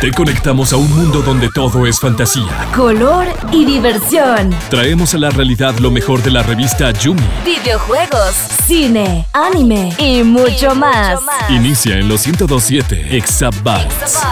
Te 0.00 0.10
conectamos 0.12 0.72
a 0.72 0.78
un 0.78 0.90
mundo 0.90 1.20
donde 1.20 1.50
todo 1.54 1.86
es 1.86 2.00
fantasía, 2.00 2.70
color 2.74 3.26
y 3.52 3.66
diversión. 3.66 4.48
Traemos 4.70 5.12
a 5.14 5.18
la 5.18 5.28
realidad 5.28 5.78
lo 5.78 5.90
mejor 5.90 6.22
de 6.22 6.30
la 6.30 6.42
revista 6.42 6.90
Yumi. 6.90 7.20
Videojuegos, 7.44 8.34
cine, 8.66 9.26
anime 9.34 9.92
y 9.98 10.22
mucho, 10.22 10.74
más. 10.74 11.20
Inicia 11.50 11.98
en 11.98 12.08
los 12.08 12.26
1027 12.26 13.14
Exabytes. 13.14 14.22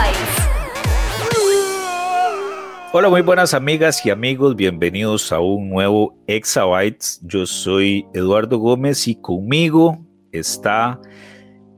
Hola, 2.95 3.11
muy 3.11 3.21
buenas 3.21 3.53
amigas 3.53 4.07
y 4.07 4.11
amigos, 4.11 4.57
bienvenidos 4.57 5.33
a 5.33 5.41
un 5.41 5.69
nuevo 5.69 6.17
Exabytes. 6.27 7.21
Yo 7.25 7.45
soy 7.45 8.07
Eduardo 8.15 8.57
Gómez 8.57 9.07
y 9.07 9.17
conmigo 9.21 9.99
está 10.33 10.99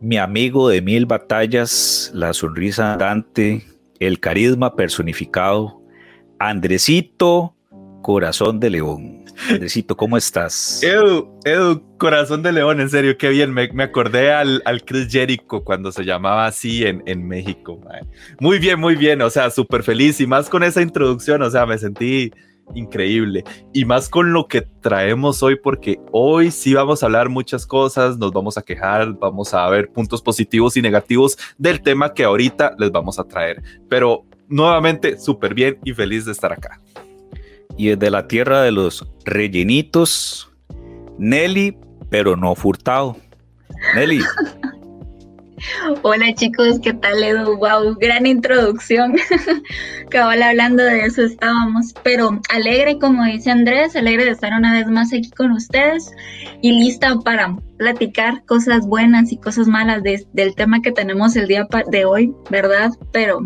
mi 0.05 0.19
amigo 0.19 0.69
de 0.69 0.83
mil 0.83 1.07
batallas, 1.07 2.11
la 2.13 2.35
sonrisa 2.35 2.93
andante, 2.93 3.65
el 3.99 4.21
carisma 4.21 4.77
personificado, 4.77 5.81
Andresito, 6.39 7.55
corazón 8.03 8.61
de 8.61 8.69
león. 8.69 9.25
Andresito, 9.49 9.97
¿cómo 9.97 10.19
estás? 10.19 10.83
Edu, 10.83 11.41
Edu, 11.45 11.83
corazón 11.97 12.43
de 12.43 12.53
león, 12.53 12.81
en 12.81 12.91
serio, 12.91 13.17
qué 13.17 13.31
bien. 13.31 13.55
Me, 13.55 13.83
acordé 13.83 14.31
al, 14.31 14.61
al, 14.67 14.85
Chris 14.85 15.11
Jericho 15.11 15.65
cuando 15.65 15.91
se 15.91 16.05
llamaba 16.05 16.47
así 16.47 16.85
en, 16.85 17.03
en 17.07 17.27
México. 17.27 17.81
Muy 18.41 18.59
bien, 18.59 18.79
muy 18.79 18.97
bien. 18.97 19.23
O 19.23 19.31
sea, 19.31 19.49
súper 19.49 19.83
feliz 19.83 20.21
y 20.21 20.27
más 20.27 20.51
con 20.51 20.63
esa 20.63 20.83
introducción. 20.83 21.41
O 21.41 21.51
sea, 21.51 21.65
me 21.65 21.79
sentí 21.79 22.31
increíble. 22.75 23.45
Y 23.73 23.85
más 23.85 24.09
con 24.09 24.33
lo 24.33 24.47
que 24.47 24.63
traemos 24.63 25.43
hoy, 25.43 25.57
porque 25.57 26.01
hoy 26.13 26.51
sí 26.51 26.75
vamos 26.75 27.03
a 27.03 27.07
hablar 27.07 27.29
muchas 27.29 27.67
cosas, 27.67 28.19
nos 28.19 28.33
vamos 28.33 28.57
a 28.57 28.63
quejar, 28.63 29.13
vamos 29.19 29.55
a 29.55 29.69
ver 29.69 29.91
puntos 29.91 30.23
positivos 30.23 30.77
y 30.77 30.83
negativos 30.83 31.37
del 31.59 31.83
tema 31.83 32.15
que 32.15 32.25
ahorita 32.25 32.75
les 32.79 32.91
vamos 32.91 33.19
a 33.19 33.25
traer. 33.25 33.63
Pero 33.89 34.25
nuevamente, 34.49 35.19
súper 35.19 35.55
bien 35.55 35.79
y 35.85 35.93
feliz 35.93 36.25
de 36.25 36.33
estar 36.33 36.53
acá. 36.53 36.81
Y 37.77 37.89
desde 37.89 38.11
la 38.11 38.29
tierra 38.29 38.63
de 38.63 38.71
los 38.71 39.07
rellenitos, 39.25 40.51
Nelly, 41.19 41.77
pero 42.09 42.37
no 42.37 42.55
furtado. 42.55 43.17
Nelly. 43.95 44.21
Hola 46.03 46.35
chicos, 46.35 46.81
¿qué 46.83 46.93
tal 46.93 47.23
Edu? 47.23 47.57
Wow, 47.57 47.97
gran 48.01 48.27
introducción. 48.27 49.15
Cabal 50.11 50.43
hablando 50.43 50.83
de 50.83 51.05
eso 51.05 51.23
estábamos, 51.23 51.95
pero 52.03 52.41
alegre, 52.51 52.99
como 52.99 53.25
dice 53.25 53.51
Andrés, 53.51 53.97
alegre 53.97 54.25
de 54.25 54.31
estar 54.33 54.53
una 54.53 54.73
vez 54.73 54.87
más 54.89 55.13
aquí 55.13 55.31
con 55.31 55.53
ustedes 55.53 56.11
y 56.61 56.73
lista 56.73 57.19
para 57.21 57.57
platicar 57.79 58.45
cosas 58.47 58.87
buenas 58.87 59.33
y 59.33 59.37
cosas 59.37 59.69
malas 59.69 60.03
del 60.03 60.55
tema 60.55 60.81
que 60.83 60.93
tenemos 60.93 61.37
el 61.37 61.47
día 61.47 61.67
de 61.91 62.05
hoy, 62.05 62.33
¿verdad? 62.51 62.91
Pero 63.13 63.41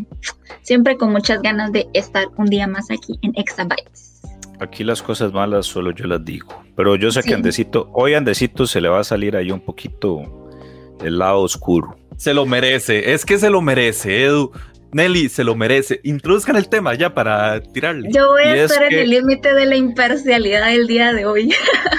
siempre 0.62 0.96
con 0.96 1.12
muchas 1.12 1.42
ganas 1.42 1.72
de 1.72 1.88
estar 1.94 2.26
un 2.36 2.46
día 2.46 2.66
más 2.66 2.90
aquí 2.90 3.18
en 3.22 3.32
Exabytes. 3.36 4.22
Aquí 4.60 4.82
las 4.82 5.02
cosas 5.02 5.32
malas 5.32 5.66
solo 5.66 5.92
yo 5.92 6.06
las 6.06 6.24
digo, 6.24 6.64
pero 6.74 6.96
yo 6.96 7.12
sé 7.12 7.22
que 7.22 7.34
Andesito, 7.34 7.90
hoy 7.92 8.14
Andesito 8.14 8.66
se 8.66 8.80
le 8.80 8.88
va 8.88 9.00
a 9.00 9.04
salir 9.04 9.36
ahí 9.36 9.52
un 9.52 9.60
poquito 9.60 10.47
el 11.02 11.18
lado 11.18 11.40
oscuro. 11.40 11.96
Se 12.16 12.34
lo 12.34 12.46
merece, 12.46 13.12
es 13.12 13.24
que 13.24 13.38
se 13.38 13.50
lo 13.50 13.60
merece, 13.60 14.24
Edu. 14.24 14.52
Nelly 14.92 15.28
se 15.28 15.44
lo 15.44 15.54
merece. 15.54 16.00
Introduzcan 16.02 16.56
el 16.56 16.68
tema 16.68 16.94
ya 16.94 17.14
para 17.14 17.60
tirarle. 17.60 18.08
Yo 18.12 18.28
voy 18.28 18.42
a 18.42 18.64
estar 18.64 18.84
en 18.92 18.98
el 18.98 19.10
límite 19.10 19.54
de 19.54 19.66
la 19.66 19.76
imparcialidad 19.76 20.66
del 20.66 20.86
día 20.86 21.12
de 21.12 21.26
hoy. 21.26 21.52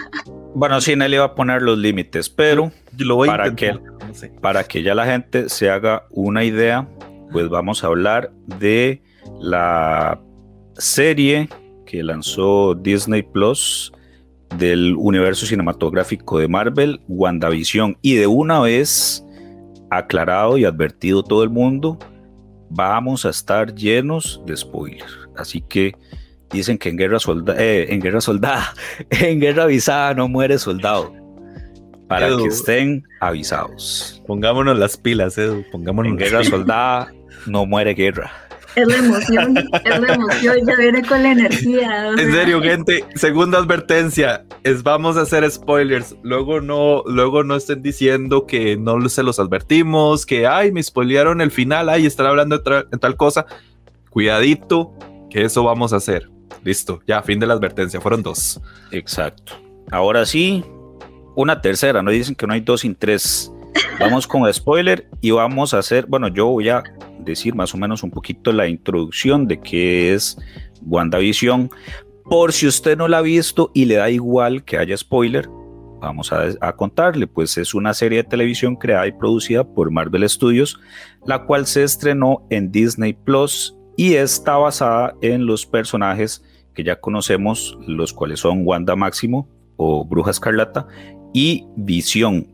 bueno, 0.55 0.81
sí, 0.81 0.95
Nelly 0.95 1.17
va 1.17 1.25
a 1.25 1.36
poner 1.36 1.61
los 1.61 1.77
límites, 1.77 2.30
pero 2.30 2.72
lo 2.97 3.16
voy 3.16 3.27
para, 3.27 3.55
que, 3.55 3.77
para 4.42 4.64
que 4.64 4.81
ya 4.81 4.95
la 4.95 5.05
gente 5.05 5.50
se 5.50 5.70
haga 5.70 6.05
una 6.09 6.44
idea, 6.44 6.88
pues 7.31 7.47
vamos 7.50 7.83
a 7.83 7.88
hablar 7.88 8.31
de 8.45 9.02
la 9.39 10.20
serie 10.77 11.47
que 11.86 12.03
lanzó 12.03 12.75
Disney 12.75 13.23
Plus 13.23 13.92
del 14.58 14.95
universo 14.97 15.45
cinematográfico 15.45 16.39
de 16.39 16.48
Marvel, 16.48 17.02
WandaVision. 17.08 17.98
Y 18.02 18.15
de 18.15 18.27
una 18.27 18.60
vez 18.60 19.26
aclarado 19.89 20.58
y 20.58 20.65
advertido 20.65 21.23
todo 21.23 21.43
el 21.43 21.49
mundo, 21.49 21.98
vamos 22.70 23.26
a 23.26 23.30
estar 23.30 23.73
llenos 23.73 24.42
de 24.45 24.55
spoilers. 24.55 25.17
Así 25.38 25.61
que 25.61 25.93
dicen 26.52 26.77
que 26.77 26.89
en 26.89 26.98
guerra, 26.98 27.20
solda 27.20 27.55
eh, 27.58 27.88
en 27.89 28.02
guerra 28.02 28.21
soldada, 28.21 28.73
en 29.09 29.39
guerra 29.39 29.64
avisada 29.64 30.14
no 30.14 30.27
muere 30.27 30.58
soldado. 30.58 31.14
Para 32.08 32.27
que 32.36 32.45
estén 32.45 33.04
avisados. 33.20 34.23
Pongámonos 34.26 34.80
las 34.80 34.98
pilas, 34.98 35.38
Edu. 35.38 35.64
Pongámonos 35.71 36.11
en 36.11 36.17
guerra 36.17 36.43
soldada 36.43 37.14
no 37.45 37.65
muere 37.65 37.93
guerra. 37.93 38.32
Es 38.76 38.88
la 38.88 38.98
emoción, 38.98 39.58
es 39.58 40.00
la 40.00 40.14
emoción, 40.14 40.58
ya 40.66 40.76
viene 40.76 41.04
con 41.04 41.24
la 41.24 41.32
energía. 41.32 42.10
En 42.10 42.32
serio, 42.32 42.62
gente, 42.62 43.04
segunda 43.16 43.58
advertencia, 43.58 44.46
es 44.64 44.84
vamos 44.84 45.18
a 45.18 45.22
hacer 45.22 45.50
spoilers. 45.50 46.16
Luego 46.22 46.62
no, 46.62 47.04
luego 47.06 47.44
no 47.44 47.56
estén 47.56 47.82
diciendo 47.82 48.46
que 48.46 48.78
no 48.78 49.08
se 49.10 49.24
los 49.24 49.40
advertimos, 49.40 50.26
que 50.26 50.46
ay, 50.46 50.72
me 50.72 50.84
spoilearon 50.84 51.42
el 51.42 51.52
final, 51.52 51.90
ay, 51.90 52.06
están 52.06 52.28
hablando 52.28 52.60
de, 52.60 52.84
tal 53.00 53.16
cosa. 53.16 53.46
Cuidadito, 54.10 54.94
que 55.30 55.44
eso 55.44 55.64
vamos 55.64 55.94
a 55.94 55.98
hacer. 55.98 56.30
Listo, 56.64 57.02
ya, 57.08 57.22
fin 57.24 57.40
de 57.40 57.48
la 57.48 57.54
advertencia, 57.54 58.00
fueron 58.02 58.22
dos. 58.22 58.62
Exacto. 58.92 59.54
Ahora 59.92 60.26
sí, 60.26 60.64
una 61.36 61.62
tercera, 61.62 62.02
no 62.02 62.12
dicen 62.12 62.36
que 62.36 62.46
no 62.46 62.54
hay 62.54 62.62
dos 62.62 62.82
sin 62.82 62.96
tres. 62.96 63.52
Vamos 64.00 64.28
con 64.28 64.52
spoiler 64.54 65.08
y 65.22 65.32
vamos 65.32 65.74
a 65.74 65.80
hacer, 65.80 66.06
bueno, 66.06 66.28
yo 66.28 66.48
voy 66.48 66.70
a 66.70 66.84
decir 67.20 67.56
más 67.56 67.74
o 67.74 67.78
menos 67.78 68.04
un 68.04 68.12
poquito 68.12 68.52
la 68.52 68.68
introducción 68.68 69.48
de 69.48 69.60
qué 69.60 70.14
es 70.14 70.38
WandaVision. 70.82 71.70
Por 72.26 72.54
si 72.54 72.68
usted 72.68 72.98
no 72.98 73.08
la 73.08 73.20
ha 73.20 73.22
visto 73.22 73.72
y 73.74 73.86
le 73.86 73.96
da 73.96 74.10
igual 74.10 74.64
que 74.64 74.78
haya 74.78 74.96
spoiler, 74.96 75.50
vamos 76.00 76.32
a, 76.32 76.76
contarle, 76.76 77.28
pues 77.28 77.58
es 77.58 77.74
una 77.74 77.94
serie 77.94 78.20
de 78.20 78.30
televisión 78.30 78.76
creada 78.76 79.08
y 79.08 79.12
producida 79.12 79.64
por 79.64 79.92
Marvel 79.92 80.28
Studios, 80.30 80.80
la 81.26 81.46
cual 81.46 81.66
se 81.66 81.84
estrenó 81.84 82.46
en 82.50 82.72
Disney 82.72 83.14
Plus 83.14 83.76
y 83.98 84.14
está 84.14 84.58
basada 84.58 85.14
en 85.22 85.46
los 85.46 85.66
personajes 85.66 86.44
que 86.74 86.84
ya 86.84 87.00
conocemos, 87.00 87.78
los 87.86 88.14
cuales 88.14 88.40
son 88.40 88.66
Wanda 88.66 88.96
Máximo 88.96 89.50
o 89.76 90.06
Bruja 90.06 90.32
Escarlata 90.32 90.88
y 91.34 91.66
Visión. 91.76 92.48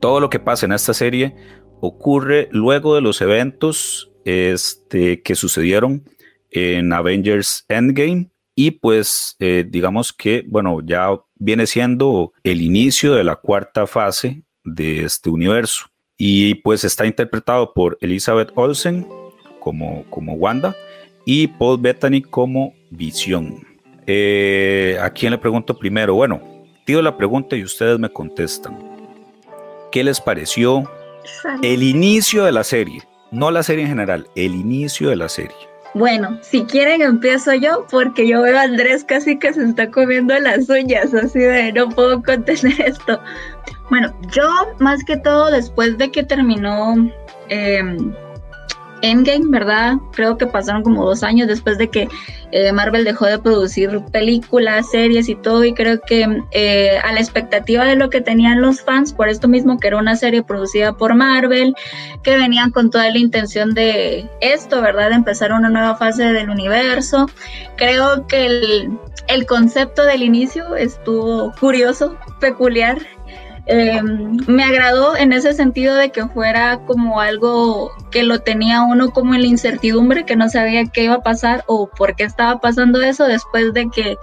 Todo 0.00 0.20
lo 0.20 0.30
que 0.30 0.38
pasa 0.38 0.66
en 0.66 0.72
esta 0.72 0.94
serie 0.94 1.34
ocurre 1.80 2.48
luego 2.52 2.94
de 2.94 3.00
los 3.00 3.20
eventos 3.20 4.10
este, 4.24 5.22
que 5.22 5.34
sucedieron 5.34 6.04
en 6.50 6.92
Avengers 6.92 7.64
Endgame 7.68 8.30
y 8.54 8.72
pues 8.72 9.36
eh, 9.38 9.64
digamos 9.68 10.12
que, 10.12 10.44
bueno, 10.48 10.80
ya 10.84 11.10
viene 11.36 11.66
siendo 11.66 12.32
el 12.42 12.60
inicio 12.60 13.14
de 13.14 13.24
la 13.24 13.36
cuarta 13.36 13.86
fase 13.86 14.42
de 14.64 15.04
este 15.04 15.30
universo 15.30 15.86
y 16.16 16.56
pues 16.56 16.82
está 16.84 17.06
interpretado 17.06 17.72
por 17.72 17.96
Elizabeth 18.00 18.50
Olsen 18.56 19.06
como, 19.60 20.04
como 20.10 20.34
Wanda 20.34 20.74
y 21.24 21.46
Paul 21.46 21.78
Bettany 21.80 22.22
como 22.22 22.74
Visión. 22.90 23.64
Eh, 24.06 24.98
¿A 25.00 25.10
quién 25.10 25.30
le 25.32 25.38
pregunto 25.38 25.78
primero? 25.78 26.14
Bueno, 26.14 26.42
pido 26.84 27.00
la 27.02 27.16
pregunta 27.16 27.54
y 27.54 27.62
ustedes 27.62 27.98
me 27.98 28.08
contestan. 28.08 28.76
¿Qué 29.92 30.02
les 30.02 30.20
pareció 30.20 30.90
el 31.62 31.82
inicio 31.82 32.44
de 32.44 32.52
la 32.52 32.64
serie, 32.64 33.02
no 33.30 33.50
la 33.50 33.62
serie 33.62 33.84
en 33.84 33.90
general, 33.90 34.28
el 34.34 34.54
inicio 34.54 35.10
de 35.10 35.16
la 35.16 35.28
serie. 35.28 35.56
Bueno, 35.94 36.38
si 36.42 36.64
quieren 36.64 37.02
empiezo 37.02 37.54
yo 37.54 37.86
porque 37.90 38.28
yo 38.28 38.42
veo 38.42 38.58
a 38.58 38.62
Andrés 38.62 39.04
casi 39.04 39.38
que 39.38 39.52
se 39.52 39.64
está 39.64 39.90
comiendo 39.90 40.38
las 40.38 40.68
uñas, 40.68 41.14
así 41.14 41.40
de 41.40 41.72
no 41.72 41.88
puedo 41.88 42.22
contener 42.24 42.80
esto. 42.80 43.20
Bueno, 43.90 44.14
yo 44.30 44.48
más 44.78 45.02
que 45.04 45.16
todo 45.16 45.50
después 45.50 45.96
de 45.98 46.10
que 46.10 46.22
terminó 46.22 46.94
em, 47.48 48.14
Endgame, 49.02 49.46
¿verdad? 49.48 49.96
Creo 50.12 50.36
que 50.36 50.46
pasaron 50.46 50.82
como 50.82 51.04
dos 51.04 51.22
años 51.22 51.48
después 51.48 51.78
de 51.78 51.88
que 51.88 52.08
eh, 52.52 52.72
Marvel 52.72 53.04
dejó 53.04 53.26
de 53.26 53.38
producir 53.38 54.00
películas, 54.10 54.90
series 54.90 55.28
y 55.28 55.34
todo, 55.34 55.64
y 55.64 55.74
creo 55.74 56.00
que 56.00 56.42
eh, 56.52 56.98
a 57.02 57.12
la 57.12 57.20
expectativa 57.20 57.84
de 57.84 57.96
lo 57.96 58.10
que 58.10 58.20
tenían 58.20 58.60
los 58.60 58.80
fans, 58.82 59.12
por 59.12 59.28
esto 59.28 59.48
mismo 59.48 59.78
que 59.78 59.88
era 59.88 59.98
una 59.98 60.16
serie 60.16 60.42
producida 60.42 60.96
por 60.96 61.14
Marvel, 61.14 61.74
que 62.22 62.36
venían 62.36 62.70
con 62.70 62.90
toda 62.90 63.10
la 63.10 63.18
intención 63.18 63.74
de 63.74 64.28
esto, 64.40 64.80
¿verdad? 64.80 65.10
De 65.10 65.16
empezar 65.16 65.52
una 65.52 65.68
nueva 65.68 65.96
fase 65.96 66.24
del 66.32 66.50
universo. 66.50 67.28
Creo 67.76 68.26
que 68.26 68.46
el, 68.46 68.98
el 69.28 69.46
concepto 69.46 70.04
del 70.04 70.22
inicio 70.22 70.74
estuvo 70.74 71.52
curioso, 71.60 72.16
peculiar, 72.40 72.98
eh, 73.70 74.00
me 74.02 74.64
agradó 74.64 75.14
en 75.14 75.34
ese 75.34 75.52
sentido 75.52 75.94
de 75.94 76.10
que 76.10 76.26
fuera 76.28 76.78
como 76.86 77.20
algo 77.20 77.92
que 78.10 78.22
lo 78.22 78.40
tenía 78.40 78.80
uno 78.80 79.10
como 79.10 79.34
en 79.34 79.42
la 79.42 79.46
incertidumbre, 79.46 80.24
que 80.24 80.36
no 80.36 80.48
sabía 80.48 80.86
qué 80.86 81.04
iba 81.04 81.16
a 81.16 81.22
pasar 81.22 81.64
o 81.66 81.86
por 81.86 82.16
qué 82.16 82.24
estaba 82.24 82.62
pasando 82.62 83.02
eso 83.02 83.26
después 83.26 83.74
de 83.74 83.90
que 83.90 84.16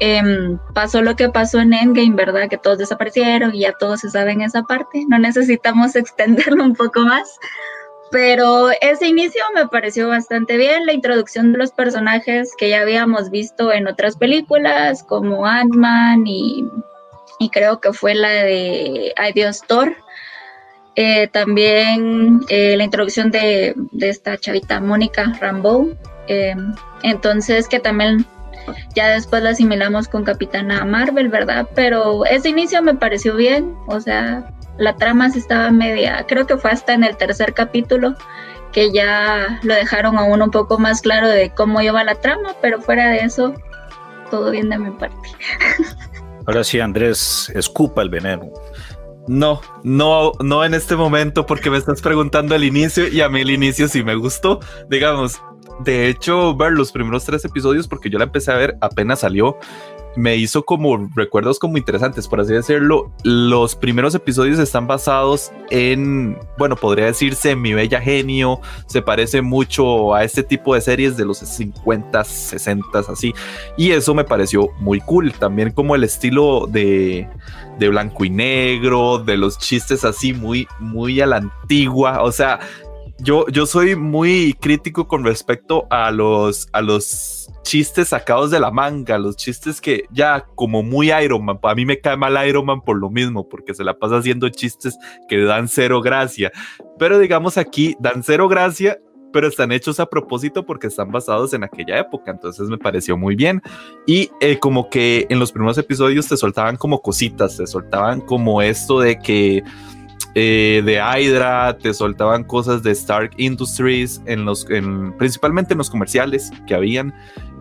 em, 0.00 0.58
pasó 0.72 1.02
lo 1.02 1.16
que 1.16 1.28
pasó 1.28 1.58
en 1.60 1.74
Endgame, 1.74 2.14
¿verdad? 2.14 2.48
Que 2.48 2.56
todos 2.56 2.78
desaparecieron 2.78 3.54
y 3.54 3.60
ya 3.60 3.74
todos 3.78 4.00
se 4.00 4.08
saben 4.08 4.40
esa 4.40 4.62
parte. 4.62 5.04
No 5.06 5.18
necesitamos 5.18 5.94
extenderlo 5.96 6.64
un 6.64 6.74
poco 6.74 7.00
más. 7.00 7.38
Pero 8.10 8.70
ese 8.80 9.06
inicio 9.06 9.42
me 9.54 9.68
pareció 9.68 10.08
bastante 10.08 10.56
bien, 10.56 10.86
la 10.86 10.94
introducción 10.94 11.52
de 11.52 11.58
los 11.58 11.72
personajes 11.72 12.54
que 12.56 12.70
ya 12.70 12.80
habíamos 12.80 13.28
visto 13.30 13.70
en 13.70 13.86
otras 13.86 14.16
películas, 14.16 15.02
como 15.02 15.46
Ant-Man 15.46 16.26
y, 16.26 16.64
y, 17.38 17.50
creo 17.50 17.80
que 17.80 17.92
fue 17.92 18.14
la 18.14 18.30
de 18.30 19.12
Ay 19.16 19.32
Dios 19.32 19.62
Thor. 19.66 19.96
Eh, 20.96 21.28
también 21.28 22.40
eh, 22.48 22.76
la 22.76 22.82
introducción 22.82 23.30
de, 23.30 23.74
de, 23.92 24.08
esta 24.08 24.36
chavita 24.36 24.80
Mónica 24.80 25.32
Rambeau. 25.40 25.96
Eh, 26.26 26.54
entonces, 27.02 27.68
que 27.68 27.78
también 27.78 28.26
ya 28.94 29.08
después 29.08 29.42
la 29.42 29.50
asimilamos 29.50 30.08
con 30.08 30.24
Capitana 30.24 30.84
Marvel, 30.84 31.28
¿verdad? 31.28 31.68
Pero 31.74 32.24
ese 32.26 32.48
inicio 32.48 32.82
me 32.82 32.94
pareció 32.94 33.36
bien, 33.36 33.74
o 33.86 34.00
sea, 34.00 34.50
la 34.76 34.96
trama 34.96 35.30
se 35.30 35.38
estaba 35.38 35.70
media, 35.70 36.24
creo 36.28 36.46
que 36.46 36.56
fue 36.56 36.70
hasta 36.70 36.94
en 36.94 37.04
el 37.04 37.16
tercer 37.16 37.54
capítulo 37.54 38.14
que 38.72 38.92
ya 38.92 39.58
lo 39.62 39.74
dejaron 39.74 40.18
a 40.18 40.24
uno 40.24 40.46
un 40.46 40.50
poco 40.50 40.78
más 40.78 41.00
claro 41.00 41.28
de 41.28 41.50
cómo 41.50 41.80
iba 41.80 42.04
la 42.04 42.16
trama, 42.16 42.54
pero 42.60 42.80
fuera 42.80 43.08
de 43.08 43.20
eso, 43.20 43.54
todo 44.30 44.50
bien 44.50 44.68
de 44.68 44.78
mi 44.78 44.90
parte. 44.90 45.16
Ahora 46.48 46.64
sí, 46.64 46.80
Andrés, 46.80 47.52
escupa 47.54 48.00
el 48.00 48.08
veneno. 48.08 48.50
No, 49.26 49.60
no, 49.84 50.32
no 50.40 50.64
en 50.64 50.72
este 50.72 50.96
momento 50.96 51.44
porque 51.44 51.68
me 51.68 51.76
estás 51.76 52.00
preguntando 52.00 52.54
el 52.54 52.64
inicio 52.64 53.06
y 53.06 53.20
a 53.20 53.28
mí 53.28 53.42
el 53.42 53.50
inicio 53.50 53.86
sí 53.86 54.02
me 54.02 54.14
gustó. 54.14 54.58
Digamos, 54.88 55.42
de 55.80 56.08
hecho, 56.08 56.56
ver 56.56 56.72
los 56.72 56.90
primeros 56.90 57.26
tres 57.26 57.44
episodios, 57.44 57.86
porque 57.86 58.08
yo 58.08 58.16
la 58.18 58.24
empecé 58.24 58.50
a 58.50 58.56
ver 58.56 58.78
apenas 58.80 59.20
salió, 59.20 59.58
me 60.18 60.34
hizo 60.34 60.64
como 60.64 61.08
recuerdos 61.14 61.60
como 61.60 61.78
interesantes, 61.78 62.26
por 62.26 62.40
así 62.40 62.52
decirlo. 62.52 63.12
Los 63.22 63.76
primeros 63.76 64.16
episodios 64.16 64.58
están 64.58 64.88
basados 64.88 65.52
en, 65.70 66.36
bueno, 66.58 66.74
podría 66.74 67.06
decirse 67.06 67.54
Mi 67.54 67.72
Bella 67.72 68.00
Genio, 68.00 68.60
se 68.86 69.00
parece 69.00 69.42
mucho 69.42 70.14
a 70.16 70.24
este 70.24 70.42
tipo 70.42 70.74
de 70.74 70.80
series 70.80 71.16
de 71.16 71.24
los 71.24 71.38
50, 71.38 72.24
60, 72.24 72.98
así. 72.98 73.32
Y 73.76 73.92
eso 73.92 74.12
me 74.12 74.24
pareció 74.24 74.70
muy 74.80 75.00
cool. 75.00 75.32
También 75.32 75.70
como 75.70 75.94
el 75.94 76.02
estilo 76.02 76.66
de, 76.68 77.28
de 77.78 77.88
blanco 77.88 78.24
y 78.24 78.30
negro, 78.30 79.18
de 79.18 79.36
los 79.36 79.56
chistes 79.56 80.04
así 80.04 80.32
muy, 80.32 80.66
muy 80.80 81.20
a 81.20 81.26
la 81.26 81.36
antigua. 81.36 82.24
O 82.24 82.32
sea, 82.32 82.58
yo, 83.20 83.46
yo 83.48 83.66
soy 83.66 83.94
muy 83.94 84.56
crítico 84.58 85.06
con 85.06 85.24
respecto 85.24 85.86
a 85.90 86.10
los, 86.10 86.68
a 86.72 86.82
los 86.82 87.37
chistes 87.62 88.08
sacados 88.08 88.50
de 88.50 88.60
la 88.60 88.70
manga, 88.70 89.18
los 89.18 89.36
chistes 89.36 89.80
que 89.80 90.04
ya 90.10 90.46
como 90.54 90.82
muy 90.82 91.12
Iron 91.12 91.44
Man, 91.44 91.58
a 91.62 91.74
mí 91.74 91.84
me 91.84 92.00
cae 92.00 92.16
mal 92.16 92.48
Iron 92.48 92.66
Man 92.66 92.80
por 92.82 92.98
lo 92.98 93.10
mismo, 93.10 93.48
porque 93.48 93.74
se 93.74 93.84
la 93.84 93.98
pasa 93.98 94.18
haciendo 94.18 94.48
chistes 94.48 94.96
que 95.28 95.38
dan 95.38 95.68
cero 95.68 96.00
gracia. 96.00 96.50
Pero 96.98 97.18
digamos 97.18 97.58
aquí 97.58 97.96
dan 98.00 98.22
cero 98.22 98.48
gracia, 98.48 98.98
pero 99.32 99.48
están 99.48 99.72
hechos 99.72 100.00
a 100.00 100.06
propósito 100.06 100.64
porque 100.64 100.86
están 100.86 101.10
basados 101.10 101.52
en 101.52 101.64
aquella 101.64 101.98
época, 101.98 102.30
entonces 102.30 102.68
me 102.68 102.78
pareció 102.78 103.16
muy 103.16 103.36
bien. 103.36 103.62
Y 104.06 104.30
eh, 104.40 104.58
como 104.58 104.88
que 104.88 105.26
en 105.28 105.38
los 105.38 105.52
primeros 105.52 105.78
episodios 105.78 106.28
te 106.28 106.36
soltaban 106.36 106.76
como 106.76 107.02
cositas, 107.02 107.56
te 107.56 107.66
soltaban 107.66 108.20
como 108.20 108.62
esto 108.62 109.00
de 109.00 109.18
que 109.18 109.62
eh, 110.38 110.82
de 110.82 111.00
Hydra, 111.00 111.76
te 111.78 111.92
soltaban 111.92 112.44
cosas 112.44 112.82
de 112.82 112.92
Stark 112.92 113.32
Industries, 113.38 114.22
en 114.26 114.44
los, 114.44 114.64
principalmente 115.18 115.74
en 115.74 115.78
los 115.78 115.90
comerciales 115.90 116.50
que 116.66 116.74
habían. 116.74 117.12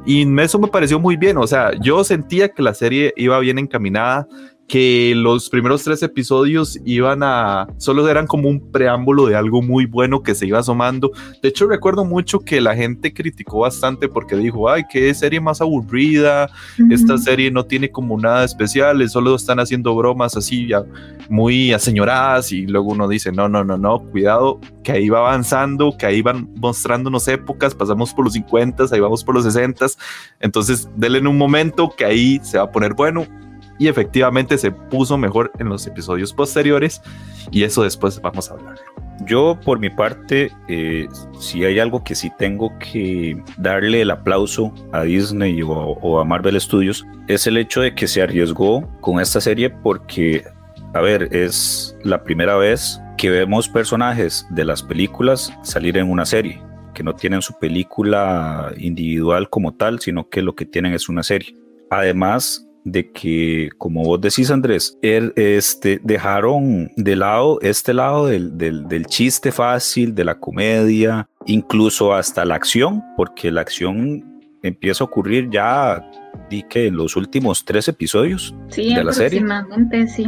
Y 0.06 0.26
eso 0.40 0.60
me 0.60 0.68
pareció 0.68 1.00
muy 1.00 1.18
bien, 1.18 1.38
o 1.38 1.48
sea, 1.48 1.72
yo 1.82 2.04
sentía 2.04 2.50
que 2.50 2.62
la 2.62 2.74
serie 2.74 3.14
iba 3.18 3.40
bien 3.40 3.58
encaminada, 3.58 4.28
que 4.68 5.14
los 5.16 5.50
primeros 5.50 5.84
tres 5.84 6.04
episodios 6.04 6.78
iban 6.86 7.24
a, 7.24 7.68
solo 7.78 8.08
eran 8.10 8.28
como 8.28 8.50
un 8.50 8.72
preámbulo 8.72 9.26
de 9.26 9.36
algo 9.36 9.62
muy 9.62 9.86
bueno 9.86 10.22
que 10.22 10.36
se 10.36 10.46
iba 10.46 10.60
asomando. 10.60 11.12
De 11.42 11.50
hecho, 11.50 11.68
recuerdo 11.68 12.04
mucho 12.04 12.40
que 12.40 12.60
la 12.60 12.76
gente 12.76 13.14
criticó 13.14 13.60
bastante 13.60 14.10
porque 14.10 14.36
dijo, 14.36 14.70
ay, 14.70 14.84
qué 14.90 15.14
serie 15.14 15.40
más 15.40 15.62
aburrida, 15.62 16.50
esta 16.90 17.18
serie 17.18 17.50
no 17.50 17.66
tiene 17.66 17.90
como 17.90 18.20
nada 18.20 18.44
especial, 18.44 19.08
solo 19.10 19.36
están 19.36 19.60
haciendo 19.60 19.96
bromas 19.96 20.36
así 20.36 20.68
ya 20.68 20.84
muy 21.30 21.72
aseñoradas 21.72 22.52
y 22.52 22.68
luego 22.68 22.92
uno 22.92 23.08
dice, 23.08 23.32
no, 23.32 23.48
no, 23.48 23.64
no, 23.64 23.78
no, 23.78 24.00
cuidado, 24.00 24.60
que 24.84 24.92
ahí 24.92 25.10
va 25.10 25.20
avanzando, 25.20 25.96
que 25.98 26.06
ahí 26.06 26.22
van 26.22 26.50
mostrándonos 26.56 27.28
épocas, 27.28 27.74
pasamos 27.74 28.14
por 28.14 28.26
los 28.26 28.34
50, 28.34 28.86
ahí 28.92 29.00
vamos 29.00 29.24
por 29.24 29.36
los 29.36 29.46
60, 29.46 29.86
entonces 30.42 30.90
denle 30.98 31.20
en 31.20 31.28
un 31.28 31.38
momento 31.38 31.94
que 31.96 32.04
ahí 32.04 32.40
se 32.44 32.58
va 32.58 32.66
a 32.66 32.72
poner 32.72 32.94
bueno 32.94 33.26
y 33.80 33.88
efectivamente 33.88 34.58
se 34.58 34.72
puso 34.72 35.18
mejor 35.18 35.52
en 35.60 35.70
los 35.70 35.86
episodios 35.88 36.34
posteriores 36.34 37.02
y 37.52 37.64
eso 37.64 37.84
después 37.84 38.22
vamos 38.22 38.50
a 38.50 38.56
hablar. 38.56 38.76
Yo 39.26 39.60
por 39.64 39.80
mi 39.80 39.90
parte, 39.90 40.52
eh, 40.68 41.08
si 41.40 41.66
hay 41.66 41.80
algo 41.80 42.04
que 42.04 42.16
sí 42.16 42.32
tengo 42.38 42.72
que 42.80 43.42
darle 43.58 44.02
el 44.02 44.12
aplauso 44.12 44.74
a 44.92 45.04
Disney 45.04 45.62
o, 45.62 45.70
o, 45.72 46.20
a 46.20 46.26
Marvel 46.26 46.60
Studios, 46.62 47.06
es 47.28 47.48
el 47.48 47.58
hecho 47.58 47.82
de 47.82 47.96
que 47.96 48.08
se 48.08 48.22
arriesgó 48.22 48.88
con 49.02 49.20
esta 49.20 49.42
serie 49.42 49.70
porque, 49.70 50.46
a 50.94 51.02
ver, 51.02 51.36
es 51.36 51.98
la 52.04 52.24
primera 52.24 52.56
vez 52.56 53.02
que 53.18 53.30
vemos 53.32 53.68
personajes 53.68 54.46
de 54.52 54.64
las 54.64 54.84
películas 54.84 55.52
salir 55.64 55.98
en 55.98 56.10
una 56.10 56.26
serie, 56.26 56.62
que 56.94 57.04
no 57.04 57.16
tienen 57.16 57.42
su 57.42 57.58
película 57.58 58.72
individual 58.78 59.50
como 59.50 59.74
tal, 59.74 60.00
sino 60.00 60.30
que 60.30 60.42
lo 60.42 60.56
que 60.56 60.66
tienen 60.66 60.94
es 60.94 61.10
una 61.10 61.24
serie. 61.24 61.56
Además, 61.90 62.67
de 62.92 63.12
que, 63.12 63.70
como 63.78 64.04
vos 64.04 64.22
decís, 64.22 64.50
Andrés, 64.50 64.98
er, 65.02 65.34
este, 65.36 66.00
dejaron 66.04 66.90
de 66.96 67.16
lado 67.18 67.60
este 67.62 67.94
lado 67.94 68.28
del, 68.28 68.58
del, 68.58 69.06
chiste 69.06 69.52
fácil, 69.52 70.16
de 70.16 70.24
la 70.24 70.40
comedia, 70.40 71.28
incluso 71.46 72.14
hasta 72.14 72.46
la 72.46 72.56
acción, 72.56 73.04
porque 73.18 73.52
la 73.52 73.62
acción 73.62 74.24
empieza 74.64 75.04
a 75.04 75.08
ocurrir 75.08 75.50
ya, 75.50 76.10
di 76.50 76.64
que 76.64 76.88
en 76.88 76.96
los 76.96 77.16
últimos 77.18 77.66
tres 77.66 77.90
episodios 77.90 78.56
de 78.76 79.04
la 79.04 79.12
serie. 79.12 79.44
Sí. 80.08 80.26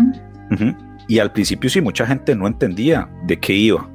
Y 1.08 1.20
al 1.20 1.32
principio 1.32 1.70
sí, 1.70 1.80
mucha 1.80 2.06
gente 2.06 2.36
no 2.36 2.46
entendía 2.46 3.10
de 3.26 3.40
qué 3.40 3.54
iba 3.54 3.90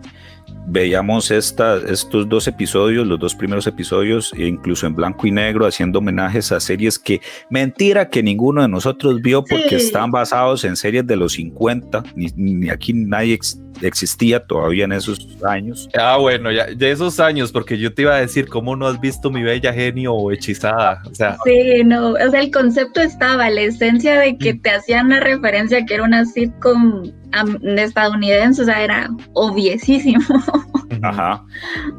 veíamos 0.67 1.31
esta, 1.31 1.79
estos 1.89 2.29
dos 2.29 2.47
episodios, 2.49 3.07
los 3.07 3.19
dos 3.19 3.35
primeros 3.35 3.67
episodios, 3.67 4.33
e 4.37 4.47
incluso 4.47 4.87
en 4.87 4.95
blanco 4.95 5.27
y 5.27 5.31
negro, 5.31 5.67
haciendo 5.67 5.99
homenajes 5.99 6.53
a 6.53 6.61
series 6.61 6.99
que, 6.99 7.21
mentira, 7.51 8.09
que 8.09 8.23
ninguno 8.23 8.63
de 8.63 8.69
nosotros 8.69 9.21
vio 9.21 9.45
porque 9.45 9.77
están 9.77 10.11
basados 10.11 10.65
en 10.65 10.77
series 10.77 11.07
de 11.07 11.17
los 11.17 11.33
50, 11.35 12.03
ni, 12.15 12.29
ni 12.37 12.71
aquí 12.71 12.93
nadie 12.93 13.39
existía 13.83 14.41
todavía 14.41 14.85
en 14.85 14.93
esos 14.93 15.27
años. 15.45 15.89
Ah, 15.99 16.17
bueno, 16.19 16.51
ya 16.53 16.67
de 16.67 16.91
esos 16.91 17.21
años, 17.21 17.53
porque 17.53 17.79
yo 17.79 17.93
te 17.93 18.03
iba 18.03 18.15
a 18.15 18.21
decir, 18.21 18.49
¿cómo 18.49 18.77
no 18.77 18.87
has 18.87 19.01
visto 19.01 19.31
mi 19.31 19.43
bella 19.43 19.73
genio 19.73 20.15
o 20.15 20.33
hechizada? 20.33 21.03
O 21.11 21.15
sea, 21.15 21.37
sí, 21.45 21.83
no, 21.85 22.11
o 22.11 22.31
sea, 22.31 22.41
el 22.41 22.51
concepto 22.51 23.01
estaba, 23.01 23.51
la 23.51 23.63
esencia 23.63 24.19
de 24.21 24.37
que 24.37 24.55
mm. 24.55 24.61
te 24.61 24.71
hacían 24.71 25.09
la 25.09 25.21
referencia 25.21 25.85
que 25.85 25.95
era 25.95 26.05
una 26.05 26.25
sitcom 26.25 27.13
estadounidense, 27.79 28.63
o 28.63 28.65
sea, 28.65 28.83
era 28.83 29.11
obviesísimo. 29.33 30.23
Ajá. 31.03 31.45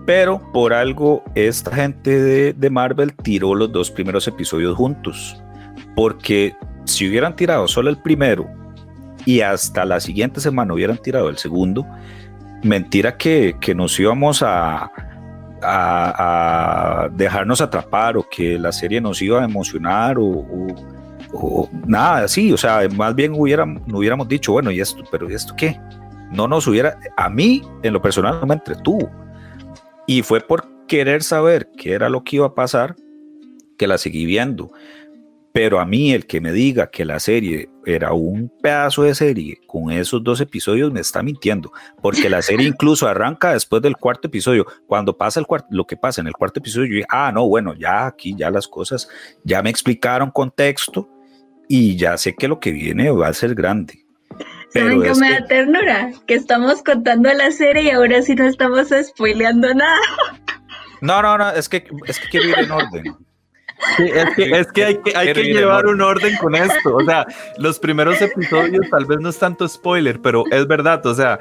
Pero 0.05 0.41
por 0.51 0.73
algo, 0.73 1.23
esta 1.35 1.73
gente 1.75 2.21
de, 2.21 2.53
de 2.53 2.69
Marvel 2.69 3.13
tiró 3.13 3.55
los 3.55 3.71
dos 3.71 3.91
primeros 3.91 4.27
episodios 4.27 4.75
juntos. 4.75 5.41
Porque 5.95 6.55
si 6.85 7.07
hubieran 7.07 7.35
tirado 7.35 7.67
solo 7.67 7.89
el 7.89 7.97
primero 7.97 8.47
y 9.25 9.41
hasta 9.41 9.85
la 9.85 9.99
siguiente 9.99 10.39
semana 10.39 10.73
hubieran 10.73 10.97
tirado 10.97 11.29
el 11.29 11.37
segundo, 11.37 11.85
mentira 12.63 13.17
que, 13.17 13.57
que 13.59 13.75
nos 13.75 13.99
íbamos 13.99 14.43
a, 14.43 14.91
a, 15.61 17.09
dejarnos 17.13 17.61
atrapar 17.61 18.17
o 18.17 18.27
que 18.29 18.57
la 18.57 18.71
serie 18.71 19.01
nos 19.01 19.21
iba 19.21 19.41
a 19.41 19.45
emocionar 19.45 20.17
o, 20.17 20.25
o, 20.25 20.67
nada 21.85 22.23
así, 22.23 22.51
o 22.53 22.57
sea, 22.57 22.87
más 22.95 23.15
bien 23.15 23.33
hubiéramos, 23.35 23.81
hubiéramos 23.91 24.27
dicho, 24.27 24.53
bueno, 24.53 24.71
¿y 24.71 24.79
esto? 24.79 25.03
¿Pero 25.11 25.29
¿y 25.29 25.33
esto 25.33 25.53
qué? 25.55 25.79
No 26.31 26.47
nos 26.47 26.67
hubiera, 26.67 26.97
a 27.17 27.29
mí 27.29 27.61
en 27.83 27.93
lo 27.93 28.01
personal 28.01 28.39
no 28.39 28.47
me 28.47 28.55
entretuvo. 28.55 29.09
Y 30.07 30.21
fue 30.21 30.41
por 30.41 30.67
querer 30.87 31.23
saber 31.23 31.69
qué 31.77 31.93
era 31.93 32.09
lo 32.09 32.23
que 32.23 32.37
iba 32.37 32.47
a 32.47 32.55
pasar 32.55 32.95
que 33.77 33.87
la 33.87 33.97
seguí 33.97 34.25
viendo. 34.25 34.71
Pero 35.51 35.79
a 35.79 35.85
mí 35.85 36.11
el 36.11 36.25
que 36.25 36.41
me 36.41 36.51
diga 36.51 36.87
que 36.87 37.05
la 37.05 37.17
serie 37.17 37.69
era 37.85 38.11
un 38.11 38.51
pedazo 38.61 39.03
de 39.03 39.15
serie 39.15 39.61
con 39.65 39.89
esos 39.89 40.21
dos 40.21 40.41
episodios 40.41 40.91
me 40.91 40.99
está 40.99 41.23
mintiendo, 41.23 41.71
porque 42.01 42.29
la 42.29 42.41
serie 42.41 42.67
incluso 42.67 43.07
arranca 43.07 43.53
después 43.53 43.81
del 43.81 43.95
cuarto 43.95 44.27
episodio. 44.27 44.65
Cuando 44.85 45.15
pasa 45.15 45.39
el 45.39 45.45
cuarto, 45.45 45.67
lo 45.69 45.87
que 45.87 45.95
pasa 45.95 46.19
en 46.19 46.27
el 46.27 46.33
cuarto 46.33 46.59
episodio, 46.59 46.87
yo 46.87 46.95
dije, 46.95 47.07
ah, 47.09 47.31
no, 47.33 47.47
bueno, 47.47 47.73
ya 47.73 48.05
aquí 48.05 48.35
ya 48.37 48.51
las 48.51 48.67
cosas 48.67 49.07
ya 49.45 49.61
me 49.61 49.69
explicaron 49.69 50.29
contexto 50.29 51.09
y 51.67 51.95
ya 51.95 52.17
sé 52.17 52.36
que 52.36 52.48
lo 52.48 52.60
que 52.60 52.72
viene 52.72 53.10
va 53.12 53.27
a 53.27 53.34
ser 53.34 53.55
grande. 53.55 54.05
¿Saben 54.69 55.01
que 55.01 55.13
me 55.15 55.31
da 55.31 55.45
ternura? 55.48 56.12
Que 56.27 56.34
estamos 56.36 56.84
contando 56.84 57.31
la 57.34 57.51
serie 57.51 57.84
y 57.84 57.89
ahora 57.91 58.22
sí 58.22 58.36
no 58.36 58.45
estamos 58.45 58.89
spoileando 58.89 59.74
nada. 59.74 60.00
No, 61.01 61.22
no, 61.22 61.38
no, 61.38 61.50
es 61.51 61.69
que, 61.69 61.88
es 62.07 62.19
que 62.19 62.29
quiero 62.29 62.50
ir 62.50 62.60
en 62.60 62.72
orden 62.72 63.15
es 63.98 64.67
que, 64.72 64.86
hay 64.86 64.98
que, 65.01 65.15
hay 65.15 65.34
que 65.34 65.43
llevar 65.43 65.86
un 65.88 66.01
orden 66.01 66.36
con 66.38 66.55
esto. 66.55 66.95
O 66.95 67.03
sea, 67.03 67.25
los 67.57 67.79
primeros 67.79 68.22
episodios 68.22 68.89
tal 68.89 69.05
vez 69.05 69.19
no 69.19 69.29
es 69.29 69.38
tanto 69.38 69.67
spoiler, 69.67 70.22
pero 70.22 70.43
es 70.51 70.67
verdad. 70.67 71.05
O 71.05 71.13
sea, 71.13 71.39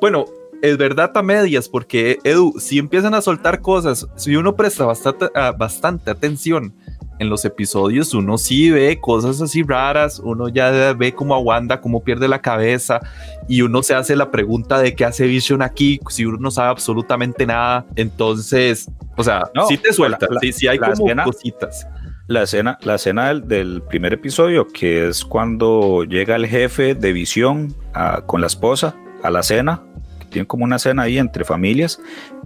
bueno, 0.00 0.26
es 0.62 0.76
verdad 0.78 1.10
a 1.14 1.22
medias, 1.22 1.68
porque 1.68 2.18
Edu, 2.24 2.54
si 2.58 2.78
empiezan 2.78 3.14
a 3.14 3.20
soltar 3.22 3.60
cosas, 3.60 4.06
si 4.16 4.36
uno 4.36 4.56
presta 4.56 4.84
bastante, 4.84 5.26
bastante 5.58 6.10
atención 6.10 6.74
en 7.18 7.28
los 7.30 7.44
episodios, 7.44 8.12
uno 8.14 8.36
sí 8.38 8.70
ve 8.70 8.98
cosas 9.00 9.40
así 9.40 9.62
raras, 9.62 10.20
uno 10.22 10.48
ya 10.48 10.92
ve 10.92 11.12
cómo 11.14 11.34
aguanta, 11.34 11.80
cómo 11.80 12.02
pierde 12.04 12.28
la 12.28 12.40
cabeza, 12.40 13.00
y 13.48 13.62
uno 13.62 13.82
se 13.82 13.94
hace 13.94 14.16
la 14.16 14.30
pregunta 14.30 14.78
de 14.78 14.94
qué 14.94 15.04
hace 15.04 15.26
Vision 15.26 15.62
aquí, 15.62 15.98
si 16.10 16.24
uno 16.26 16.38
no 16.38 16.50
sabe 16.50 16.68
absolutamente 16.70 17.46
nada. 17.46 17.86
Entonces, 17.96 18.90
o 19.16 19.22
sea, 19.24 19.44
No, 19.54 19.66
sí 19.66 19.78
te 19.78 19.92
suelta, 19.92 20.26
la- 20.30 20.40
sí, 20.40 20.52
sí 20.52 20.66
hay 20.68 20.78
como 20.78 20.92
escena- 20.92 21.24
cositas. 21.24 21.86
La 22.28 22.42
escena, 22.42 22.76
la 22.82 22.96
escena 22.96 23.28
del, 23.28 23.46
del 23.46 23.82
primer 23.82 24.12
episodio, 24.12 24.66
que 24.66 25.06
es 25.08 25.24
cuando 25.24 26.02
llega 26.04 26.34
el 26.34 26.46
jefe 26.46 26.94
de 26.96 27.12
visión 27.12 27.74
a- 27.94 28.22
con 28.26 28.40
la 28.40 28.48
esposa 28.48 28.96
a 29.22 29.30
la 29.30 29.42
cena, 29.44 29.82
que 30.18 30.26
tienen 30.26 30.46
como 30.46 30.64
una 30.64 30.78
cena 30.80 31.02
ahí 31.02 31.18
entre 31.18 31.44
familias, 31.44 32.00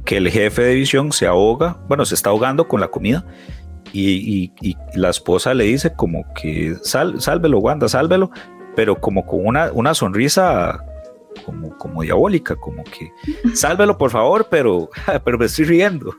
que 0.05 0.19
el 0.19 0.29
jefe 0.31 0.63
de 0.63 0.75
visión 0.75 1.13
se 1.13 1.27
ahoga, 1.27 1.79
bueno, 1.89 2.05
se 2.05 2.15
está 2.15 2.29
ahogando 2.31 2.69
con 2.69 2.81
la 2.81 2.89
comida, 2.89 3.25
y, 3.93 4.53
la 4.95 5.11
esposa 5.11 5.55
le 5.55 5.65
dice 5.65 5.95
como 5.95 6.25
que 6.35 6.77
Sal, 6.83 7.21
sálvelo, 7.21 7.59
Wanda, 7.59 7.89
sálvelo, 7.89 8.31
pero 8.77 9.01
como 9.01 9.27
con 9.27 9.47
una, 9.47 9.71
una 9.73 9.95
sonrisa 9.95 10.85
como, 11.45 11.77
como 11.79 12.03
diabólica, 12.03 12.57
como 12.57 12.85
que 12.85 13.13
sálvelo 13.55 13.97
por 13.97 14.11
favor, 14.11 14.49
pero, 14.51 14.91
pero 15.25 15.39
me 15.39 15.47
estoy 15.47 15.65
riendo. 15.65 16.15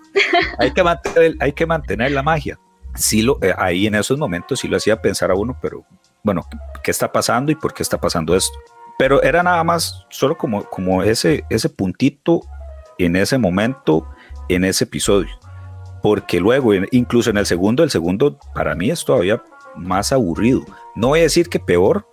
Hay 0.58 0.72
que 0.72 0.84
mantener, 0.84 1.36
hay 1.40 1.54
que 1.54 1.66
mantener 1.66 2.12
la 2.12 2.24
magia 2.24 2.60
sí 2.96 3.22
lo, 3.22 3.38
eh, 3.42 3.54
ahí 3.58 3.88
en 3.88 3.96
esos 3.96 4.18
momentos 4.18 4.60
sí 4.60 4.68
lo 4.68 4.78
hacía 4.78 5.02
pensar 5.02 5.32
a 5.32 5.36
uno, 5.36 5.58
pero 5.62 5.86
bueno, 6.24 6.46
¿qué 6.84 6.92
está 6.92 7.12
pasando 7.12 7.52
y 7.52 7.56
por 7.56 7.74
qué 7.74 7.84
está 7.84 8.00
pasando 8.00 8.36
esto? 8.36 8.58
Pero 8.98 9.22
era 9.24 9.42
nada 9.44 9.64
más 9.64 10.06
solo 10.10 10.38
como, 10.38 10.64
como 10.66 11.02
ese, 11.04 11.44
ese 11.50 11.70
puntito 11.70 12.42
en 12.98 13.16
ese 13.16 13.38
momento, 13.38 14.08
en 14.48 14.64
ese 14.64 14.84
episodio. 14.84 15.30
Porque 16.02 16.40
luego, 16.40 16.74
incluso 16.92 17.30
en 17.30 17.38
el 17.38 17.46
segundo, 17.46 17.84
el 17.84 17.90
segundo 17.90 18.38
para 18.54 18.76
mí 18.76 18.90
es 18.90 19.06
todavía 19.06 19.42
más 19.76 20.12
aburrido. 20.12 20.62
No 20.96 21.10
voy 21.10 21.20
a 21.20 21.24
decir 21.24 21.50
que 21.50 21.60
peor, 21.60 22.06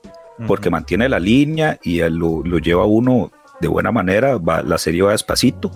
porque 0.47 0.71
mantiene 0.71 1.09
la 1.09 1.18
línea 1.18 1.78
y 1.83 2.00
lo, 2.09 2.42
lo 2.45 2.59
lleva 2.59 2.85
uno 2.85 3.30
de 3.61 3.68
buena 3.68 3.90
manera, 3.90 4.38
va, 4.38 4.62
la 4.62 4.78
serie 4.78 5.02
va 5.02 5.12
despacito, 5.12 5.71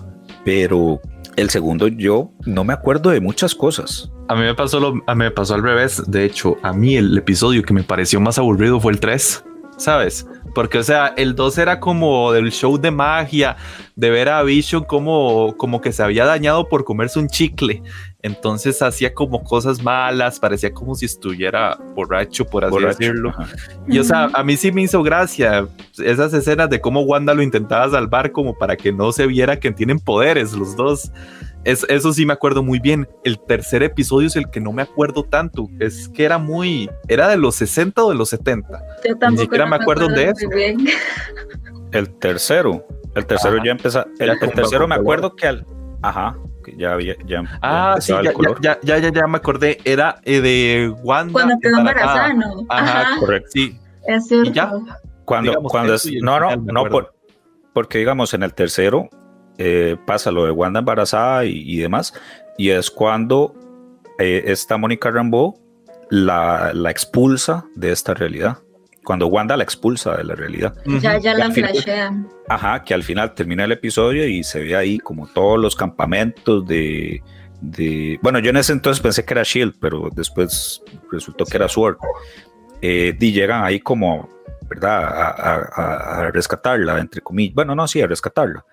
pero 0.45 1.01
el 1.35 1.49
segundo 1.49 1.87
yo 1.87 2.31
no 2.45 2.63
me 2.63 2.73
acuerdo 2.73 3.09
de 3.09 3.19
muchas 3.19 3.55
cosas. 3.55 4.11
A 4.27 4.35
mí 4.35 4.41
me 4.41 4.55
pasó 4.55 4.79
lo, 4.79 5.01
a 5.05 5.15
mí 5.15 5.25
me 5.25 5.31
pasó 5.31 5.55
al 5.55 5.63
revés. 5.63 6.03
De 6.07 6.23
hecho, 6.23 6.57
a 6.61 6.73
mí 6.73 6.95
el 6.95 7.17
episodio 7.17 7.63
que 7.63 7.73
me 7.73 7.83
pareció 7.83 8.21
más 8.21 8.37
aburrido 8.37 8.79
fue 8.79 8.93
el 8.93 8.99
3, 8.99 9.43
¿sabes? 9.77 10.25
Porque, 10.53 10.77
o 10.77 10.83
sea, 10.83 11.13
el 11.17 11.35
2 11.35 11.57
era 11.57 11.79
como 11.79 12.31
del 12.31 12.51
show 12.51 12.77
de 12.79 12.91
magia, 12.91 13.57
de 13.95 14.09
ver 14.09 14.29
a 14.29 14.43
Vision 14.43 14.83
como, 14.83 15.55
como 15.57 15.81
que 15.81 15.91
se 15.91 16.03
había 16.03 16.25
dañado 16.25 16.67
por 16.69 16.83
comerse 16.83 17.19
un 17.19 17.27
chicle. 17.27 17.81
Entonces 18.21 18.81
hacía 18.81 19.13
como 19.13 19.43
cosas 19.43 19.83
malas, 19.83 20.39
parecía 20.39 20.71
como 20.71 20.95
si 20.95 21.05
estuviera 21.05 21.77
borracho, 21.95 22.45
por 22.45 22.63
así 22.63 22.71
Borracho, 22.71 22.97
decirlo. 22.97 23.29
ajá. 23.29 23.47
Y 23.87 23.99
o 23.99 24.03
sea, 24.03 24.29
a 24.33 24.43
mí 24.43 24.55
sí 24.55 24.71
me 24.71 24.83
hizo 24.83 25.03
gracia 25.03 25.67
esas 25.97 26.33
escenas 26.33 26.69
de 26.69 26.79
cómo 26.79 27.01
Wanda 27.01 27.33
lo 27.33 27.43
intentaba 27.43 27.89
salvar 27.89 28.31
como 28.31 28.57
para 28.57 28.77
que 28.77 28.93
no 28.93 29.11
se 29.11 29.27
viera 29.27 29.59
que 29.59 29.71
tienen 29.71 29.99
poderes 29.99 30.53
los 30.53 30.75
dos. 30.75 31.11
Es, 31.63 31.85
eso 31.89 32.11
sí 32.13 32.25
me 32.25 32.33
acuerdo 32.33 32.61
muy 32.63 32.79
bien. 32.79 33.07
El 33.23 33.39
tercer 33.39 33.83
episodio 33.83 34.27
es 34.27 34.35
el 34.35 34.49
que 34.49 34.59
no 34.59 34.71
me 34.73 34.81
acuerdo 34.81 35.23
tanto. 35.23 35.67
Es 35.79 36.09
que 36.09 36.25
era 36.25 36.37
muy... 36.37 36.89
¿Era 37.07 37.27
de 37.29 37.37
los 37.37 37.55
60 37.55 38.03
o 38.03 38.09
de 38.09 38.15
los 38.15 38.29
70? 38.29 38.81
Yo 39.07 39.17
tampoco 39.17 39.43
siquiera 39.43 39.65
no 39.65 39.71
me 39.71 39.75
acuerdo 39.77 40.07
de 40.09 40.25
muy 40.25 40.33
eso. 40.43 40.49
bien. 40.49 40.87
El 41.91 42.09
tercero, 42.17 42.85
el 43.15 43.25
tercero 43.25 43.55
Ajá. 43.55 43.65
ya 43.65 43.71
empezó, 43.71 44.05
el, 44.19 44.27
Ya 44.39 44.39
tercero 44.49 44.87
me 44.87 44.95
acuerdo 44.95 45.35
que 45.35 45.47
al, 45.47 45.65
ajá, 46.01 46.35
que 46.65 46.75
ya 46.75 46.93
había, 46.93 47.15
ya, 47.25 47.43
ya 47.43 47.59
Ah, 47.61 47.97
sí, 47.99 48.11
ya, 48.23 48.33
color. 48.33 48.59
ya, 48.61 48.79
ya, 48.81 48.97
ya, 48.97 49.11
ya 49.11 49.27
me 49.27 49.37
acordé. 49.37 49.77
Era 49.85 50.19
eh, 50.23 50.41
de 50.41 50.93
Wanda. 51.03 51.33
Cuando 51.33 51.55
quedó 51.61 51.77
embarazada. 51.77 52.31
embarazada, 52.31 52.55
¿no? 52.55 52.65
Ajá, 52.69 53.01
Ajá, 53.01 53.19
Correcto. 53.19 53.49
Sí, 53.53 53.79
es 54.07 54.27
cierto. 54.27 54.49
y 54.49 54.53
ya. 54.53 54.71
Cuando, 55.25 55.51
digamos, 55.51 55.71
cuando 55.71 55.93
es, 55.93 56.11
no, 56.21 56.39
no, 56.39 56.55
no, 56.55 56.79
acuerdo. 56.81 56.89
por, 56.89 57.15
porque 57.73 57.99
digamos 57.99 58.33
en 58.33 58.43
el 58.43 58.53
tercero 58.53 59.07
eh, 59.57 59.97
pasa 60.05 60.31
lo 60.31 60.45
de 60.45 60.51
Wanda 60.51 60.79
embarazada 60.79 61.45
y, 61.45 61.63
y 61.65 61.77
demás, 61.77 62.13
y 62.57 62.69
es 62.69 62.89
cuando 62.91 63.53
eh, 64.19 64.43
esta 64.47 64.77
Mónica 64.77 65.09
Rambeau 65.11 65.59
la, 66.09 66.71
la 66.73 66.91
expulsa 66.91 67.65
de 67.75 67.91
esta 67.91 68.13
realidad. 68.13 68.57
Cuando 69.03 69.27
Wanda 69.27 69.57
la 69.57 69.63
expulsa 69.63 70.15
de 70.15 70.23
la 70.23 70.33
realidad. 70.35 70.73
Ya, 71.01 71.17
ya 71.17 71.33
la 71.33 71.51
flashean. 71.51 72.29
Ajá, 72.47 72.83
que 72.85 72.93
al 72.93 73.03
final 73.03 73.33
termina 73.33 73.65
el 73.65 73.71
episodio 73.73 74.25
y 74.27 74.43
se 74.45 74.59
ve 74.61 74.75
ahí 74.77 74.97
como 74.97 75.27
todos 75.27 75.59
los 75.59 75.75
campamentos 75.75 76.65
de, 76.65 77.21
de- 77.59 78.17
bueno, 78.21 78.39
yo 78.39 78.51
en 78.51 78.57
ese 78.57 78.71
entonces 78.71 79.01
pensé 79.01 79.25
que 79.25 79.33
era 79.33 79.43
Shield, 79.43 79.75
pero 79.81 80.09
después 80.15 80.81
resultó 81.11 81.43
que 81.45 81.57
era 81.57 81.67
Sword. 81.67 81.97
Eh, 82.81 83.13
y 83.19 83.31
llegan 83.33 83.63
ahí 83.63 83.79
como, 83.81 84.29
¿verdad? 84.69 85.03
A, 85.03 85.27
a- 85.29 85.69
a- 85.73 86.19
a 86.27 86.31
rescatarla, 86.31 86.99
entre 86.99 87.19
comillas. 87.19 87.55
Bueno, 87.55 87.75
no, 87.75 87.85
sí, 87.89 87.99
a 88.01 88.07
rescatarla, 88.07 88.63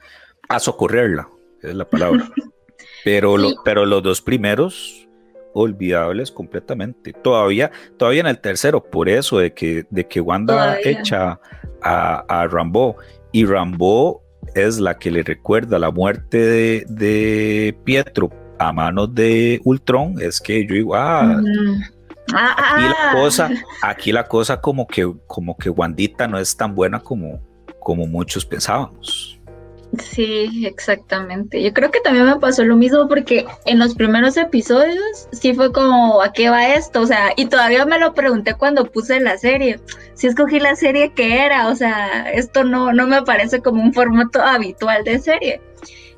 a 0.51 0.59
socorrerla, 0.59 1.29
es 1.63 1.75
la 1.75 1.89
palabra. 1.89 2.31
Pero, 3.05 3.39
lo- 3.39 3.55
pero 3.65 3.87
los 3.87 4.03
dos 4.03 4.21
primeros, 4.21 5.09
olvidables 5.55 6.31
completamente. 6.31 7.15
Todavía, 7.15 7.71
todavía 7.97 8.21
en 8.21 8.27
el 8.27 8.39
tercero, 8.39 8.83
por 8.85 9.09
eso 9.09 9.39
de 9.39 9.55
que, 9.55 9.87
de 9.89 10.07
que 10.07 10.21
Wanda 10.21 10.55
Todavía. 10.55 11.01
echa 11.01 11.41
a, 11.83 12.25
a 12.29 12.47
Rambo 12.47 12.97
y 13.33 13.47
Rambo 13.47 14.23
es 14.55 14.79
la 14.81 14.99
que 14.99 15.11
le 15.11 15.23
recuerda 15.23 15.79
la 15.79 15.91
muerte 15.91 16.39
de, 16.39 16.85
de 16.89 17.75
Pietro 17.85 18.31
a 18.59 18.71
manos 18.73 19.15
de 19.15 19.61
Ultron. 19.65 20.17
Es 20.21 20.39
que 20.41 20.67
yo 20.67 20.75
digo, 20.75 20.95
ah. 20.95 21.41
Ah, 22.35 22.75
aquí 22.75 22.85
la 22.85 22.97
ah. 22.99 23.13
cosa, 23.15 23.51
aquí 23.83 24.13
la 24.13 24.29
cosa 24.29 24.61
como 24.61 24.87
que, 24.87 25.11
como 25.27 25.57
que 25.57 25.71
Wandita 25.71 26.29
no 26.29 26.39
es 26.39 26.55
tan 26.57 26.75
buena 26.75 27.01
como, 27.01 27.41
como 27.81 28.07
muchos 28.07 28.45
pensábamos. 28.45 29.30
Sí, 29.99 30.67
exactamente. 30.67 31.61
Yo 31.63 31.73
creo 31.73 31.91
que 31.91 32.01
también 32.01 32.27
me 32.27 32.37
pasó 32.37 32.63
lo 32.65 32.77
mismo 32.77 33.09
porque 33.09 33.45
en 33.65 33.81
los 33.81 33.95
primeros 33.97 34.37
episodios 34.37 35.29
sí 35.33 35.53
fue 35.53 35.73
como, 35.73 36.23
¿a 36.23 36.33
qué 36.33 36.49
va 36.49 36.75
esto? 36.75 37.01
O 37.01 37.07
sea, 37.07 37.33
y 37.37 37.47
todavía 37.47 37.85
me 37.87 37.99
lo 37.99 38.15
pregunté 38.15 38.55
cuando 38.55 38.85
puse 38.85 39.19
la 39.21 39.37
serie. 39.37 39.81
Si 40.15 40.29
escogí 40.29 40.61
la 40.61 40.77
serie 40.77 41.13
que 41.13 41.45
era, 41.45 41.69
o 41.69 41.75
sea, 41.75 42.31
esto 42.31 42.63
no, 42.63 42.93
no 42.93 43.09
me 43.09 43.23
parece 43.23 43.63
como 43.63 43.83
un 43.83 43.93
formato 43.93 44.41
habitual 44.41 45.03
de 45.03 45.19
serie. 45.19 45.61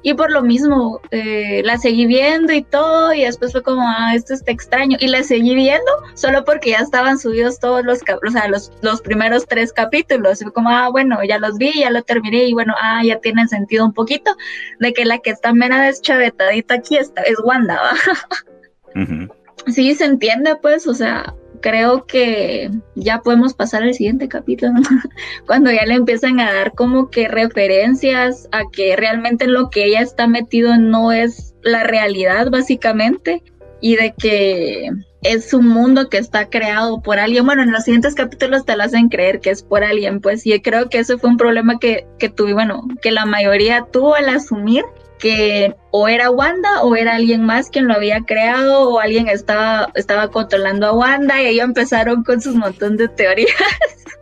Y 0.02 0.14
por 0.14 0.30
lo 0.30 0.42
mismo, 0.42 1.00
eh, 1.11 1.62
la 1.64 1.78
seguí 1.78 2.06
viendo 2.06 2.52
y 2.52 2.62
todo, 2.62 3.12
y 3.12 3.23
después 3.23 3.52
fue 3.52 3.62
como, 3.62 3.82
ah, 3.82 4.14
esto 4.14 4.35
está 4.35 4.50
extraño. 4.50 4.97
Y 5.00 5.09
la 5.09 5.23
seguí 5.23 5.54
viendo 5.54 5.90
solo 6.14 6.44
porque 6.44 6.71
ya 6.71 6.78
estaban 6.78 7.18
subidos 7.18 7.61
todos 7.61 7.85
los, 7.85 8.00
o 8.00 8.30
sea, 8.30 8.49
los, 8.49 8.73
los 8.82 9.00
primeros 9.00 9.47
tres 9.47 9.73
capítulos. 9.73 10.40
Y 10.40 10.44
fue 10.44 10.52
como, 10.52 10.71
ah, 10.71 10.88
bueno, 10.90 11.18
ya 11.25 11.38
los 11.38 11.56
vi, 11.59 11.73
ya 11.73 11.90
lo 11.90 12.02
terminé, 12.02 12.44
y 12.44 12.52
bueno, 12.52 12.75
ah, 12.80 13.02
ya 13.04 13.18
tienen 13.21 13.49
sentido 13.49 13.85
un 13.85 13.92
poquito 13.92 14.35
de 14.80 14.92
que 14.92 15.04
la 15.04 15.18
que 15.18 15.30
está 15.30 15.52
mera 15.52 15.82
deschavetadita 15.82 16.75
aquí 16.75 16.97
está, 16.97 17.23
es 17.23 17.37
Wanda, 17.44 17.80
¿va? 18.97 19.35
Sí, 19.68 19.94
se 19.94 20.04
entiende, 20.04 20.56
pues, 20.56 20.87
o 20.88 20.94
sea, 20.94 21.35
creo 21.62 22.04
que 22.04 22.71
ya 22.95 23.23
podemos 23.23 23.54
pasar 23.54 23.83
al 23.83 23.95
siguiente 23.95 24.28
capítulo, 24.28 24.73
cuando 25.47 25.71
ya 25.73 25.87
le 25.87 25.95
empiezan 25.95 26.40
a 26.40 26.52
dar 26.52 26.75
como 26.75 27.09
que 27.09 27.28
referencias 27.28 28.49
a 28.52 28.64
que 28.71 28.97
realmente 28.97 29.47
lo 29.47 29.71
que 29.71 29.87
ella 29.87 30.02
está 30.02 30.26
metido 30.26 30.76
no 30.76 31.12
es 31.12 31.54
la 31.62 31.85
realidad, 31.85 32.50
básicamente, 32.50 33.42
y 33.81 33.97
de 33.97 34.14
que 34.19 34.90
es 35.23 35.54
un 35.54 35.69
mundo 35.69 36.09
que 36.09 36.19
está 36.19 36.50
creado 36.50 37.00
por 37.00 37.19
alguien. 37.19 37.47
Bueno, 37.47 37.62
en 37.62 37.73
los 37.73 37.85
siguientes 37.85 38.14
capítulos 38.14 38.64
te 38.64 38.76
lo 38.76 38.83
hacen 38.83 39.09
creer 39.09 39.40
que 39.40 39.50
es 39.50 39.62
por 39.62 39.85
alguien, 39.85 40.21
pues, 40.21 40.47
y 40.47 40.61
creo 40.61 40.88
que 40.88 40.99
ese 40.99 41.16
fue 41.16 41.31
un 41.31 41.37
problema 41.37 41.78
que, 41.78 42.07
que 42.19 42.28
tuve, 42.28 42.52
bueno, 42.52 42.87
que 43.00 43.12
la 43.12 43.25
mayoría 43.25 43.87
tuvo 43.90 44.14
al 44.14 44.28
asumir 44.28 44.85
que 45.23 45.73
o 45.93 46.09
era 46.09 46.33
Wanda 46.33 46.83
o 46.83 46.97
era 46.97 47.14
alguien 47.14 47.45
más 47.45 47.71
quien 47.71 47.87
lo 47.87 47.95
había 47.95 48.23
creado 48.23 48.88
o 48.88 48.99
alguien 48.99 49.29
estaba, 49.29 49.88
estaba 49.95 50.29
controlando 50.29 50.85
a 50.88 50.93
Wanda 50.93 51.41
y 51.41 51.47
ellos 51.47 51.67
empezaron 51.67 52.25
con 52.25 52.41
sus 52.41 52.57
montón 52.57 52.97
de 52.97 53.07
teorías. 53.07 53.55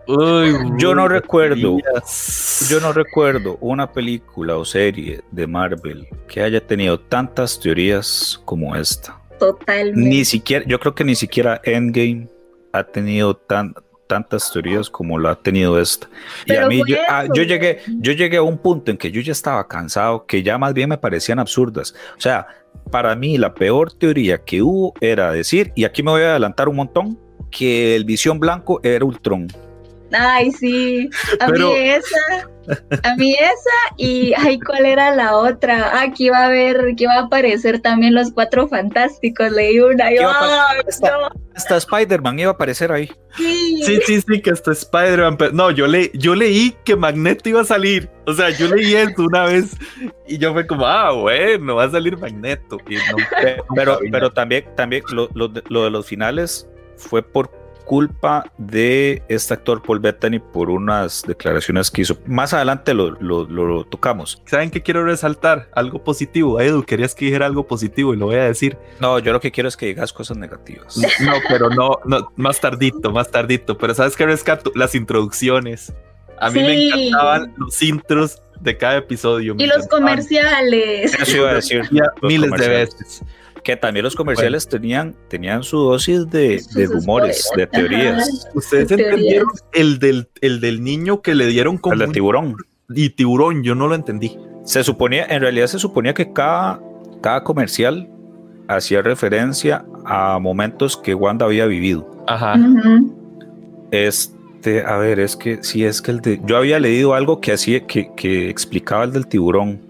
Uy, 0.06 0.54
Yo 0.76 0.94
no 0.94 1.08
recuerdo. 1.08 1.78
Yo 2.68 2.80
no 2.80 2.92
recuerdo 2.92 3.56
una 3.62 3.90
película 3.90 4.58
o 4.58 4.64
serie 4.66 5.22
de 5.30 5.46
Marvel 5.46 6.06
que 6.28 6.42
haya 6.42 6.60
tenido 6.60 7.00
tantas 7.00 7.58
teorías 7.58 8.38
como 8.44 8.76
esta. 8.76 9.18
Totalmente. 9.38 9.98
Ni 9.98 10.26
siquiera, 10.26 10.66
yo 10.68 10.78
creo 10.80 10.94
que 10.94 11.04
ni 11.04 11.14
siquiera 11.14 11.62
Endgame 11.64 12.28
ha 12.74 12.84
tenido 12.84 13.34
tan, 13.34 13.74
tantas 14.10 14.50
teorías 14.50 14.90
como 14.90 15.20
la 15.20 15.30
ha 15.30 15.34
tenido 15.36 15.80
esta. 15.80 16.08
Y 16.46 16.56
a 16.56 16.66
mí, 16.66 16.82
yo, 16.84 16.96
ah, 17.08 17.26
yo 17.32 17.44
llegué, 17.44 17.78
yo 18.00 18.10
llegué 18.10 18.38
a 18.38 18.42
un 18.42 18.58
punto 18.58 18.90
en 18.90 18.96
que 18.96 19.12
yo 19.12 19.20
ya 19.20 19.30
estaba 19.30 19.68
cansado, 19.68 20.26
que 20.26 20.42
ya 20.42 20.58
más 20.58 20.74
bien 20.74 20.88
me 20.88 20.98
parecían 20.98 21.38
absurdas. 21.38 21.94
O 22.18 22.20
sea, 22.20 22.44
para 22.90 23.14
mí 23.14 23.38
la 23.38 23.54
peor 23.54 23.92
teoría 23.92 24.38
que 24.38 24.62
hubo 24.62 24.94
era 25.00 25.30
decir, 25.30 25.72
y 25.76 25.84
aquí 25.84 26.02
me 26.02 26.10
voy 26.10 26.22
a 26.22 26.30
adelantar 26.30 26.68
un 26.68 26.74
montón, 26.76 27.18
que 27.52 27.94
el 27.94 28.04
visión 28.04 28.40
blanco 28.40 28.80
era 28.82 29.04
Ultron. 29.04 29.46
Ay, 30.12 30.50
sí. 30.52 31.08
A 31.40 31.46
Pero- 31.46 31.70
mí 31.72 31.78
esa. 31.78 32.48
A 33.02 33.16
mí 33.16 33.32
esa 33.32 33.94
y 33.96 34.32
ay, 34.36 34.60
¿cuál 34.60 34.86
era 34.86 35.12
la 35.16 35.34
otra? 35.36 35.90
Ah, 36.00 36.12
que 36.16 36.24
iba 36.24 36.38
a 36.38 36.44
haber, 36.46 36.94
que 36.96 37.04
iba 37.04 37.14
a 37.14 37.22
aparecer 37.22 37.80
también 37.80 38.14
los 38.14 38.30
cuatro 38.32 38.68
fantásticos. 38.68 39.50
Leí 39.50 39.80
una. 39.80 40.12
y 40.12 40.16
Yo, 40.16 40.22
Iba 40.22 40.68
a 40.70 40.76
Esta- 40.86 41.10
no, 41.10 41.28
Hasta 41.56 41.76
Spider-Man 41.78 42.38
iba 42.38 42.50
a 42.50 42.54
aparecer 42.54 42.92
ahí. 42.92 43.10
sí. 43.36 43.82
Sí, 43.84 43.98
sí, 44.06 44.20
sí, 44.20 44.40
que 44.40 44.50
hasta 44.50 44.70
Spider-Man. 44.72 45.36
pero- 45.36 45.52
No, 45.52 45.70
yo, 45.72 45.86
le, 45.88 46.10
yo 46.14 46.34
leí 46.36 46.76
que 46.84 46.94
Magneto 46.94 47.48
iba 47.48 47.62
a 47.62 47.64
salir. 47.64 48.08
O 48.26 48.32
sea, 48.34 48.50
yo 48.50 48.68
leí 48.74 48.94
eso 48.94 49.14
una 49.22 49.46
vez 49.46 49.76
y 50.28 50.38
yo 50.38 50.52
fue 50.52 50.64
como, 50.66 50.86
ah, 50.86 51.10
bueno, 51.12 51.74
va 51.76 51.84
a 51.84 51.90
salir 51.90 52.16
Magneto. 52.18 52.78
Y 52.88 52.94
no, 52.96 53.16
Pe- 53.42 53.62
Pero, 53.74 53.98
pero 54.12 54.30
también, 54.32 54.64
también 54.76 55.02
lo, 55.12 55.28
lo 55.34 55.48
de, 55.48 55.62
lo 55.68 55.84
de 55.84 55.90
los 55.90 56.06
finales 56.06 56.68
fue 56.96 57.22
por 57.22 57.50
culpa 57.90 58.44
de 58.56 59.20
este 59.28 59.52
actor 59.52 59.82
Paul 59.82 59.98
Bettany 59.98 60.38
por 60.38 60.70
unas 60.70 61.24
declaraciones 61.26 61.90
que 61.90 62.02
hizo. 62.02 62.16
Más 62.24 62.54
adelante 62.54 62.94
lo, 62.94 63.10
lo- 63.20 63.46
lo 63.48 63.82
tocamos. 63.84 64.40
¿Saben 64.46 64.70
qué 64.70 64.80
quiero 64.80 65.04
resaltar? 65.04 65.68
Algo 65.74 66.04
positivo. 66.04 66.60
Edu, 66.60 66.84
querías 66.84 67.16
que 67.16 67.24
dijera 67.24 67.46
algo 67.46 67.66
positivo 67.66 68.14
y 68.14 68.16
lo 68.16 68.26
voy 68.26 68.36
a 68.36 68.44
decir. 68.44 68.78
No, 69.00 69.18
yo 69.18 69.32
lo 69.32 69.40
que 69.40 69.50
quiero 69.50 69.68
es 69.68 69.76
que 69.76 69.86
digas 69.86 70.12
cosas 70.12 70.36
negativas. 70.36 70.96
No, 71.20 71.32
pero 71.48 71.68
no, 71.68 71.98
no, 72.04 72.30
más 72.36 72.60
tardito, 72.60 73.10
más 73.10 73.28
tardito. 73.28 73.76
Pero 73.76 73.92
¿sabes 73.92 74.14
qué 74.14 74.24
rescato? 74.24 74.70
Las 74.76 74.94
introducciones. 74.94 75.92
A 76.38 76.48
mí 76.50 76.60
me 76.60 76.86
encantaban 76.86 77.52
los 77.56 77.82
intros 77.82 78.40
de 78.60 78.76
cada 78.76 78.98
episodio. 78.98 79.56
Y 79.58 79.66
los 79.66 79.78
encantaban. 79.84 80.02
comerciales. 80.04 81.14
Eso 81.20 81.36
iba 81.38 81.50
a 81.50 81.54
decir. 81.54 81.82
Miles 82.22 82.52
de 82.52 82.68
veces. 82.68 83.22
Que 83.62 83.76
también 83.76 84.04
los 84.04 84.14
comerciales 84.14 84.68
tenían, 84.68 85.14
tenían 85.28 85.62
su 85.62 85.78
dosis 85.78 86.28
de, 86.30 86.62
rumores, 86.88 87.48
de 87.56 87.66
teorías. 87.66 88.48
¿Ustedes 88.54 88.88
Teorías. 88.88 89.10
entendieron 89.10 89.48
el 89.72 89.98
del, 89.98 90.28
el 90.40 90.60
del 90.60 90.82
niño 90.82 91.20
que 91.22 91.34
le 91.34 91.46
dieron 91.46 91.76
como 91.78 91.94
El 91.94 92.00
de 92.00 92.08
tiburón. 92.08 92.56
y 92.88 93.10
tiburón? 93.10 93.62
Yo 93.62 93.74
no 93.74 93.86
lo 93.88 93.94
entendí. 93.94 94.36
Se 94.64 94.82
suponía, 94.84 95.26
en 95.26 95.40
realidad 95.42 95.66
se 95.66 95.78
suponía 95.78 96.14
que 96.14 96.32
cada, 96.32 96.80
cada 97.20 97.44
comercial 97.44 98.08
hacía 98.68 99.02
referencia 99.02 99.84
a 100.04 100.38
momentos 100.38 100.96
que 100.96 101.14
Wanda 101.14 101.44
había 101.46 101.66
vivido. 101.66 102.08
Ajá. 102.26 102.56
Este, 103.90 104.82
a 104.84 104.96
ver, 104.96 105.18
es 105.20 105.36
que 105.36 105.62
sí, 105.62 105.84
es 105.84 106.00
que 106.00 106.12
el 106.12 106.20
de. 106.20 106.40
Yo 106.44 106.56
había 106.56 106.78
leído 106.78 107.14
algo 107.14 107.40
que 107.40 107.52
hacía, 107.52 107.86
que, 107.86 108.10
que 108.16 108.48
explicaba 108.48 109.04
el 109.04 109.12
del 109.12 109.26
tiburón, 109.26 109.80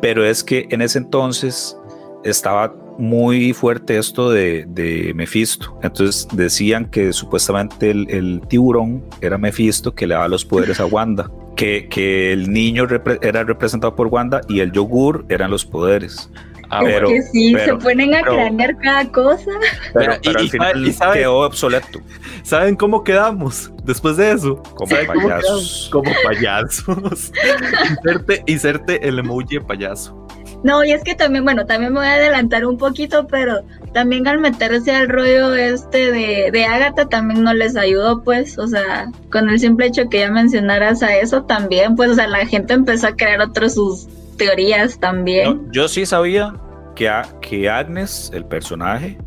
pero 0.00 0.24
es 0.24 0.42
que 0.42 0.66
en 0.70 0.82
ese 0.82 0.98
entonces 0.98 1.76
estaba 2.24 2.74
muy 2.98 3.52
fuerte 3.52 3.98
esto 3.98 4.30
de, 4.30 4.64
de 4.68 5.12
Mephisto. 5.14 5.78
Entonces 5.82 6.28
decían 6.32 6.86
que 6.86 7.12
supuestamente 7.12 7.90
el, 7.90 8.08
el 8.10 8.40
tiburón 8.48 9.04
era 9.20 9.38
Mephisto 9.38 9.94
que 9.94 10.06
le 10.06 10.14
daba 10.14 10.28
los 10.28 10.44
poderes 10.44 10.78
a 10.80 10.86
Wanda. 10.86 11.30
Que, 11.56 11.86
que 11.88 12.32
el 12.32 12.50
niño 12.52 12.86
repre- 12.86 13.18
era 13.22 13.44
representado 13.44 13.94
por 13.94 14.06
Wanda 14.08 14.40
y 14.48 14.60
el 14.60 14.72
yogur 14.72 15.24
eran 15.28 15.50
los 15.50 15.64
poderes. 15.66 16.30
Ah, 16.70 16.80
es 16.84 16.94
pero- 16.94 17.08
que 17.08 17.22
sí, 17.22 17.52
pero- 17.54 17.78
se 17.78 17.84
ponen 17.84 18.14
a 18.14 18.22
cranear 18.22 18.74
cada 18.78 19.12
cosa. 19.12 19.50
Pero, 19.92 20.12
Pero, 20.12 20.12
pero 20.24 20.38
y- 20.40 20.42
al 20.44 20.50
final 20.50 20.86
y 20.88 20.92
sabe- 20.94 21.18
quedó 21.18 21.40
obsoleto 21.40 22.00
¿Saben 22.42 22.76
cómo 22.76 23.04
quedamos 23.04 23.70
después 23.84 24.16
de 24.16 24.32
eso? 24.32 24.62
como 24.74 24.88
¿Saben 24.90 25.06
cómo 25.08 25.28
payasos. 25.28 25.88
Como 25.92 26.10
payasos. 26.24 27.32
inserte, 27.90 28.42
inserte 28.46 29.06
el 29.06 29.18
emoji 29.18 29.56
de 29.56 29.60
payaso. 29.60 30.21
No, 30.64 30.84
y 30.84 30.92
es 30.92 31.02
que 31.02 31.14
también, 31.14 31.44
bueno, 31.44 31.66
también 31.66 31.92
me 31.92 31.98
voy 32.00 32.08
a 32.08 32.14
adelantar 32.14 32.64
un 32.66 32.78
poquito, 32.78 33.26
pero 33.26 33.62
también 33.92 34.26
al 34.28 34.38
meterse 34.38 34.92
al 34.94 35.08
rollo 35.08 35.54
este 35.54 36.12
de, 36.12 36.50
de 36.52 36.64
Agatha 36.64 37.06
también 37.08 37.42
no 37.42 37.52
les 37.52 37.76
ayudó, 37.76 38.22
pues, 38.22 38.58
o 38.58 38.66
sea, 38.68 39.06
con 39.30 39.48
el 39.50 39.58
simple 39.58 39.86
hecho 39.86 40.08
que 40.08 40.20
ya 40.20 40.30
mencionaras 40.30 41.02
a 41.02 41.16
eso 41.16 41.42
también, 41.44 41.96
pues, 41.96 42.10
o 42.10 42.14
sea, 42.14 42.28
la 42.28 42.46
gente 42.46 42.74
empezó 42.74 43.08
a 43.08 43.16
crear 43.16 43.40
otras 43.40 43.74
sus 43.74 44.06
teorías 44.38 44.98
también. 45.00 45.44
No, 45.66 45.72
yo 45.72 45.88
sí 45.88 46.06
sabía 46.06 46.54
que, 46.94 47.08
a- 47.08 47.26
que 47.40 47.68
Agnes, 47.68 48.30
el 48.32 48.44
personaje, 48.44 49.18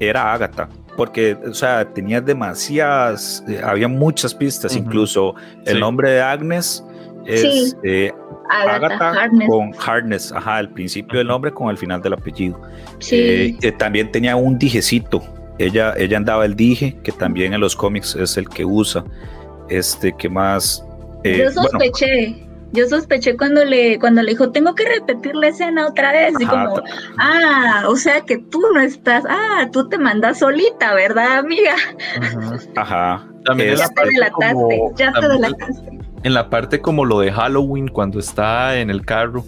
era 0.00 0.32
Agatha. 0.32 0.68
Porque, 0.96 1.38
o 1.48 1.54
sea, 1.54 1.86
tenía 1.94 2.20
demasiadas, 2.20 3.42
eh, 3.48 3.60
había 3.64 3.88
muchas 3.88 4.34
pistas, 4.34 4.76
incluso 4.76 5.34
el 5.64 5.74
Sí. 5.76 5.80
nombre 5.80 6.10
de 6.10 6.20
Agnes 6.20 6.84
es 7.26 7.70
Sí. 7.70 7.76
eh, 7.84 8.12
Agatha, 8.50 8.74
Agatha 8.96 9.10
Harkness, 9.22 9.48
con 9.48 9.72
Harness, 9.86 10.32
ajá, 10.32 10.60
el 10.60 10.68
principio 10.70 11.18
del 11.18 11.28
nombre 11.28 11.52
con 11.52 11.70
el 11.70 11.78
final 11.78 12.00
del 12.02 12.12
apellido. 12.14 12.60
sí. 12.98 13.16
Eh, 13.18 13.56
eh, 13.62 13.72
también 13.72 14.10
tenía 14.12 14.36
un 14.36 14.58
dijecito. 14.58 15.22
Ella, 15.58 15.94
ella 15.96 16.16
andaba 16.16 16.44
el 16.44 16.56
dije, 16.56 16.96
que 17.02 17.12
también 17.12 17.52
en 17.54 17.60
los 17.60 17.76
cómics 17.76 18.16
es 18.16 18.36
el 18.36 18.48
que 18.48 18.64
usa. 18.64 19.04
Este, 19.68 20.12
que 20.16 20.28
más? 20.28 20.84
Eh, 21.24 21.38
yo 21.38 21.44
bueno, 21.44 21.62
sospeché, 21.70 22.46
yo 22.72 22.88
sospeché 22.88 23.36
cuando 23.36 23.64
le, 23.64 23.98
cuando 23.98 24.22
le 24.22 24.30
dijo, 24.30 24.50
tengo 24.50 24.74
que 24.74 24.84
repetir 24.86 25.34
la 25.36 25.48
escena 25.48 25.86
otra 25.86 26.10
vez, 26.12 26.34
y 26.40 26.44
ajá, 26.44 26.64
como, 26.66 26.82
ah, 27.18 27.84
o 27.86 27.96
sea 27.96 28.22
que 28.22 28.38
tú 28.38 28.60
no 28.74 28.80
estás, 28.80 29.24
ah, 29.28 29.68
tú 29.72 29.88
te 29.88 29.98
mandas 29.98 30.40
solita, 30.40 30.94
¿verdad, 30.94 31.38
amiga? 31.38 31.74
ajá. 32.76 33.24
También 33.44 33.70
Es- 33.70 33.78
la 33.80 33.84
Ya 33.84 33.88
te 33.88 33.94
parte 33.94 34.10
delataste, 34.14 34.52
como- 34.54 34.94
ya 34.96 35.12
te 35.12 35.20
también 35.20 35.42
delataste. 35.42 35.98
En 36.22 36.34
la 36.34 36.50
parte 36.50 36.80
como 36.80 37.04
lo 37.04 37.20
de 37.20 37.32
Halloween 37.32 37.88
cuando 37.88 38.18
está 38.18 38.78
en 38.78 38.90
el 38.90 39.04
carro, 39.04 39.44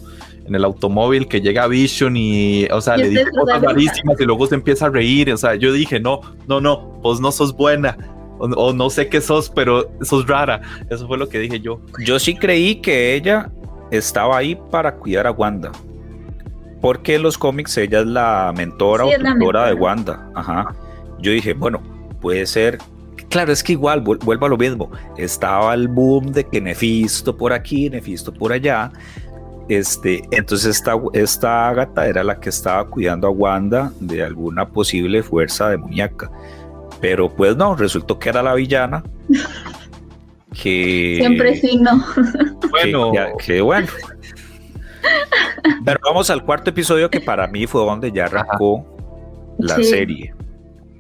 en 0.47 0.55
el 0.55 0.65
automóvil, 0.65 1.29
que 1.29 1.41
llega 1.41 1.67
Vision 1.67 2.17
y, 2.17 2.67
o 2.67 2.81
sea, 2.81 2.97
Y 2.97 3.03
le 3.03 3.09
dice 3.11 3.27
cosas 3.39 3.63
rarísimas 3.63 4.21
y 4.21 4.25
luego 4.25 4.47
se 4.47 4.55
empieza 4.55 4.87
a 4.87 4.91
reír, 4.91 5.33
o 5.33 5.37
sea, 5.37 5.55
yo 5.55 5.73
dije, 5.73 6.01
no, 6.01 6.21
no, 6.47 6.61
no, 6.61 6.79
vos 7.03 7.21
no 7.21 7.33
sos 7.33 7.57
buena, 7.57 7.97
o, 8.39 8.47
o 8.47 8.73
no 8.73 8.91
sé 8.91 9.09
qué 9.09 9.21
sos, 9.21 9.51
pero 9.51 9.91
sos 10.03 10.27
rara, 10.27 10.61
eso 10.91 11.07
fue 11.07 11.17
lo 11.19 11.29
que 11.29 11.39
dije 11.39 11.61
yo. 11.61 11.81
Yo 12.05 12.19
sí 12.19 12.35
creí 12.35 12.77
que 12.77 13.15
ella 13.15 13.51
estaba 13.91 14.37
ahí 14.37 14.59
para 14.71 14.97
cuidar 14.97 15.27
a 15.27 15.31
Wanda. 15.31 15.73
Porque 16.81 17.15
en 17.15 17.23
los 17.23 17.39
cómics 17.39 17.79
ella 17.79 18.01
es 18.01 18.07
la 18.07 18.53
mentora 18.55 19.05
Sí, 19.05 19.13
o 19.15 19.17
tutora 19.17 19.33
de 19.33 19.35
mentora. 19.39 19.75
Wanda. 19.75 20.31
Ajá. 20.35 20.75
Yo 21.19 21.33
dije, 21.33 21.55
bueno, 21.55 21.83
puede 22.21 22.45
ser. 22.47 22.79
Claro, 23.31 23.53
es 23.53 23.63
que 23.63 23.73
igual, 23.73 24.03
vuel- 24.05 24.19
vuelvo 24.25 24.47
a 24.47 24.49
lo 24.49 24.57
mismo. 24.57 24.91
Estaba 25.17 25.75
el 25.75 25.89
boom 25.89 26.33
de 26.33 26.45
que 26.45 26.61
Nefisto 26.61 27.37
por 27.37 27.53
aquí, 27.53 27.91
Nefisto 27.91 28.33
por 28.33 28.53
allá. 28.53 28.91
Este, 29.69 30.23
entonces 30.31 30.77
esta, 30.77 30.93
esta 31.15 31.69
Agatha 31.69 32.07
era 32.07 32.23
la 32.23 32.39
que 32.39 32.51
estaba 32.51 32.87
cuidando 32.87 33.27
a 33.27 33.31
Wanda 33.31 33.93
de 33.99 34.23
alguna 34.23 34.69
posible 34.69 35.23
fuerza 35.23 35.71
demoníaca. 35.71 36.31
Pero 37.01 37.29
pues 37.35 37.57
no, 37.57 37.75
resultó 37.75 38.19
que 38.19 38.29
era 38.29 38.43
la 38.43 38.55
villana. 38.55 39.03
Que 40.63 41.17
Siempre 41.19 41.57
sí, 41.57 41.79
no. 41.79 42.05
Bueno, 42.71 43.11
que, 43.45 43.61
bueno. 43.61 43.89
Pero 45.85 45.99
vamos 46.05 46.31
al 46.31 46.45
cuarto 46.45 46.71
episodio 46.71 47.11
que 47.11 47.21
para 47.21 47.49
mí 47.49 47.67
fue 47.67 47.85
donde 47.85 48.13
ya 48.13 48.27
arrancó 48.27 48.87
la 49.59 49.75
Sí. 49.77 49.85
serie. 49.85 50.33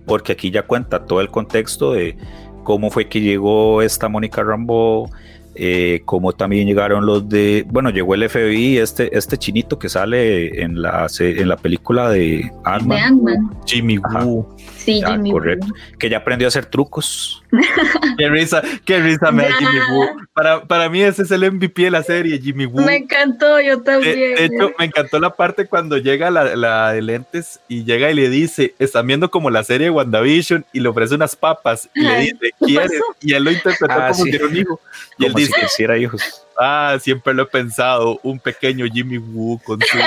Porque 0.06 0.32
aquí 0.32 0.50
ya 0.50 0.62
cuenta 0.62 1.06
todo 1.06 1.20
el 1.20 1.30
contexto 1.30 1.92
de 1.92 2.16
cómo 2.64 2.90
fue 2.90 3.08
que 3.08 3.20
llegó 3.20 3.82
esta 3.82 4.08
Mónica 4.08 4.42
Rambo, 4.42 5.10
eh, 5.54 6.02
cómo 6.04 6.32
también 6.32 6.66
llegaron 6.66 7.06
los 7.06 7.28
de, 7.28 7.64
bueno, 7.68 7.90
llegó 7.90 8.14
el 8.14 8.28
FBI, 8.28 8.78
este, 8.78 9.16
este 9.16 9.36
chinito 9.38 9.78
que 9.78 9.88
sale 9.88 10.62
en 10.62 10.82
la, 10.82 11.06
en 11.18 11.48
la 11.48 11.56
película 11.56 12.08
de 12.10 12.18
De 12.18 12.52
Ant-Man, 12.64 12.98
Ant-Man. 13.02 13.50
Jimmy 13.66 13.98
Ajá. 14.02 14.24
Woo. 14.24 14.56
Sí, 14.76 15.00
Ah, 15.04 15.12
Jimmy. 15.12 15.30
correcto. 15.30 15.66
Woo. 15.66 15.74
que 15.98 16.10
ya 16.10 16.18
aprendió 16.18 16.46
a 16.46 16.48
hacer 16.48 16.66
trucos. 16.66 17.42
Qué 18.18 18.28
risa, 18.28 18.62
qué 18.84 18.98
risa 19.00 19.30
me 19.30 19.44
da. 19.44 19.54
Jimmy 19.56 19.78
Woo. 19.92 20.06
Para, 20.34 20.64
para 20.64 20.88
mí 20.88 21.02
ese 21.02 21.22
es 21.22 21.30
el 21.30 21.50
MVP 21.52 21.82
de 21.82 21.90
la 21.90 22.02
serie, 22.02 22.38
Jimmy 22.40 22.66
Woo. 22.66 22.84
Me 22.84 22.96
encantó, 22.96 23.60
yo 23.60 23.76
De, 23.78 23.82
también. 23.84 24.34
de 24.34 24.44
hecho, 24.46 24.72
me 24.78 24.84
encantó 24.86 25.18
la 25.20 25.30
parte 25.30 25.66
cuando 25.66 25.96
llega 25.98 26.30
la, 26.30 26.56
la 26.56 26.92
de 26.92 27.02
lentes 27.02 27.60
y 27.68 27.84
llega 27.84 28.10
y 28.10 28.14
le 28.14 28.28
dice, 28.28 28.74
están 28.78 29.06
viendo 29.06 29.30
como 29.30 29.50
la 29.50 29.62
serie 29.64 29.86
de 29.86 29.90
WandaVision 29.90 30.64
y 30.72 30.80
le 30.80 30.88
ofrece 30.88 31.14
unas 31.14 31.36
papas 31.36 31.88
y 31.94 32.00
le 32.02 32.08
Ay, 32.08 32.22
dice, 32.32 32.38
¿qué 32.58 32.66
¿quieres? 32.66 33.00
Y 33.20 33.32
él 33.34 33.44
lo 33.44 33.50
interpretó 33.52 33.94
Ah, 33.94 34.08
como 34.10 34.24
sí. 34.24 34.30
si 34.30 34.36
era 34.36 34.46
un 34.46 34.56
hijo. 34.56 34.80
Y 35.18 35.26
él 35.26 35.34
Si 35.46 35.52
quisiera 35.52 35.96
hijos. 35.98 36.22
ah, 36.58 36.96
siempre 37.00 37.34
lo 37.34 37.42
he 37.42 37.46
pensado, 37.46 38.18
un 38.22 38.38
pequeño 38.38 38.86
Jimmy 38.86 39.18
Woo 39.18 39.58
con 39.64 39.80
su, 39.80 39.98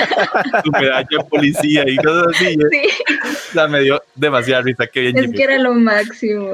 su 0.64 0.72
medalla 0.72 1.08
de 1.10 1.24
policía 1.26 1.84
y 1.88 1.96
cosas 1.98 2.28
así. 2.36 2.46
¿eh? 2.48 2.58
Sí, 2.72 3.14
O 3.50 3.54
sea, 3.54 3.68
me 3.68 3.82
dio 3.82 4.02
demasiada 4.16 4.62
risa, 4.64 4.88
qué 4.88 5.02
bien 5.02 5.18
es 5.18 5.24
Jimmy 5.24 5.38
que 5.38 5.44
era 5.44 5.58
lo 5.58 5.74
máximo. 5.74 6.50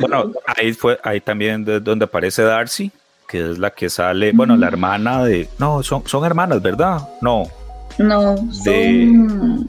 Bueno, 0.00 0.32
ahí 0.56 0.72
fue 0.72 0.98
ahí 1.04 1.20
también 1.20 1.64
de 1.64 1.78
donde 1.80 2.04
aparece 2.06 2.42
Darcy, 2.42 2.90
que 3.28 3.52
es 3.52 3.58
la 3.58 3.70
que 3.70 3.88
sale, 3.88 4.32
bueno, 4.32 4.56
la 4.56 4.66
hermana 4.66 5.24
de, 5.24 5.48
no, 5.58 5.82
son, 5.82 6.06
son 6.08 6.24
hermanas, 6.24 6.60
¿verdad? 6.60 6.98
No, 7.22 7.44
No, 7.98 8.34
De- 8.64 9.06
son 9.06 9.68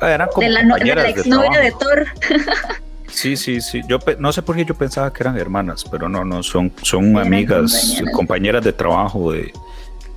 eran 0.00 0.28
como 0.28 0.42
de 0.46 0.50
la, 0.50 0.62
no- 0.62 0.76
de 0.76 0.84
la 0.84 0.94
compañeras 0.94 1.04
de 1.04 1.10
exnovia 1.10 1.58
de. 1.60 1.72
Thor. 1.72 2.06
Sí, 3.08 3.36
sí, 3.36 3.60
sí. 3.60 3.80
Yo 3.88 3.98
no 4.18 4.32
sé 4.32 4.42
por 4.42 4.56
qué 4.56 4.64
yo 4.64 4.74
pensaba 4.74 5.12
que 5.12 5.22
eran 5.22 5.36
hermanas, 5.38 5.84
pero 5.90 6.08
no, 6.08 6.24
no, 6.24 6.42
son, 6.42 6.72
son 6.82 7.10
Eran 7.16 7.26
amigas, 7.26 7.72
compañeras. 7.72 8.14
compañeras. 8.14 8.64
de 8.64 8.72
trabajo 8.72 9.32
de, 9.32 9.52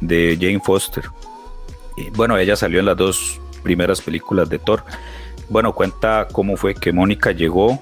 de 0.02 0.38
Jane 0.40 0.60
Foster. 0.60 1.06
Y 1.98 2.10
bueno, 2.12 2.38
ella 2.38 2.56
salió 2.56 2.80
en 2.80 2.86
las 2.86 2.98
dos 2.98 3.40
primeras 3.64 4.02
películas 4.02 4.50
de 4.50 4.60
Thor. 4.60 4.84
Bueno, 5.50 5.74
cuenta 5.74 6.28
cómo 6.32 6.56
fue 6.58 6.74
que 6.76 6.92
Mónica 6.92 7.32
llegó 7.32 7.82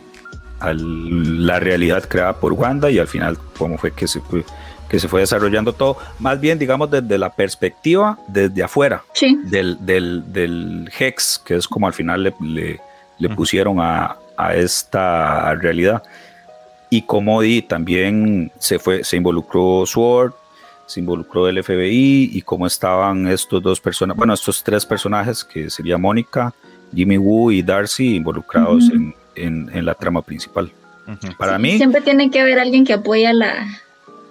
a 0.60 0.74
la 0.74 1.60
realidad 1.60 2.04
creada 2.08 2.34
por 2.34 2.54
Wanda 2.54 2.90
y 2.92 3.00
al 3.00 3.08
final 3.08 3.38
cómo 3.58 3.78
fue 3.78 3.92
que 3.92 4.08
se 4.08 4.20
fue, 4.20 4.44
que 4.90 5.00
se 5.00 5.08
fue 5.08 5.22
desarrollando 5.22 5.72
todo, 5.72 5.98
más 6.20 6.38
bien 6.40 6.60
digamos 6.60 6.92
desde 6.92 7.18
la 7.18 7.30
perspectiva 7.34 8.18
desde 8.28 8.62
afuera 8.64 9.04
Sí. 9.14 9.40
del, 9.46 9.78
del, 9.86 10.24
del 10.34 10.92
Hex, 11.00 11.42
que 11.46 11.56
es 11.56 11.66
como 11.68 11.88
al 11.88 11.94
final 11.94 12.24
le, 12.24 12.34
le- 13.20 13.30
pusieron 13.36 13.80
a, 13.80 14.18
a 14.40 14.56
esta 14.56 15.54
realidad. 15.56 16.02
Y 16.90 17.04
como 17.04 17.42
di, 17.42 17.62
también 17.62 18.52
se 18.58 18.80
fue, 18.80 19.04
se 19.04 19.18
involucró 19.18 19.86
Sword, 19.86 20.34
se 20.88 21.00
involucró 21.02 21.48
el 21.48 21.64
FBI 21.64 22.32
y 22.34 22.42
cómo 22.42 22.66
estaban 22.66 23.28
estos 23.28 23.62
dos 23.62 23.80
personas, 23.80 24.18
bueno, 24.18 24.34
estos 24.34 24.64
tres 24.64 24.86
personajes 24.86 25.44
que 25.44 25.70
sería 25.70 25.98
Mónica, 26.00 26.52
Jimmy 26.96 27.18
Woo 27.20 27.52
y 27.52 27.62
Darcy 27.62 28.16
involucrados 28.16 28.90
en, 28.90 29.14
en- 29.36 29.70
en 29.72 29.86
la 29.86 29.94
trama 29.94 30.24
principal. 30.24 30.72
Para 31.38 31.58
Sí, 31.58 31.62
mí, 31.62 31.78
Siempre 31.78 32.02
tiene 32.02 32.32
que 32.32 32.40
haber 32.42 32.58
alguien 32.60 32.86
que 32.86 32.94
apoye 32.94 33.28
a 33.28 33.34
la, 33.34 33.68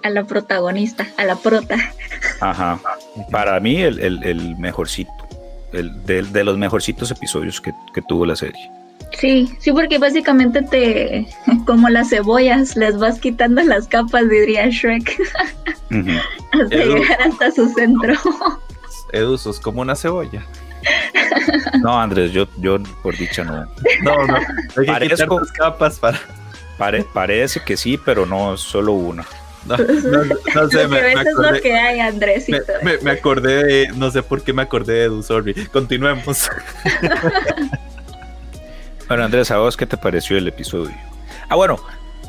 a 0.03 0.09
la 0.09 0.25
protagonista, 0.25 1.07
a 1.17 1.23
la 1.23 1.37
prota. 1.37 1.77
ajá, 2.41 2.79
para 3.31 3.57
mí 3.61 3.77
el, 3.81 3.99
el- 3.99 4.23
el 4.23 4.57
mejorcito, 4.57 5.11
el, 5.71 6.03
de, 6.05 6.23
de 6.23 6.43
los 6.43 6.57
mejorcitos 6.57 7.09
episodios 7.11 7.61
que, 7.61 7.71
que 7.93 8.01
tuvo 8.01 8.25
la 8.25 8.35
serie. 8.35 8.69
Sí, 9.17 9.51
sí, 9.59 9.71
porque 9.71 9.97
básicamente 9.97 10.61
te, 10.61 11.27
como 11.65 11.89
las 11.89 12.09
cebollas, 12.09 12.75
les 12.75 12.97
vas 12.97 13.19
quitando 13.19 13.61
las 13.63 13.87
capas, 13.87 14.29
diría 14.29 14.67
Shrek, 14.69 15.17
hasta 16.51 16.75
Edu. 16.75 16.95
llegar 16.97 17.21
hasta 17.21 17.51
su 17.51 17.67
centro. 17.73 18.13
Edu, 19.13 19.37
sos 19.37 19.59
como 19.59 19.81
una 19.81 19.95
cebolla. 19.95 20.45
No, 21.81 21.99
Andrés, 21.99 22.31
yo, 22.31 22.47
yo 22.57 22.77
por 23.03 23.17
dicha 23.17 23.43
no. 23.43 23.65
No, 24.03 24.25
no. 24.27 24.35
Hay 24.35 24.45
que 24.75 24.81
quitar 25.09 25.27
Parezco- 25.27 25.39
tus 25.39 25.51
capas 25.51 25.99
para. 25.99 26.19
Pare- 26.77 27.05
parece 27.13 27.59
que 27.61 27.75
sí, 27.75 27.97
pero 27.97 28.25
no 28.25 28.55
solo 28.55 28.93
una. 28.93 29.25
No, 29.65 29.75
no, 29.75 30.23
no 30.55 30.69
sé, 30.69 30.87
me, 30.87 30.95
que 30.97 31.03
me 31.03 31.11
es 31.11 31.15
lo 31.15 31.41
acordé, 31.41 31.61
que 31.61 31.73
hay, 31.75 31.99
me- 32.47 32.61
me- 32.83 32.97
me 32.99 33.11
acordé 33.11 33.63
de. 33.65 33.87
No 33.95 34.09
sé 34.09 34.23
por 34.23 34.41
qué 34.41 34.53
me 34.53 34.61
acordé 34.61 34.93
de 34.93 35.03
Edu, 35.05 35.21
sorry. 35.21 35.53
Continuemos. 35.67 36.49
Bueno, 39.09 39.25
Andrés, 39.25 39.51
¿a 39.51 39.57
vos 39.57 39.75
qué 39.75 39.85
te 39.85 39.97
pareció 39.97 40.37
el 40.37 40.47
episodio? 40.47 40.95
Ah, 41.49 41.55
bueno, 41.55 41.77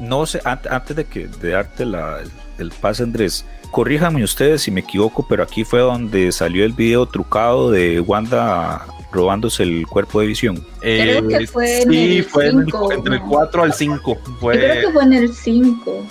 no 0.00 0.24
sé, 0.26 0.40
an- 0.44 0.60
antes 0.70 0.96
de 0.96 1.04
que 1.04 1.28
de 1.28 1.50
darte 1.50 1.84
la, 1.84 2.20
el, 2.20 2.30
el 2.58 2.70
pase, 2.72 3.02
Andrés, 3.02 3.44
corríjame 3.70 4.24
ustedes 4.24 4.62
si 4.62 4.70
me 4.70 4.80
equivoco, 4.80 5.26
pero 5.28 5.42
aquí 5.42 5.62
fue 5.64 5.80
donde 5.80 6.32
salió 6.32 6.64
el 6.64 6.72
video 6.72 7.06
trucado 7.06 7.70
de 7.70 8.00
Wanda 8.00 8.86
robándose 9.12 9.62
el 9.62 9.86
cuerpo 9.86 10.20
de 10.20 10.26
visión. 10.28 10.64
Creo 10.80 11.28
que 11.28 11.46
fue 11.46 11.82
en 11.82 11.90
sí, 11.90 12.16
el 12.18 12.24
fue 12.24 12.46
en 12.48 12.58
el- 12.60 12.64
cinco, 12.64 12.92
entre 12.92 13.14
el 13.16 13.20
¿no? 13.20 13.28
4 13.28 13.62
al 13.62 13.72
5. 13.74 14.18
Yo 14.24 14.32
Fue, 14.40 14.56
creo 14.58 14.86
que 14.86 14.92
fue 14.92 15.02
en 15.04 15.12
el 15.12 15.34
5. 15.34 16.06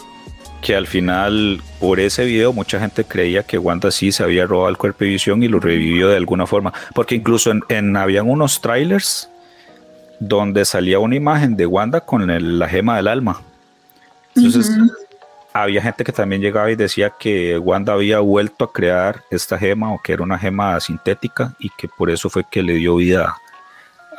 Que 0.61 0.75
al 0.75 0.85
final, 0.85 1.61
por 1.79 2.01
ese 2.01 2.25
video, 2.25 2.51
mucha 2.51 2.79
gente 2.81 3.05
creía 3.05 3.43
que 3.43 3.57
Wanda 3.57 3.89
sí 3.91 4.11
se 4.11 4.21
había 4.23 4.45
robado 4.45 4.67
el 4.69 4.77
cuerpo 4.77 5.05
de 5.05 5.11
visión 5.11 5.41
y 5.41 5.47
lo 5.47 5.59
revivió 5.61 6.09
de 6.09 6.17
alguna 6.17 6.45
forma. 6.45 6.73
Porque 6.93 7.15
incluso 7.15 7.49
en, 7.51 7.61
en- 7.69 7.95
habían 7.95 8.29
unos 8.29 8.59
trailers 8.61 9.29
donde 10.19 10.65
salía 10.65 10.99
una 10.99 11.15
imagen 11.15 11.55
de 11.55 11.65
Wanda 11.65 12.01
con 12.01 12.29
el- 12.29 12.59
la 12.59 12.67
gema 12.67 12.97
del 12.97 13.07
alma. 13.07 13.41
Entonces, 14.35 14.71
había 15.53 15.81
gente 15.81 16.03
que 16.03 16.11
también 16.11 16.41
llegaba 16.41 16.69
y 16.71 16.75
decía 16.75 17.11
que 17.19 17.57
Wanda 17.57 17.93
había 17.93 18.19
vuelto 18.19 18.65
a 18.65 18.71
crear 18.73 19.23
esta 19.31 19.57
gema 19.57 19.91
o 19.93 20.01
que 20.01 20.13
era 20.13 20.23
una 20.23 20.37
gema 20.37 20.79
sintética 20.79 21.53
y 21.59 21.69
que 21.71 21.87
por 21.87 22.09
eso 22.09 22.29
fue 22.29 22.43
que 22.49 22.61
le 22.61 22.73
dio 22.73 22.95
vida 22.97 23.35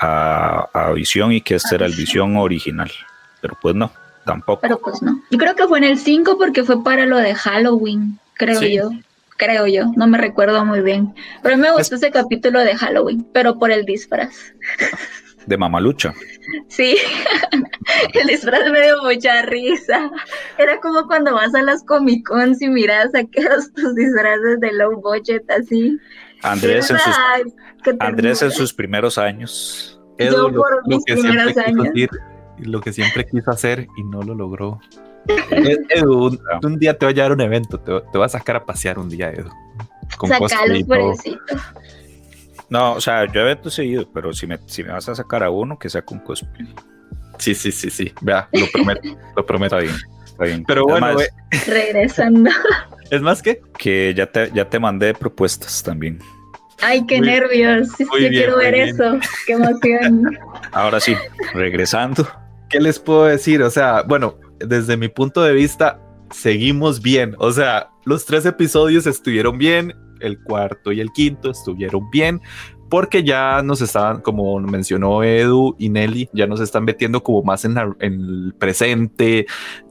a, 0.01 0.69
a 0.73 0.93
Visión 0.93 1.33
y 1.33 1.41
que 1.41 1.55
este 1.57 1.75
era 1.77 1.87
el 1.87 1.95
Visión 1.95 2.37
original. 2.37 2.91
Pero 3.41 3.57
pues 3.61 3.75
no, 3.75 3.91
tampoco. 4.25 4.61
Pero 4.61 4.79
pues 4.79 5.01
no. 5.03 5.21
Yo 5.31 5.39
creo 5.39 5.55
que 5.55 5.67
fue 5.67 5.79
en 5.79 5.85
el 5.85 5.99
5 5.99 6.37
porque 6.39 6.65
fue 6.65 6.83
para 6.83 7.07
lo 7.07 7.17
de 7.19 7.35
Halloween, 7.35 8.19
creo 8.35 8.59
Sí. 8.59 8.75
yo. 8.75 8.91
Creo 9.37 9.67
yo, 9.67 9.87
no 9.97 10.07
me 10.07 10.19
recuerdo 10.19 10.63
muy 10.67 10.83
bien. 10.83 11.15
Pero 11.43 11.57
me 11.57 11.71
gustó 11.73 11.95
ese 11.95 12.11
capítulo 12.11 12.61
de 12.61 12.77
Halloween, 12.77 13.27
pero 13.33 13.59
por 13.59 13.71
el 13.71 13.87
disfraz. 13.87 14.35
De 15.47 15.57
Mamalucha. 15.57 16.15
Sí, 16.69 16.97
el 18.15 18.27
disfraz 18.27 18.71
me 18.71 18.83
dio 18.83 19.03
mucha 19.03 19.43
risa. 19.43 20.11
Era 20.59 20.79
como 20.81 21.07
cuando 21.07 21.35
vas 21.35 21.55
a 21.55 21.63
las 21.63 21.83
Comic 21.85 22.27
Cons 22.27 22.61
y 22.63 22.69
miras 22.69 23.15
aquellos 23.15 23.73
tus 23.75 23.95
disfraces 23.95 24.61
de 24.61 24.73
low 24.73 25.01
budget 25.01 25.49
así. 25.51 25.99
Andrés 26.43 26.91
en 26.91 26.99
sus, 26.99 27.15
Ay, 27.17 27.43
Andrés 27.99 28.43
en 28.43 28.51
sus 28.51 28.73
primeros 28.73 29.19
años. 29.19 30.01
Edu, 30.19 30.33
yo 30.37 30.49
lo, 30.49 30.61
por 30.61 30.89
lo 30.89 30.97
mis 30.97 31.05
que 31.05 31.17
siempre 31.17 31.31
primeros 31.31 31.55
quiso 31.55 31.67
años. 31.67 31.85
decir, 31.95 32.11
lo 32.59 32.81
que 32.81 32.93
siempre 32.93 33.27
quiso 33.27 33.51
hacer 33.51 33.89
y 33.97 34.05
no 34.05 34.23
lo 34.23 34.35
logró. 34.35 34.81
Eh, 35.51 35.79
Edu, 35.91 36.27
un, 36.27 36.41
un 36.65 36.79
día 36.79 36.97
te 36.99 37.07
voy 37.07 37.13
a 37.13 37.15
llevar 37.17 37.31
a 37.33 37.35
un 37.35 37.41
evento, 37.41 37.79
te, 37.81 37.93
te 38.01 38.19
voy 38.19 38.25
a 38.25 38.29
sacar 38.29 38.57
a 38.57 38.65
pasear 38.65 38.99
un 38.99 39.09
día, 39.09 39.31
Edu. 39.31 39.51
Con 40.17 40.29
Sacalo, 40.29 40.49
cosplay 40.49 40.81
y 40.81 40.85
todo. 40.85 40.99
pobrecito. 40.99 41.57
No, 42.71 42.95
o 42.95 43.01
sea, 43.01 43.27
yo 43.31 43.41
eventos 43.41 43.75
seguido, 43.75 44.09
pero 44.13 44.33
si 44.33 44.47
me, 44.47 44.59
si 44.67 44.85
me 44.85 44.93
vas 44.93 45.09
a 45.09 45.15
sacar 45.15 45.43
a 45.43 45.51
uno, 45.51 45.79
que 45.79 45.91
saque 45.91 46.15
un 46.15 46.21
cosplay. 46.21 46.73
Sí, 47.39 47.55
sí, 47.55 47.73
sí, 47.73 47.91
sí. 47.91 48.13
Vea, 48.21 48.49
lo 48.53 48.67
prometo, 48.73 49.01
lo 49.37 49.45
prometo. 49.47 49.79
Está 49.79 49.93
bien, 49.93 50.03
está 50.27 50.45
bien. 50.45 50.65
Pero 50.67 50.85
bueno, 50.85 51.17
ve, 51.17 51.29
Regresando. 51.67 52.51
es 53.11 53.21
más 53.23 53.43
que 53.43 53.61
que 53.79 54.15
ya 54.15 54.27
te, 54.27 54.51
ya 54.55 54.69
te 54.69 54.79
mandé 54.79 55.15
propuestas 55.15 55.83
también. 55.83 56.21
Ay, 56.83 57.05
qué 57.07 57.19
Muy- 57.19 57.27
nervios. 57.27 57.89
Sí, 57.99 58.05
muy 58.07 58.23
yo 58.23 58.29
bien, 58.31 58.43
quiero 58.43 58.57
muy 58.57 58.65
ver 58.65 58.75
bien. 58.75 58.89
eso. 58.89 59.19
Qué 59.47 59.53
emoción. 59.55 60.39
Ahora 60.73 61.01
sí, 61.01 61.15
regresando. 61.53 62.27
¿Qué 62.69 62.81
les 62.81 62.99
puedo 62.99 63.25
decir? 63.25 63.63
O 63.63 63.71
sea, 63.71 64.03
bueno, 64.03 64.39
desde 64.61 64.97
mi 64.97 65.09
punto 65.09 65.43
de 65.43 65.53
vista, 65.53 66.01
seguimos 66.31 67.03
bien. 67.03 67.35
O 67.39 67.51
sea, 67.53 67.91
los 68.05 68.25
tres 68.25 68.47
episodios 68.47 69.07
estuvieron 69.07 69.59
bien, 69.59 69.93
el 70.21 70.41
cuarto 70.43 70.93
y 70.93 71.01
el 71.01 71.11
quinto 71.13 71.51
estuvieron 71.51 72.11
bien, 72.11 72.41
porque 72.89 73.23
ya 73.23 73.63
nos 73.63 73.81
estaban, 73.83 74.21
como 74.21 74.59
mencionó 74.59 75.23
Edu 75.23 75.77
y 75.79 75.91
Nelly, 75.91 76.29
ya 76.33 76.49
nos 76.49 76.61
están 76.61 76.85
metiendo 76.85 77.23
como 77.23 77.43
más 77.45 77.65
en, 77.65 77.75
la- 77.75 77.95
en 78.01 78.15
el 78.21 78.55
presente. 78.59 79.47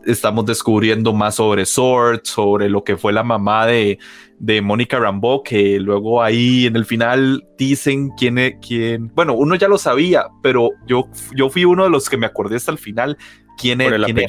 Estamos 0.06 0.46
descubriendo 0.46 1.14
más 1.14 1.36
sobre 1.36 1.66
Sword, 1.66 2.22
sobre 2.24 2.68
lo 2.70 2.84
que 2.84 2.98
fue 2.98 3.14
la 3.14 3.24
mamá 3.24 3.66
de, 3.68 4.00
de 4.38 4.62
Mónica 4.62 5.00
Rambeau, 5.00 5.44
que 5.44 5.80
luego 5.80 6.22
ahí 6.22 6.66
en 6.66 6.76
el 6.76 6.84
final 6.86 7.48
dicen 7.58 8.10
quién 8.18 8.38
es 8.38 8.56
quién. 8.66 9.08
Bueno, 9.16 9.34
uno 9.34 9.56
ya 9.56 9.70
lo 9.70 9.78
sabía, 9.78 10.26
pero 10.44 10.72
yo, 10.86 11.08
yo 11.36 11.50
fui 11.50 11.64
uno 11.64 11.86
de 11.86 11.90
los 11.90 12.10
que 12.10 12.18
me 12.18 12.26
acordé 12.26 12.58
hasta 12.58 12.72
el 12.72 12.78
final 12.78 13.18
quién 13.58 13.82
Por 13.82 13.94
es 13.94 13.94
el 13.94 14.04
quién 14.06 14.18
era. 14.20 14.28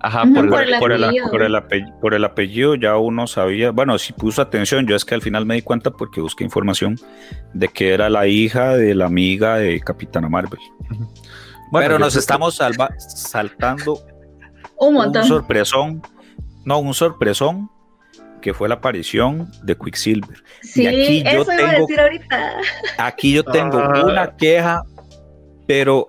Ajá, 0.00 0.22
por 0.32 0.44
el, 0.44 0.48
por 0.50 0.62
el 0.62 0.78
por, 0.78 0.92
el, 0.92 1.04
apellido. 1.04 1.30
por, 1.30 1.42
el 1.42 1.54
apellido, 1.56 2.00
por 2.00 2.14
el 2.14 2.24
apellido 2.24 2.74
ya 2.76 2.96
uno 2.96 3.26
sabía, 3.26 3.72
bueno, 3.72 3.98
si 3.98 4.12
puso 4.12 4.40
atención, 4.42 4.86
yo 4.86 4.94
es 4.94 5.04
que 5.04 5.14
al 5.14 5.22
final 5.22 5.44
me 5.44 5.54
di 5.56 5.62
cuenta 5.62 5.90
porque 5.90 6.20
busqué 6.20 6.44
información 6.44 6.96
de 7.52 7.66
que 7.68 7.92
era 7.94 8.08
la 8.08 8.26
hija 8.28 8.76
de 8.76 8.94
la 8.94 9.06
amiga 9.06 9.56
de 9.56 9.80
Capitana 9.80 10.28
Marvel. 10.28 10.60
Bueno, 11.70 11.86
Pero 11.86 11.98
nos 11.98 12.14
estamos 12.16 12.54
salva- 12.56 12.94
saltando 12.98 13.94
Un 14.80 14.88
un 14.88 14.94
montón. 14.94 15.24
sorpresón, 15.24 16.02
no, 16.64 16.78
un 16.78 16.94
sorpresón 16.94 17.68
que 18.40 18.54
fue 18.54 18.68
la 18.68 18.76
aparición 18.76 19.50
de 19.64 19.76
Quicksilver. 19.76 20.44
Sí, 20.62 20.86
aquí 20.86 21.24
yo 21.24 21.42
eso 21.42 21.52
iba 21.52 21.70
a 21.70 21.72
decir 21.80 22.00
ahorita. 22.00 22.52
Aquí 22.98 23.32
yo 23.32 23.42
tengo 23.42 23.78
Ah. 23.80 24.04
una 24.06 24.36
queja, 24.36 24.82
pero 25.66 26.06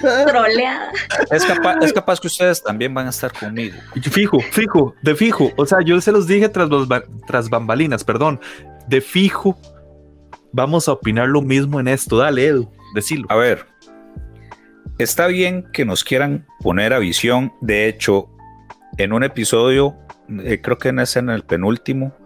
Troleada. 0.00 0.92
es 1.30 1.44
capaz, 1.44 1.78
es 1.82 1.92
capaz 1.92 2.20
que 2.20 2.26
ustedes 2.26 2.62
también 2.62 2.92
van 2.92 3.06
a 3.06 3.10
estar 3.10 3.32
conmigo. 3.32 3.76
Fijo, 4.10 4.40
fijo, 4.40 4.94
de 5.02 5.14
fijo. 5.14 5.50
O 5.56 5.66
sea, 5.66 5.78
yo 5.84 6.00
se 6.00 6.12
los 6.12 6.26
dije 6.26 6.48
tras, 6.48 6.68
tras 7.26 7.48
bambalinas, 7.48 8.04
perdón. 8.04 8.40
De 8.86 9.00
fijo, 9.00 9.58
vamos 10.52 10.88
a 10.88 10.92
opinar 10.92 11.28
lo 11.28 11.42
mismo 11.42 11.80
en 11.80 11.88
esto. 11.88 12.18
Dale, 12.18 12.46
Edu, 12.46 12.70
decilo. 12.94 13.26
A 13.30 13.36
ver, 13.36 13.66
está 14.98 15.26
bien 15.26 15.66
que 15.72 15.84
nos 15.84 16.04
quieran 16.04 16.46
poner 16.60 16.92
a 16.92 16.98
visión. 16.98 17.52
De 17.60 17.88
hecho, 17.88 18.30
en 18.98 19.12
un 19.12 19.24
episodio, 19.24 19.96
eh, 20.44 20.60
creo 20.62 20.78
que 20.78 20.92
no 20.92 21.02
es 21.02 21.16
en 21.16 21.30
el 21.30 21.42
penúltimo 21.42 22.16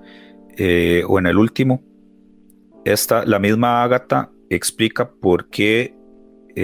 eh, 0.56 1.02
o 1.06 1.18
en 1.18 1.26
el 1.26 1.38
último, 1.38 1.82
esta, 2.84 3.24
la 3.24 3.38
misma 3.38 3.82
Agatha 3.82 4.30
explica 4.50 5.10
por 5.10 5.50
qué 5.50 5.94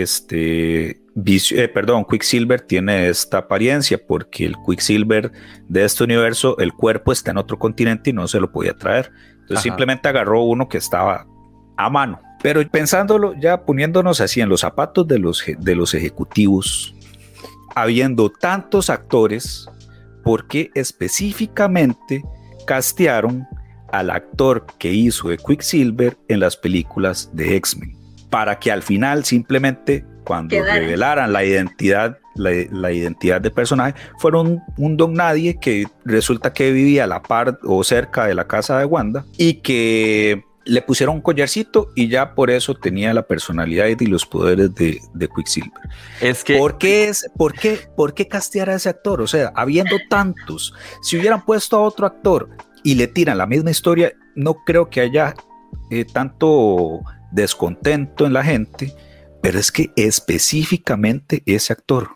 este, 0.03 1.03
eh, 1.17 1.69
perdón, 1.69 2.05
Quicksilver 2.09 2.61
tiene 2.61 3.09
esta 3.09 3.39
apariencia, 3.39 3.99
porque 4.05 4.47
el 4.47 4.57
Quicksilver 4.67 5.31
de 5.69 5.85
este 5.85 6.05
universo, 6.05 6.59
el 6.59 6.73
cuerpo 6.73 7.13
está 7.13 7.31
en 7.31 7.39
otro 7.39 7.59
continente 7.59 8.11
y 8.11 8.13
no 8.13 8.27
se 8.27 8.41
lo 8.41 8.51
podía 8.51 8.75
traer. 8.75 9.13
Entonces 9.33 9.59
Ajá. 9.59 9.63
simplemente 9.63 10.09
agarró 10.09 10.43
uno 10.43 10.69
que 10.69 10.79
estaba 10.79 11.27
a 11.77 11.91
mano. 11.91 12.21
Pero 12.43 12.67
pensándolo, 12.69 13.35
ya 13.41 13.65
poniéndonos 13.65 14.21
así 14.21 14.41
en 14.41 14.49
los 14.49 14.61
zapatos 14.61 15.07
de 15.07 15.19
los, 15.19 15.43
de 15.59 15.75
los 15.75 15.95
ejecutivos, 15.95 16.95
habiendo 17.75 18.31
tantos 18.31 18.91
actores, 18.91 19.67
¿por 20.23 20.47
qué 20.47 20.71
específicamente 20.75 22.23
castearon 22.67 23.47
al 23.93 24.11
actor 24.11 24.67
que 24.79 24.93
hizo 24.93 25.29
de 25.29 25.39
Quicksilver 25.39 26.19
en 26.29 26.41
las 26.41 26.57
películas 26.57 27.31
de 27.33 27.57
X-Men? 27.57 28.04
Para 28.35 28.59
que 28.59 28.73
al 28.73 28.83
final 28.83 29.25
simplemente 29.25 30.05
cuando 30.25 30.57
Quedara. 30.57 30.81
revelaran 30.81 31.33
la 31.33 31.45
identidad, 31.45 32.19
la, 32.35 32.51
la 32.73 32.91
identidad 32.91 33.41
del 33.41 33.53
personaje, 33.53 33.95
fueron 34.19 34.47
un, 34.47 34.63
un 34.77 34.97
don 34.97 35.15
nadie 35.15 35.59
que 35.61 35.87
resulta 36.05 36.53
que 36.53 36.73
vivía 36.73 37.05
a 37.05 37.07
la 37.07 37.23
par 37.23 37.59
o 37.63 37.85
cerca 37.85 38.27
de 38.27 38.35
la 38.35 38.47
casa 38.47 38.79
de 38.79 38.87
Wanda 38.87 39.25
y 39.37 39.55
que 39.61 40.43
le 40.65 40.83
pusieron 40.83 41.17
un 41.17 41.21
collarcito 41.21 41.91
y 41.95 42.09
ya 42.09 42.35
por 42.35 42.51
eso 42.51 42.75
tenía 42.75 43.13
la 43.13 43.23
personalidad 43.27 43.87
y 43.87 44.07
los 44.07 44.25
poderes 44.27 44.75
de, 44.75 45.01
de 45.13 45.29
Quicksilver. 45.29 45.71
Es 46.21 46.43
que 46.43 46.57
¿Por 46.57 46.79
qué, 46.79 47.09
es, 47.09 47.31
por, 47.37 47.53
qué, 47.53 47.79
¿Por 47.97 48.15
qué 48.15 48.27
castear 48.27 48.71
a 48.71 48.75
ese 48.75 48.89
actor? 48.89 49.21
O 49.21 49.27
sea, 49.27 49.53
habiendo 49.55 49.97
tantos, 50.09 50.75
si 51.03 51.19
hubieran 51.19 51.45
puesto 51.45 51.77
a 51.77 51.81
otro 51.81 52.07
actor 52.07 52.49
y 52.83 52.95
le 52.95 53.07
tiran 53.09 53.39
la 53.39 53.47
misma 53.47 53.71
historia, 53.71 54.13
no 54.35 54.55
creo 54.65 54.89
que 54.89 55.03
haya 55.03 55.35
eh, 55.91 56.05
tanto 56.05 57.03
descontento 57.35 58.27
en 58.27 58.33
la 58.33 58.43
gente, 58.45 58.95
pero 59.43 59.59
es 59.59 59.71
que 59.73 59.91
específicamente 59.97 61.43
ese 61.47 61.73
actor. 61.73 62.11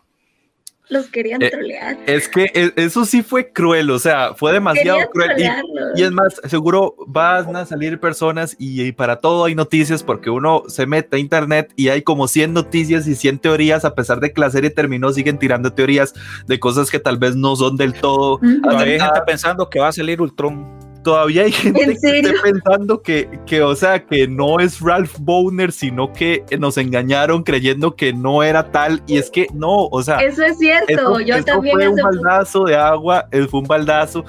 Los 0.91 1.05
querían 1.09 1.39
Eh, 1.43 1.51
trolear. 1.51 1.97
es 2.07 2.27
que 2.27 2.45
e- 2.51 2.73
eso 2.77 3.05
sí 3.05 3.21
fue 3.21 3.51
cruel, 3.53 3.91
o 3.91 3.99
sea, 3.99 4.33
fue 4.33 4.51
demasiado 4.53 4.97
Querían 5.13 5.61
cruel. 5.61 5.93
Y, 5.95 6.01
y 6.01 6.03
es 6.03 6.11
más, 6.11 6.41
seguro 6.47 6.95
van 7.05 7.55
a 7.55 7.65
salir 7.67 7.99
personas 7.99 8.55
y, 8.57 8.81
y 8.81 8.91
para 8.91 9.17
todo 9.19 9.45
hay 9.45 9.53
noticias 9.53 10.01
porque 10.01 10.31
uno 10.31 10.63
se 10.67 10.87
mete 10.87 11.17
a 11.17 11.19
internet 11.19 11.71
y 11.75 11.89
hay 11.89 12.01
como 12.01 12.27
100 12.27 12.53
noticias 12.53 13.05
y 13.07 13.13
100 13.13 13.37
teorías, 13.37 13.85
a 13.85 13.93
pesar 13.93 14.19
de 14.19 14.33
que 14.33 14.41
la 14.41 14.49
serie 14.49 14.71
terminó, 14.71 15.11
siguen 15.13 15.37
tirando 15.37 15.71
teorías 15.73 16.15
de 16.47 16.59
cosas 16.59 16.89
que 16.89 16.97
tal 16.97 17.19
vez 17.19 17.35
no 17.35 17.55
son 17.55 17.77
del 17.77 17.93
todo 17.93 18.37
Ujú. 18.37 18.59
Todavía 18.63 18.93
hay 18.95 18.99
gente 18.99 19.21
pensando 19.27 19.69
que 19.69 19.79
va 19.79 19.89
a 19.89 19.91
salir 19.91 20.19
Ultron. 20.19 20.78
Todavía 21.03 21.43
hay 21.43 21.51
gente 21.51 21.81
¿En 21.83 21.89
que 21.89 21.93
esté 22.19 22.33
pensando 22.43 23.01
que, 23.01 23.29
que, 23.45 23.61
o 23.61 23.75
sea, 23.75 24.05
que 24.05 24.27
no 24.27 24.59
es 24.59 24.79
Ralph 24.81 25.15
Bowner, 25.19 25.71
sino 25.71 26.11
que 26.13 26.43
nos 26.59 26.77
engañaron 26.77 27.43
creyendo 27.43 27.95
que 27.95 28.13
no 28.13 28.43
era 28.43 28.71
tal. 28.71 29.01
Y 29.07 29.17
es 29.17 29.29
que 29.29 29.47
no, 29.53 29.85
o 29.87 30.03
sea, 30.03 30.17
Eso 30.19 30.43
es 30.43 30.57
cierto. 30.57 30.91
eso, 30.91 31.19
Yo 31.21 31.35
eso 31.35 31.45
también 31.45 31.75
fue 31.75 31.87
un 31.89 31.95
baldazo 31.95 32.63
de 32.65 32.75
agua, 32.75 33.27
eh, 33.31 33.47
fue 33.49 33.61
un 33.61 33.67
baldazo. 33.67 34.23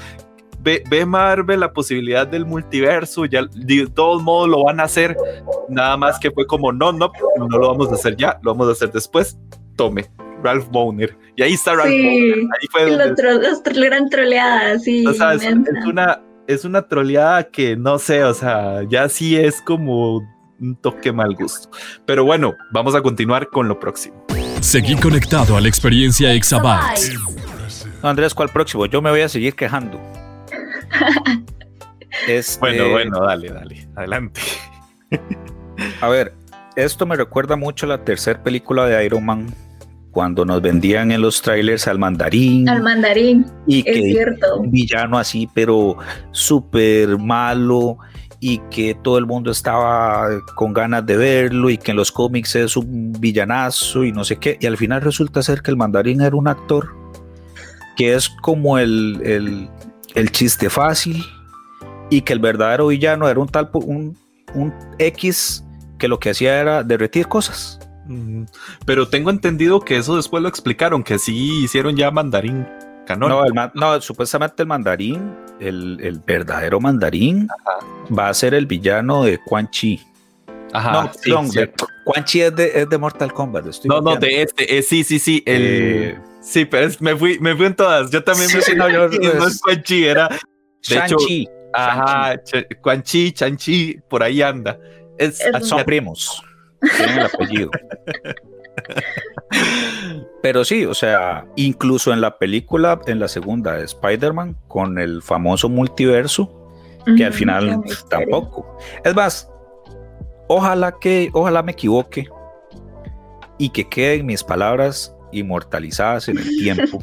Ve, 0.62 0.82
ve 0.90 1.06
Marvel 1.06 1.60
la 1.60 1.72
posibilidad 1.72 2.26
del 2.26 2.44
multiverso, 2.44 3.24
ya 3.24 3.46
de 3.54 3.86
todos 3.86 4.22
modos 4.22 4.48
lo 4.50 4.64
van 4.64 4.78
a 4.78 4.82
hacer, 4.82 5.16
nada 5.70 5.96
más 5.96 6.18
que 6.18 6.30
fue 6.30 6.46
como, 6.46 6.70
no, 6.70 6.92
no, 6.92 7.10
no 7.38 7.58
lo 7.58 7.68
vamos 7.68 7.90
a 7.90 7.94
hacer 7.94 8.14
ya, 8.16 8.38
lo 8.42 8.52
vamos 8.52 8.68
a 8.68 8.72
hacer 8.72 8.92
después, 8.92 9.38
tome, 9.76 10.04
Ralph 10.44 10.68
Bowner. 10.70 11.16
Y 11.36 11.42
ahí 11.44 11.54
está 11.54 11.72
Ralph 11.74 11.88
Sí. 11.88 12.02
Bowner, 12.02 12.34
ahí 12.60 12.66
fue 12.70 12.90
donde 12.90 13.06
los, 13.08 13.18
tro- 13.18 13.40
los 13.40 13.62
tro- 13.62 14.10
troleadas, 14.10 14.82
sí. 14.84 15.06
o 15.06 15.14
sea, 15.14 15.32
es, 15.32 15.44
inmensa. 15.44 15.78
es 15.78 15.86
una, 15.86 16.20
es 16.50 16.64
una 16.64 16.82
troleada 16.82 17.44
que 17.44 17.76
no 17.76 17.98
sé, 17.98 18.24
o 18.24 18.34
sea, 18.34 18.82
ya 18.88 19.08
sí 19.08 19.36
es 19.36 19.62
como 19.62 20.16
un 20.60 20.76
toque 20.80 21.12
mal 21.12 21.34
gusto. 21.34 21.70
Pero 22.06 22.24
bueno, 22.24 22.56
vamos 22.72 22.94
a 22.94 23.02
continuar 23.02 23.48
con 23.48 23.68
lo 23.68 23.78
próximo. 23.78 24.26
Seguí 24.60 24.96
conectado 24.96 25.56
a 25.56 25.60
la 25.60 25.68
experiencia 25.68 26.34
Exabytes. 26.34 27.14
No, 28.02 28.08
Andrés, 28.08 28.34
¿cuál 28.34 28.48
próximo? 28.48 28.86
Yo 28.86 29.00
me 29.00 29.10
voy 29.10 29.20
a 29.20 29.28
seguir 29.28 29.54
quejando. 29.54 30.00
Este, 32.26 32.58
Bueno, 32.60 32.90
bueno, 32.90 33.20
dale, 33.20 33.50
dale, 33.50 33.88
adelante. 33.94 34.40
A 36.00 36.08
ver, 36.08 36.34
esto 36.74 37.06
me 37.06 37.16
recuerda 37.16 37.54
mucho 37.54 37.86
a 37.86 37.88
la 37.88 38.04
tercera 38.04 38.42
película 38.42 38.84
de 38.86 39.06
Iron 39.06 39.24
Man, 39.24 39.54
cuando 40.10 40.44
nos 40.44 40.60
vendían 40.60 41.12
en 41.12 41.22
los 41.22 41.40
trailers 41.40 41.86
al 41.86 41.98
mandarín 41.98 42.68
Al 42.68 42.82
mandarín, 42.82 43.46
y 43.66 43.78
es 43.78 43.84
que 43.84 44.02
cierto. 44.12 44.56
un 44.58 44.70
villano 44.70 45.18
así, 45.18 45.48
pero 45.54 45.96
súper 46.32 47.16
malo 47.18 47.98
y 48.40 48.58
que 48.70 48.94
todo 48.94 49.18
el 49.18 49.26
mundo 49.26 49.50
estaba 49.50 50.28
con 50.54 50.72
ganas 50.72 51.04
de 51.04 51.16
verlo 51.16 51.68
y 51.68 51.76
que 51.76 51.90
en 51.90 51.98
los 51.98 52.10
cómics 52.10 52.56
es 52.56 52.76
un 52.76 53.12
villanazo 53.12 54.04
y 54.04 54.12
no 54.12 54.24
sé 54.24 54.36
qué. 54.36 54.56
Y 54.60 54.66
al 54.66 54.78
final 54.78 55.02
resulta 55.02 55.42
ser 55.42 55.60
que 55.60 55.70
el 55.70 55.76
mandarín 55.76 56.22
era 56.22 56.34
un 56.34 56.48
actor 56.48 56.94
que 57.96 58.14
es 58.14 58.30
como 58.30 58.78
el, 58.78 59.20
el, 59.24 59.68
el 60.14 60.32
chiste 60.32 60.70
fácil 60.70 61.22
y 62.08 62.22
que 62.22 62.32
el 62.32 62.38
verdadero 62.38 62.86
villano 62.86 63.28
era 63.28 63.38
un 63.38 63.48
tal, 63.48 63.68
un, 63.74 64.16
un 64.54 64.72
X 64.98 65.62
que 65.98 66.08
lo 66.08 66.18
que 66.18 66.30
hacía 66.30 66.58
era 66.58 66.82
derretir 66.82 67.28
cosas. 67.28 67.78
Mm, 68.06 68.44
Pero 68.86 69.08
tengo 69.08 69.30
entendido 69.30 69.80
que 69.80 69.96
eso 69.96 70.16
después 70.16 70.42
lo 70.42 70.48
explicaron, 70.48 71.02
que 71.02 71.18
sí 71.18 71.64
hicieron 71.64 71.96
ya 71.96 72.10
mandarín. 72.10 72.66
No, 73.18 73.44
el 73.44 73.52
ma- 73.54 73.72
no, 73.74 74.00
supuestamente 74.00 74.62
el 74.62 74.68
mandarín, 74.68 75.34
el, 75.58 75.98
el 76.00 76.20
verdadero 76.20 76.78
mandarín, 76.78 77.48
va 78.16 78.28
a 78.28 78.34
ser 78.34 78.54
el 78.54 78.66
villano 78.66 79.24
de 79.24 79.38
Quan 79.44 79.68
Chi. 79.68 80.00
Ajá, 80.72 80.92
no, 80.92 80.98
Ah, 81.00 81.12
sí, 81.12 81.20
perdón, 81.30 81.46
de- 81.46 81.50
cierto. 81.52 81.86
Quan 82.04 82.24
Chi 82.24 82.40
es 82.42 82.54
de, 82.54 82.70
es 82.82 82.88
de 82.88 82.98
Mortal 82.98 83.32
Kombat. 83.32 83.66
estoy 83.66 83.88
No, 83.88 84.00
no, 84.00 84.14
de 84.16 84.42
este, 84.42 84.78
eh, 84.78 84.82
sí, 84.82 85.02
sí, 85.02 85.18
sí, 85.18 85.42
el... 85.46 85.62
Eh, 85.62 86.18
Sí, 86.40 86.64
pero 86.64 86.86
es- 86.86 87.00
me, 87.02 87.14
fui, 87.16 87.38
me 87.40 87.54
fui 87.56 87.66
en 87.66 87.74
todas. 87.74 88.10
Yo 88.12 88.22
también 88.22 88.48
Sí, 88.50 88.56
me 88.58 88.62
fui. 88.62 88.74
no, 88.76 88.88
yo- 88.88 89.08
no 89.08 89.46
es 89.46 89.60
Quan 89.60 89.82
Chi, 89.82 90.04
era. 90.06 90.28
De 90.28 90.96
hecho, 90.96 91.16
Shang-Chi. 91.18 91.48
ajá, 91.74 92.34
Quan 92.80 93.02
Chi, 93.02 93.32
Chan 93.32 93.56
Chi, 93.56 93.98
por 94.08 94.22
ahí 94.22 94.40
anda. 94.40 94.78
Es, 95.18 95.42
Son 95.62 95.82
primos. 95.84 96.42
Tienen 96.80 97.18
el 97.18 97.26
apellido. 97.26 97.70
Pero 100.42 100.64
sí, 100.64 100.86
o 100.86 100.94
sea, 100.94 101.46
incluso 101.56 102.12
en 102.12 102.20
la 102.20 102.38
película, 102.38 103.00
en 103.06 103.18
la 103.18 103.28
segunda 103.28 103.74
de 103.74 103.84
Spider-Man, 103.84 104.56
con 104.68 104.98
el 104.98 105.22
famoso 105.22 105.68
multiverso, 105.68 106.56
que 107.16 107.24
al 107.24 107.32
final 107.32 107.82
tampoco. 108.08 108.78
Es 109.04 109.14
más, 109.14 109.50
ojalá 110.48 110.96
que, 111.00 111.30
ojalá 111.32 111.62
me 111.62 111.72
equivoque 111.72 112.28
y 113.58 113.70
que 113.70 113.88
queden 113.88 114.26
mis 114.26 114.42
palabras 114.42 115.14
inmortalizadas 115.32 116.28
en 116.28 116.38
el 116.38 116.48
tiempo. 116.48 117.02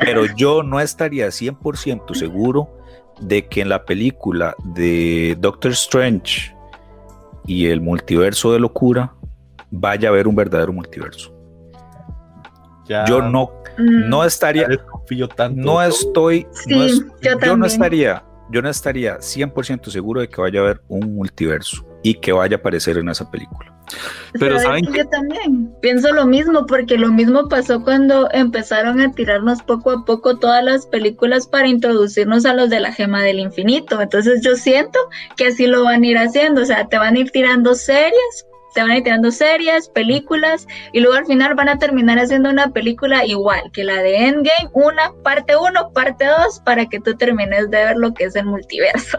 Pero 0.00 0.26
yo 0.36 0.62
no 0.62 0.80
estaría 0.80 1.28
100% 1.28 2.14
seguro 2.14 2.68
de 3.20 3.46
que 3.46 3.62
en 3.62 3.68
la 3.68 3.84
película 3.84 4.54
de 4.64 5.36
Doctor 5.40 5.72
Strange 5.72 6.54
y 7.48 7.66
el 7.66 7.80
multiverso 7.80 8.52
de 8.52 8.60
locura 8.60 9.12
vaya 9.70 10.08
a 10.08 10.12
haber 10.12 10.28
un 10.28 10.36
verdadero 10.36 10.72
multiverso. 10.72 11.34
ya 12.86 13.04
Yo 13.06 13.20
no, 13.20 13.50
Mm, 13.76 14.08
no 14.08 14.24
estaría, 14.24 14.66
tanto. 15.28 15.60
no 15.60 15.80
estoy, 15.82 16.46
Sí, 16.52 16.70
no 16.74 16.84
es- 16.84 17.04
yo 17.44 17.56
no 17.56 17.66
estaría, 17.66 18.24
yo 18.50 18.62
no 18.62 18.68
estaría 18.68 19.20
100% 19.20 19.90
seguro 19.90 20.20
de 20.22 20.28
que 20.28 20.40
vaya 20.40 20.60
a 20.60 20.62
haber 20.64 20.80
un 20.88 21.14
multiverso 21.14 21.86
y 22.02 22.14
que 22.14 22.32
vaya 22.32 22.56
a 22.56 22.58
aparecer 22.60 22.96
en 22.98 23.08
esa 23.10 23.30
película. 23.30 23.77
Pero 24.32 24.58
¿Sabes 24.58 24.62
¿saben 24.62 24.84
que? 24.86 24.98
Yo 24.98 25.08
también 25.08 25.74
pienso 25.80 26.12
lo 26.12 26.26
mismo, 26.26 26.66
porque 26.66 26.98
lo 26.98 27.08
mismo 27.08 27.48
pasó 27.48 27.82
cuando 27.82 28.28
empezaron 28.32 29.00
a 29.00 29.12
tirarnos 29.12 29.62
poco 29.62 29.90
a 29.90 30.04
poco 30.04 30.38
todas 30.38 30.64
las 30.64 30.86
películas 30.86 31.46
para 31.46 31.68
introducirnos 31.68 32.44
a 32.44 32.54
los 32.54 32.70
de 32.70 32.80
la 32.80 32.92
gema 32.92 33.22
del 33.22 33.40
infinito. 33.40 34.00
Entonces 34.00 34.42
yo 34.42 34.56
siento 34.56 34.98
que 35.36 35.48
así 35.48 35.66
lo 35.66 35.84
van 35.84 36.02
a 36.02 36.06
ir 36.06 36.18
haciendo, 36.18 36.62
o 36.62 36.66
sea, 36.66 36.88
te 36.88 36.98
van 36.98 37.16
a 37.16 37.20
ir 37.20 37.30
tirando 37.30 37.74
series, 37.74 38.46
te 38.74 38.82
van 38.82 38.90
a 38.90 38.96
ir 38.98 39.04
tirando 39.04 39.30
series, 39.30 39.88
películas, 39.88 40.66
y 40.92 41.00
luego 41.00 41.16
al 41.16 41.26
final 41.26 41.54
van 41.54 41.68
a 41.68 41.78
terminar 41.78 42.18
haciendo 42.18 42.50
una 42.50 42.70
película 42.70 43.24
igual 43.24 43.70
que 43.72 43.84
la 43.84 44.02
de 44.02 44.26
Endgame, 44.26 44.70
una 44.72 45.12
parte 45.22 45.56
1, 45.56 45.92
parte 45.92 46.26
2, 46.26 46.60
para 46.64 46.86
que 46.86 47.00
tú 47.00 47.16
termines 47.16 47.70
de 47.70 47.84
ver 47.84 47.96
lo 47.96 48.14
que 48.14 48.24
es 48.24 48.36
el 48.36 48.46
multiverso. 48.46 49.18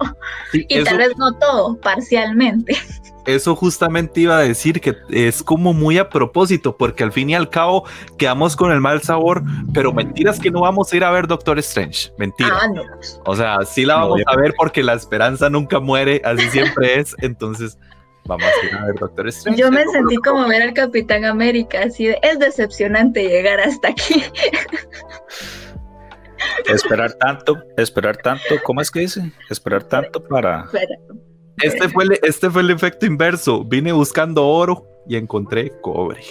Sí, 0.52 0.66
Y 0.70 0.76
eso, 0.76 0.86
tal 0.86 0.98
vez 0.98 1.18
no 1.18 1.34
todo, 1.40 1.78
parcialmente. 1.78 2.78
eso 3.26 3.56
justamente 3.56 4.22
iba 4.22 4.38
a 4.38 4.42
decir 4.42 4.82
que 4.82 4.96
es 5.10 5.44
como 5.44 5.74
muy 5.74 5.98
a 5.98 6.10
propósito, 6.10 6.78
porque 6.78 7.04
al 7.04 7.12
fin 7.12 7.30
y 7.30 7.36
al 7.36 7.50
cabo 7.50 7.86
quedamos 8.18 8.56
con 8.56 8.72
el 8.72 8.80
mal 8.80 9.02
sabor, 9.02 9.44
pero 9.74 9.94
mentiras 9.94 10.40
que 10.40 10.52
no 10.52 10.62
vamos 10.62 10.92
a 10.92 10.98
ir 10.98 11.04
a 11.04 11.12
ver 11.12 11.28
Doctor 11.28 11.60
Strange. 11.60 12.12
Mentira. 12.18 12.52
Ah, 12.62 12.68
no. 12.68 12.84
O 13.26 13.36
sea, 13.36 13.60
sí 13.66 13.86
la 13.86 14.00
No, 14.00 14.10
vamos 14.10 14.22
a 14.26 14.36
ver 14.36 14.54
porque 14.58 14.84
la 14.84 14.94
esperanza 14.94 15.50
nunca 15.50 15.80
muere, 15.80 16.22
así 16.24 16.50
siempre 16.50 17.00
es. 17.00 17.16
Entonces, 17.20 17.78
vamos 18.30 18.46
a 18.46 18.66
ir 18.66 18.76
a 18.76 18.86
ver 18.86 18.96
Doctor 18.96 19.28
Strange. 19.28 19.60
Yo 19.60 19.72
me 19.72 19.84
sentí 19.88 20.16
como 20.18 20.48
ver 20.48 20.62
al 20.62 20.74
Capitán 20.74 21.26
América, 21.26 21.82
así 21.84 22.08
de, 22.08 22.20
es 22.22 22.40
decepcionante 22.40 23.28
llegar 23.28 23.60
hasta 23.60 23.90
aquí. 23.90 24.24
Esperar 26.68 27.14
tanto, 27.14 27.62
esperar 27.76 28.18
tanto, 28.18 28.56
¿cómo 28.64 28.80
es 28.80 28.90
que 28.92 29.02
dice? 29.02 29.32
Esperar 29.50 29.84
tanto 29.84 30.24
para... 30.24 30.66
Este 31.62 31.90
fue, 31.90 32.06
el, 32.06 32.20
este 32.22 32.50
fue 32.50 32.62
el 32.62 32.70
efecto 32.70 33.06
inverso. 33.06 33.66
Vine 33.66 33.92
buscando 33.92 34.48
oro 34.48 34.88
y 35.08 35.18
encontré 35.18 35.74
cobre. 35.82 36.22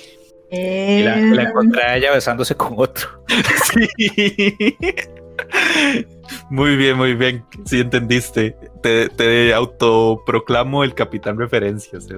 Y 0.50 1.02
la, 1.02 1.16
la 1.16 1.42
encontré 1.42 1.82
a 1.82 1.96
ella 1.96 2.12
besándose 2.12 2.54
con 2.54 2.74
otro. 2.76 3.24
Sí. 3.74 4.76
Muy 6.50 6.76
bien, 6.76 6.96
muy 6.96 7.14
bien. 7.14 7.44
Sí 7.64 7.80
entendiste. 7.80 8.56
Te, 8.82 9.08
te 9.08 9.52
autoproclamo 9.54 10.84
el 10.84 10.94
capitán 10.94 11.38
referencias. 11.38 12.06
¿eh? 12.11 12.16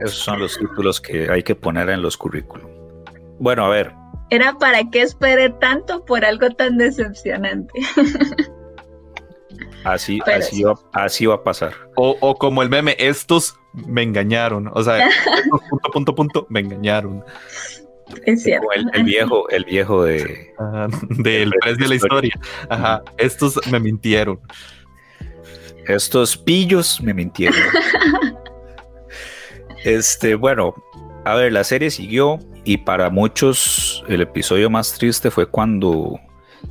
Esos 0.00 0.18
son 0.18 0.40
los 0.40 0.58
títulos 0.58 1.00
que 1.00 1.30
hay 1.30 1.42
que 1.42 1.54
poner 1.54 1.90
en 1.90 2.02
los 2.02 2.16
currículum. 2.16 2.68
Bueno, 3.38 3.64
a 3.64 3.68
ver, 3.68 3.92
Era 4.30 4.52
para 4.54 4.88
qué 4.90 5.02
esperé 5.02 5.50
tanto 5.50 6.04
por 6.04 6.24
algo 6.24 6.50
tan 6.50 6.76
decepcionante. 6.76 7.72
Así, 9.84 10.20
Pero 10.26 10.38
así, 10.38 10.56
sí. 10.56 10.62
va, 10.62 10.74
así 10.92 11.26
va 11.26 11.36
a 11.36 11.42
pasar. 11.42 11.72
O, 11.96 12.14
o 12.20 12.34
como 12.36 12.62
el 12.62 12.68
meme, 12.68 12.96
estos 12.98 13.58
me 13.72 14.02
engañaron. 14.02 14.70
O 14.74 14.82
sea, 14.82 15.08
punto, 15.70 15.90
punto, 15.90 16.14
punto, 16.14 16.46
me 16.50 16.60
engañaron. 16.60 17.24
Es 18.26 18.42
cierto. 18.42 18.66
Como 18.66 18.72
el, 18.72 18.90
el 18.94 19.04
viejo, 19.04 19.48
el 19.50 19.64
viejo 19.64 20.04
de. 20.04 20.54
Del 21.08 21.50
precio 21.50 21.84
de 21.84 21.88
la 21.88 21.94
historia. 21.94 22.40
Ajá, 22.68 23.02
estos 23.18 23.60
me 23.70 23.80
mintieron. 23.80 24.40
Estos 25.86 26.36
pillos 26.36 27.00
me 27.00 27.14
mintieron. 27.14 27.60
Este, 29.82 30.34
bueno, 30.34 30.74
a 31.24 31.34
ver, 31.36 31.54
la 31.54 31.64
serie 31.64 31.90
siguió 31.90 32.38
y 32.64 32.76
para 32.76 33.08
muchos 33.08 34.04
el 34.08 34.20
episodio 34.20 34.68
más 34.68 34.92
triste 34.92 35.30
fue 35.30 35.46
cuando 35.46 36.20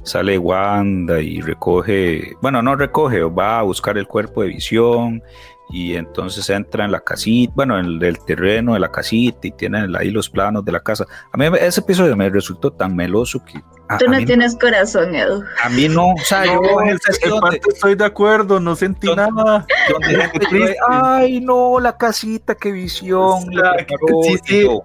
sale 0.03 0.37
Wanda 0.37 1.19
y 1.19 1.41
recoge, 1.41 2.35
bueno, 2.41 2.61
no 2.61 2.75
recoge, 2.75 3.23
va 3.23 3.59
a 3.59 3.63
buscar 3.63 3.97
el 3.97 4.07
cuerpo 4.07 4.43
de 4.43 4.49
visión 4.49 5.23
y 5.71 5.95
entonces 5.95 6.49
entra 6.49 6.85
en 6.85 6.91
la 6.91 6.99
casita, 7.01 7.53
bueno, 7.55 7.77
en 7.79 8.01
el 8.01 8.19
terreno 8.25 8.73
de 8.73 8.79
la 8.79 8.91
casita 8.91 9.47
y 9.47 9.51
tienen 9.51 9.95
ahí 9.95 10.09
los 10.09 10.29
planos 10.29 10.65
de 10.65 10.71
la 10.71 10.79
casa. 10.79 11.05
A 11.31 11.37
mí 11.37 11.45
ese 11.59 11.81
episodio 11.81 12.15
me 12.17 12.29
resultó 12.29 12.71
tan 12.71 12.95
meloso 12.95 13.43
que 13.45 13.61
a, 13.87 13.97
Tú 13.97 14.07
no 14.07 14.17
tienes 14.25 14.55
corazón, 14.57 15.13
Edu. 15.15 15.43
a 15.63 15.69
mí 15.69 15.87
no, 15.89 16.09
o 16.13 16.17
sea, 16.23 16.45
yo 16.45 16.61
en 16.81 16.89
el 16.89 16.99
en 17.23 17.39
parte 17.39 17.59
estoy 17.73 17.95
de 17.95 18.05
acuerdo, 18.05 18.59
no 18.59 18.75
sentí 18.75 19.07
Donde- 19.07 19.23
nada. 19.31 19.65
donde 19.91 20.27
gente 20.29 20.47
dice, 20.51 20.75
ay 20.89 21.39
no, 21.41 21.79
la 21.79 21.97
casita, 21.97 22.55
qué 22.55 22.71
visión. 22.71 23.45
le 23.49 23.61
sea, 23.61 23.73
preparó", 23.73 24.21
sí, 24.23 24.31
y 24.33 24.37
sí. 24.47 24.61
yo, 24.63 24.81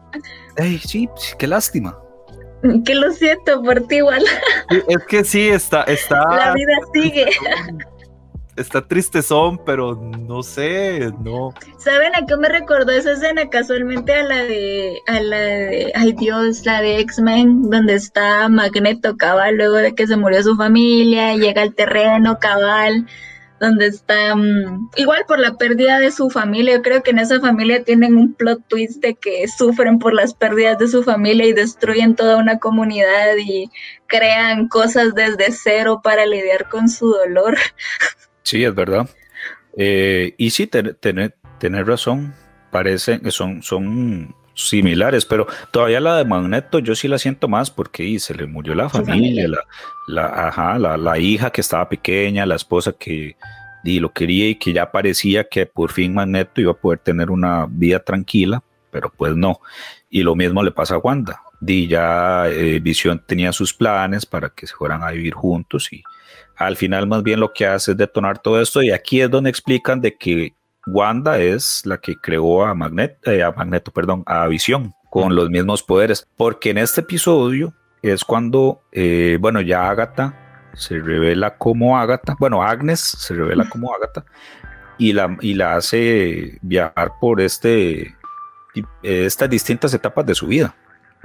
Ay, 0.57 0.79
sí, 0.79 1.09
sí, 1.17 1.35
qué 1.39 1.47
lástima. 1.47 1.99
Que 2.87 2.95
lo 2.95 3.11
siento 3.13 3.63
por 3.63 3.81
ti, 3.89 3.97
igual. 3.97 4.25
Es 4.89 4.99
que 5.07 5.23
sí, 5.25 5.49
está, 5.49 5.83
está. 5.83 6.25
La 6.35 6.55
vida 6.55 6.73
sigue. 6.95 7.27
Está 8.57 8.87
tristezón, 8.87 9.61
pero 9.67 9.97
no 9.97 10.45
sé, 10.45 11.11
no. 11.21 11.53
¿Saben 11.79 12.15
a 12.15 12.25
qué 12.25 12.37
me 12.37 12.49
recordó 12.49 12.93
esa 12.93 13.13
escena? 13.13 13.49
Casualmente 13.51 14.15
a 14.15 14.23
la 14.23 14.45
de, 14.45 15.01
a 15.09 15.21
la 15.21 15.39
de, 15.39 15.93
ay 15.97 16.13
Dios, 16.13 16.65
la 16.65 16.81
de 16.81 17.01
X-Men, 17.01 17.69
donde 17.69 17.95
está 17.95 18.49
Magneto 18.49 19.17
cabal 19.17 19.57
luego 19.57 19.75
de 19.75 19.95
que 19.95 20.07
se 20.07 20.17
murió 20.17 20.41
su 20.45 20.55
familia, 20.55 21.35
llega 21.35 21.63
al 21.63 21.75
terreno 21.75 22.39
cabal, 22.39 23.07
donde 23.59 23.87
está, 23.87 24.37
mm, 24.37 24.91
igual 24.97 25.25
por 25.27 25.41
la 25.41 25.55
pérdida 25.55 25.99
de 25.99 26.13
su 26.13 26.31
familia, 26.31 26.77
yo 26.77 26.83
creo 26.83 27.03
que 27.03 27.11
en 27.11 27.19
esa 27.19 27.41
familia 27.41 27.83
tienen 27.83 28.17
un 28.17 28.35
plot 28.35 28.63
twist 28.69 29.03
de 29.03 29.15
que 29.15 29.49
sufren 29.49 29.99
por 29.99 30.15
las 30.15 30.33
pérdidas 30.35 30.79
de 30.79 30.89
su 30.89 31.03
familia 31.03 31.47
y 31.47 31.53
destruyen 31.53 32.15
toda 32.15 32.37
una 32.37 32.59
comunidad 32.59 33.37
y 33.37 33.69
crean 34.07 34.69
cosas 34.69 35.15
desde 35.15 35.51
cero 35.51 36.01
para 36.05 36.27
lidiar 36.27 36.69
con 36.69 36.89
su 36.89 37.09
dolor. 37.11 37.57
Sí, 38.45 38.63
es 38.63 38.75
verdad. 38.75 39.09
Eh, 39.77 40.35
y 40.39 40.51
sí, 40.51 40.67
ten- 40.69 40.97
tener, 41.01 41.35
tener 41.59 41.87
razón, 41.87 42.33
parecen 42.71 43.21
que 43.21 43.31
son, 43.33 43.63
son 43.63 44.35
similares, 44.55 45.25
pero 45.25 45.47
todavía 45.73 45.99
la 45.99 46.17
de 46.17 46.25
Magneto 46.25 46.79
yo 46.79 46.95
sí 46.95 47.09
la 47.09 47.19
siento 47.19 47.49
más 47.49 47.71
porque 47.71 48.05
y, 48.05 48.21
se 48.21 48.35
le 48.35 48.47
murió 48.47 48.75
la 48.75 48.89
familia, 48.89 49.49
la, 49.49 49.59
la, 50.07 50.49
ajá, 50.49 50.79
la, 50.79 50.97
la 50.97 51.19
hija 51.19 51.51
que 51.51 51.61
estaba 51.61 51.89
pequeña, 51.89 52.47
la 52.47 52.55
esposa 52.55 52.93
que 52.93 53.37
y 53.83 54.01
lo 54.01 54.13
quería 54.13 54.49
y 54.49 54.55
que 54.55 54.73
ya 54.73 54.91
parecía 54.91 55.45
que 55.45 55.67
por 55.67 55.93
fin 55.93 56.15
Magneto 56.15 56.61
iba 56.61 56.73
a 56.73 56.77
poder 56.77 57.01
tener 57.01 57.31
una 57.31 57.67
vida 57.69 57.99
tranquila, 57.99 58.63
pero 58.91 59.13
pues 59.15 59.37
no. 59.37 59.61
Y 60.09 60.23
lo 60.23 60.35
mismo 60.35 60.63
le 60.63 60.71
pasa 60.71 60.95
a 60.95 60.99
Wanda. 60.99 61.43
Di 61.61 61.87
ya 61.87 62.49
eh, 62.49 62.81
Visión 62.81 63.23
tenía 63.27 63.53
sus 63.53 63.75
planes 63.75 64.25
para 64.25 64.49
que 64.51 64.67
se 64.67 64.75
fueran 64.75 65.03
a 65.03 65.11
vivir 65.11 65.35
juntos 65.35 65.93
y 65.93 66.03
al 66.57 66.77
final 66.77 67.07
más 67.07 67.23
bien 67.23 67.41
lo 67.41 67.53
que 67.53 67.67
hace 67.67 67.93
es 67.93 67.97
detonar 67.97 68.39
todo 68.39 68.61
esto 68.61 68.83
y 68.83 68.91
aquí 68.91 69.21
es 69.21 69.31
donde 69.31 69.51
explican 69.51 70.01
de 70.01 70.17
que 70.17 70.55
Wanda 70.87 71.39
es 71.39 71.83
la 71.85 71.99
que 71.99 72.17
creó 72.17 72.65
a 72.65 72.75
Magneto, 72.75 73.31
a 73.31 73.53
Magneto, 73.53 73.91
perdón, 73.91 74.23
a 74.27 74.47
Visión 74.49 74.93
con 75.11 75.35
los 75.35 75.49
mismos 75.49 75.83
poderes, 75.83 76.27
porque 76.37 76.71
en 76.71 76.79
este 76.79 77.01
episodio 77.01 77.73
es 78.03 78.25
cuando, 78.25 78.83
eh, 78.91 79.39
bueno, 79.41 79.61
ya 79.61 79.89
Agatha 79.89 80.71
se 80.75 80.99
revela 80.99 81.57
como 81.57 81.97
Agatha, 81.97 82.35
bueno, 82.39 82.63
Agnes 82.63 83.01
se 83.01 83.35
revela 83.35 83.69
como 83.69 83.95
Agatha 83.95 84.25
y 84.99 85.13
la, 85.13 85.37
y 85.41 85.55
la 85.55 85.77
hace 85.77 86.59
viajar 86.63 87.13
por 87.21 87.41
este, 87.41 88.15
estas 89.03 89.49
distintas 89.49 89.95
etapas 89.95 90.27
de 90.27 90.35
su 90.35 90.49
vida, 90.49 90.75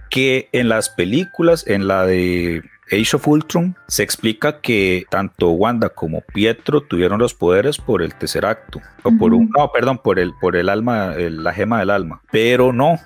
que 0.09 0.49
en 0.51 0.69
las 0.69 0.89
películas, 0.89 1.65
en 1.67 1.87
la 1.87 2.05
de 2.05 2.63
Age 2.91 3.15
of 3.17 3.27
Ultron 3.27 3.75
se 3.87 4.01
explica 4.03 4.61
que 4.61 5.05
tanto 5.09 5.51
Wanda 5.51 5.89
como 5.89 6.21
Pietro 6.21 6.81
tuvieron 6.81 7.19
los 7.19 7.33
poderes 7.33 7.77
por 7.77 8.01
el 8.01 8.15
tercer 8.15 8.45
acto, 8.45 8.81
o 9.03 9.11
por 9.17 9.33
un, 9.33 9.49
no, 9.55 9.71
perdón, 9.71 9.99
por 9.99 10.17
el, 10.19 10.33
por 10.41 10.55
el 10.55 10.69
alma, 10.69 11.13
el- 11.15 11.43
la 11.43 11.53
gema 11.53 11.79
del 11.79 11.89
alma, 11.91 12.21
pero 12.31 12.73
no. 12.73 12.99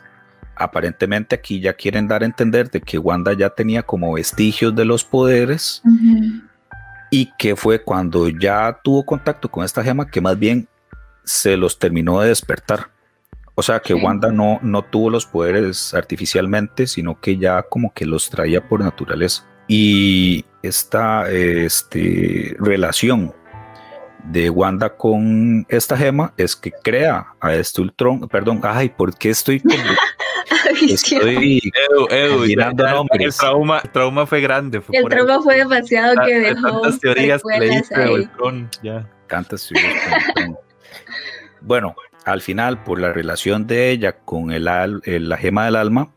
Aparentemente 0.56 1.34
aquí 1.36 1.60
ya 1.60 1.74
quieren 1.74 2.08
dar 2.08 2.22
a 2.22 2.26
entender 2.26 2.70
de 2.70 2.80
que 2.80 2.98
Wanda 3.00 3.34
ya 3.34 3.50
tenía 3.50 3.82
como 3.84 4.14
vestigios 4.14 4.76
de 4.76 4.86
los 4.86 5.04
poderes 5.04 5.82
y 7.10 7.32
que 7.38 7.56
fue 7.56 7.82
cuando 7.84 8.30
ya 8.30 8.80
tuvo 8.84 9.04
contacto 9.06 9.50
con 9.50 9.66
esta 9.66 9.84
gema 9.84 10.08
que 10.10 10.22
más 10.22 10.38
bien 10.38 10.68
se 11.24 11.58
los 11.58 11.80
terminó 11.80 12.20
de 12.22 12.30
despertar. 12.30 12.90
O 13.56 13.62
sea 13.64 13.80
que. 13.80 13.94
Wanda 14.04 14.32
no, 14.32 14.60
no 14.62 14.84
tuvo 14.84 15.10
los 15.10 15.26
poderes 15.26 15.94
artificialmente, 15.94 16.86
sino 16.88 17.20
que 17.20 17.38
ya 17.38 17.64
como 17.64 17.92
que 17.94 18.06
los 18.06 18.30
traía 18.30 18.68
por 18.68 18.80
naturaleza. 18.82 19.46
Y 19.68 20.46
esta 20.62 21.30
este, 21.32 22.56
relación 22.60 23.34
de 24.26 24.50
Wanda 24.50 24.90
con 24.96 25.66
esta 25.70 25.98
gema 25.98 26.34
es 26.38 26.56
que 26.56 26.72
crea 26.72 27.28
a 27.42 27.54
este 27.56 27.82
Ultron. 27.82 28.28
Perdón, 28.28 28.62
ay, 28.64 28.90
¿por 28.90 29.16
qué 29.18 29.30
estoy 29.32 29.60
como- 29.60 29.74
estoy 30.90 31.62
Edu, 32.10 32.46
ya 32.46 32.72
nombres. 32.72 33.36
el 33.36 33.40
trauma, 33.40 33.80
el 33.84 33.90
trauma 33.92 34.26
fue 34.26 34.42
grande. 34.42 34.82
Fue 34.82 34.98
El 34.98 35.06
trauma 35.06 35.42
fue 35.42 35.58
demasiado 35.58 36.16
que 36.26 36.34
De 36.34 36.40
dejó 36.54 36.82
tantas 36.82 37.00
teorías 37.00 37.42
que 37.44 37.50
secuelas 37.54 37.70
leíste 37.70 37.96
de 38.00 38.04
ahí. 38.04 38.14
Ultron, 38.14 38.70
ya. 38.82 39.10
tantas 39.28 39.68
teorías 39.68 39.94
con. 40.36 40.58
Bueno, 41.62 41.96
al 42.26 42.42
final, 42.42 42.84
por 42.84 43.00
la 43.00 43.12
relación 43.14 43.66
de 43.68 43.90
ella 43.92 44.14
con 44.14 44.52
el, 44.52 44.68
al- 44.68 45.02
el- 45.06 45.30
la 45.30 45.38
gema 45.38 45.66
del 45.66 45.76
alma, 45.78 46.12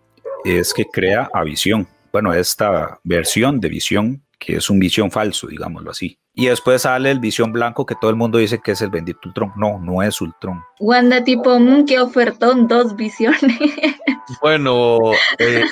es 0.44 0.72
que 0.74 0.84
crea 0.84 1.28
a 1.32 1.42
Visión. 1.44 1.88
Bueno, 2.16 2.32
esta 2.32 2.98
versión 3.04 3.60
de 3.60 3.68
Visión, 3.68 4.22
que 4.38 4.56
es 4.56 4.70
un 4.70 4.78
Visión 4.78 5.10
falso, 5.10 5.48
digámoslo 5.48 5.90
así. 5.90 6.18
Y 6.32 6.46
después 6.46 6.80
sale 6.80 7.10
el 7.10 7.20
Visión 7.20 7.52
blanco, 7.52 7.84
que 7.84 7.94
todo 7.94 8.08
el 8.08 8.16
mundo 8.16 8.38
dice 8.38 8.58
que 8.58 8.72
es 8.72 8.80
el 8.80 8.88
bendito 8.88 9.18
Ultron. 9.26 9.52
No, 9.54 9.78
no 9.78 10.02
es 10.02 10.18
Ultron. 10.22 10.62
Wanda 10.80 11.22
tipo, 11.22 11.60
mmm, 11.60 11.84
qué 11.84 12.00
ofertón, 12.00 12.68
dos 12.68 12.96
visiones. 12.96 13.42
Bueno, 14.40 14.98
eh, 15.38 15.62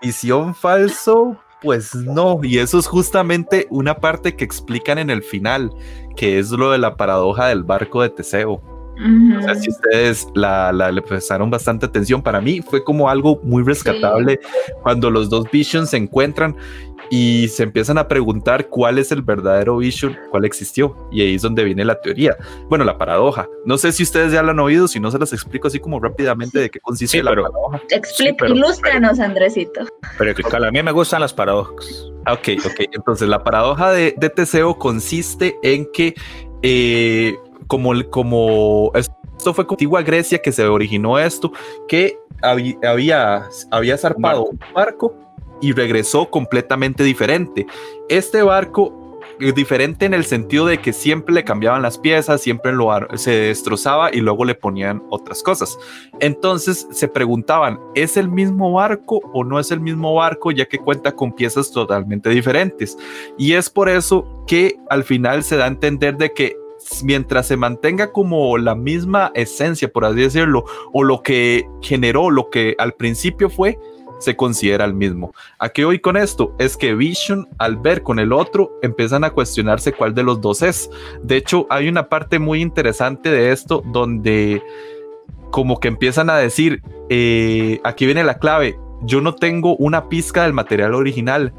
visión 0.00 0.54
falso, 0.54 1.36
pues 1.60 1.94
no. 1.94 2.40
Y 2.42 2.56
eso 2.56 2.78
es 2.78 2.86
justamente 2.86 3.66
una 3.68 3.96
parte 3.96 4.34
que 4.34 4.44
explican 4.44 4.96
en 4.96 5.10
el 5.10 5.22
final, 5.22 5.70
que 6.16 6.38
es 6.38 6.50
lo 6.52 6.70
de 6.70 6.78
la 6.78 6.96
paradoja 6.96 7.48
del 7.48 7.64
barco 7.64 8.00
de 8.00 8.08
Teseo. 8.08 8.62
O 9.38 9.42
sea, 9.42 9.54
si 9.54 9.70
ustedes 9.70 10.28
la, 10.34 10.72
la- 10.72 10.92
le 10.92 11.02
prestaron 11.02 11.50
bastante 11.50 11.86
atención, 11.86 12.22
para 12.22 12.40
mí 12.40 12.60
fue 12.62 12.84
como 12.84 13.08
algo 13.08 13.40
muy 13.42 13.62
rescatable 13.62 14.38
cuando 14.82 15.10
los 15.10 15.28
dos 15.30 15.50
Visions 15.50 15.90
se 15.90 15.96
encuentran 15.96 16.56
y 17.10 17.48
se 17.48 17.64
empiezan 17.64 17.98
a 17.98 18.08
preguntar 18.08 18.68
cuál 18.68 18.98
es 18.98 19.12
el 19.12 19.20
verdadero 19.22 19.76
Vision, 19.78 20.16
cuál 20.30 20.44
existió. 20.44 20.96
Y 21.10 21.20
ahí 21.20 21.34
es 21.34 21.42
donde 21.42 21.64
viene 21.64 21.84
la 21.84 22.00
teoría. 22.00 22.36
Bueno, 22.68 22.84
la 22.84 22.96
paradoja. 22.96 23.48
No 23.66 23.76
sé 23.76 23.92
si 23.92 24.02
ustedes 24.02 24.32
ya 24.32 24.42
la 24.42 24.52
han 24.52 24.60
oído, 24.60 24.88
si 24.88 24.98
no 25.00 25.10
se 25.10 25.18
las 25.18 25.32
explico 25.32 25.68
así 25.68 25.78
como 25.78 25.98
rápidamente 26.00 26.58
de 26.58 26.70
qué 26.70 26.78
consiste 26.80 27.18
Sí, 27.18 27.22
la 27.22 27.30
pero- 27.30 27.42
paradoja. 27.42 27.80
Explica, 27.90 28.36
pero- 28.38 28.54
ilústranos, 28.54 29.18
Andresito. 29.20 29.82
Pero 30.16 30.34
que 30.34 30.42
a 30.56 30.70
mí 30.70 30.82
me 30.82 30.92
gustan 30.92 31.20
las 31.20 31.34
paradojas. 31.34 32.08
Ah, 32.24 32.34
Ok, 32.34 32.48
ok. 32.64 32.80
Entonces, 32.92 33.28
la 33.28 33.42
paradoja 33.42 33.90
de, 33.92 34.14
de 34.16 34.30
Teseo 34.30 34.78
consiste 34.78 35.56
en 35.62 35.86
que, 35.92 36.14
eh, 36.62 37.34
como, 37.72 37.94
el- 37.94 38.10
como 38.10 38.92
esto 38.94 39.54
fue 39.54 39.66
con 39.66 39.76
antigua 39.76 40.02
Grecia 40.02 40.42
que 40.42 40.52
se 40.52 40.66
originó 40.66 41.18
esto, 41.18 41.52
que 41.88 42.18
habí- 42.42 42.76
había, 42.86 43.48
había 43.70 43.96
zarpado 43.96 44.44
un 44.44 44.60
barco 44.74 45.14
y 45.62 45.72
regresó 45.72 46.28
completamente 46.28 47.02
diferente. 47.02 47.66
Este 48.10 48.42
barco 48.42 48.98
es 49.40 49.54
diferente 49.54 50.04
en 50.04 50.12
el 50.12 50.26
sentido 50.26 50.66
de 50.66 50.78
que 50.82 50.92
siempre 50.92 51.34
le 51.34 51.44
cambiaban 51.44 51.80
las 51.80 51.96
piezas, 51.96 52.42
siempre 52.42 52.72
lo 52.72 52.90
se 53.14 53.30
destrozaba 53.30 54.14
y 54.14 54.20
luego 54.20 54.44
le 54.44 54.54
ponían 54.54 55.02
otras 55.08 55.42
cosas. 55.42 55.78
Entonces 56.20 56.86
se 56.90 57.08
preguntaban, 57.08 57.80
¿es 57.94 58.18
el 58.18 58.28
mismo 58.28 58.70
barco 58.74 59.22
o 59.32 59.44
no 59.44 59.58
es 59.58 59.70
el 59.70 59.80
mismo 59.80 60.14
barco 60.14 60.50
ya 60.52 60.66
que 60.66 60.78
cuenta 60.78 61.12
con 61.12 61.32
piezas 61.32 61.72
totalmente 61.72 62.28
diferentes? 62.28 62.98
Y 63.38 63.54
es 63.54 63.70
por 63.70 63.88
eso 63.88 64.44
que 64.46 64.76
al 64.90 65.04
final 65.04 65.42
se 65.42 65.56
da 65.56 65.64
a 65.64 65.68
entender 65.68 66.18
de 66.18 66.34
que 66.34 66.54
mientras 67.02 67.46
se 67.46 67.56
mantenga 67.56 68.12
como 68.12 68.58
la 68.58 68.74
misma 68.74 69.30
esencia, 69.34 69.92
por 69.92 70.04
así 70.04 70.20
decirlo, 70.20 70.64
o 70.92 71.04
lo 71.04 71.22
que 71.22 71.66
generó, 71.80 72.30
lo 72.30 72.50
que 72.50 72.74
al 72.78 72.92
principio 72.92 73.48
fue, 73.48 73.78
se 74.22 74.36
considera 74.36 74.84
el 74.84 74.94
mismo. 74.94 75.34
¿A 75.58 75.68
qué 75.68 76.00
con 76.00 76.16
esto? 76.16 76.54
Es 76.58 76.76
que 76.76 76.94
Vision, 76.94 77.48
al 77.58 77.76
ver 77.76 78.02
con 78.02 78.18
el 78.18 78.32
otro, 78.32 78.78
empiezan 78.82 79.24
a 79.24 79.30
cuestionarse 79.30 79.92
cuál 79.92 80.14
de 80.14 80.22
los 80.22 80.40
dos 80.40 80.62
es. 80.62 80.88
De 81.22 81.36
hecho, 81.36 81.66
hay 81.70 81.88
una 81.88 82.08
parte 82.08 82.38
muy 82.38 82.62
interesante 82.62 83.30
de 83.30 83.52
esto 83.52 83.82
donde 83.84 84.62
como 85.50 85.80
que 85.80 85.88
empiezan 85.88 86.30
a 86.30 86.36
decir, 86.36 86.82
eh, 87.10 87.80
aquí 87.84 88.06
viene 88.06 88.24
la 88.24 88.38
clave, 88.38 88.78
yo 89.02 89.20
no 89.20 89.34
tengo 89.34 89.76
una 89.76 90.08
pizca 90.08 90.44
del 90.44 90.52
material 90.52 90.94
original. 90.94 91.52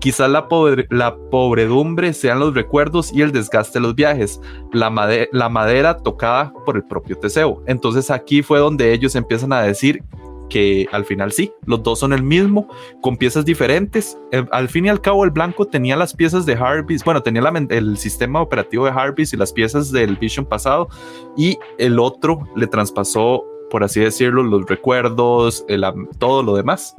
Quizás 0.00 0.30
la, 0.30 0.46
la 0.90 1.16
pobredumbre 1.30 2.12
sean 2.12 2.40
los 2.40 2.54
recuerdos 2.54 3.12
y 3.12 3.22
el 3.22 3.32
desgaste 3.32 3.78
de 3.78 3.86
los 3.86 3.94
viajes, 3.94 4.40
la, 4.72 4.90
la 5.32 5.48
madera 5.48 5.96
tocada 5.96 6.52
por 6.66 6.76
el 6.76 6.84
propio 6.84 7.16
Teseo. 7.18 7.62
Entonces 7.66 8.10
aquí 8.10 8.42
fue 8.42 8.58
donde 8.58 8.92
ellos 8.92 9.14
empiezan 9.14 9.52
a 9.52 9.62
decir 9.62 10.02
que 10.48 10.86
al 10.92 11.04
final 11.04 11.32
sí, 11.32 11.52
los 11.66 11.82
dos 11.82 11.98
son 11.98 12.12
el 12.12 12.22
mismo, 12.22 12.68
con 13.00 13.16
piezas 13.16 13.44
diferentes. 13.44 14.18
Eh, 14.30 14.44
al 14.52 14.68
fin 14.68 14.86
y 14.86 14.88
al 14.88 15.00
cabo, 15.00 15.24
el 15.24 15.30
blanco 15.30 15.66
tenía 15.66 15.96
las 15.96 16.14
piezas 16.14 16.46
de 16.46 16.54
Harvest, 16.54 17.04
bueno, 17.04 17.22
tenía 17.22 17.42
el 17.70 17.96
sistema 17.98 18.40
operativo 18.40 18.84
de 18.84 18.92
Harvest 18.92 19.34
y 19.34 19.36
las 19.36 19.52
piezas 19.52 19.90
del 19.90 20.16
Vision 20.16 20.46
pasado, 20.46 20.88
y 21.36 21.58
el 21.78 21.98
otro 21.98 22.46
le 22.56 22.66
traspasó, 22.66 23.44
por 23.70 23.84
así 23.84 24.00
decirlo, 24.00 24.42
los 24.42 24.66
recuerdos, 24.66 25.64
todo 26.18 26.42
lo 26.42 26.54
demás. 26.54 26.94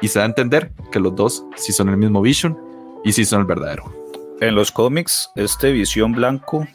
Y 0.00 0.08
se 0.08 0.18
da 0.18 0.24
a 0.24 0.28
entender 0.28 0.72
que 0.92 1.00
los 1.00 1.14
dos 1.14 1.44
sí 1.56 1.72
son 1.72 1.88
el 1.88 1.96
mismo 1.96 2.22
Vision 2.22 2.58
y 3.04 3.12
sí 3.12 3.24
son 3.24 3.40
el 3.40 3.46
verdadero. 3.46 3.92
En 4.40 4.54
los 4.54 4.70
cómics, 4.70 5.30
este 5.34 5.72
Visión 5.72 6.12
blanco 6.12 6.66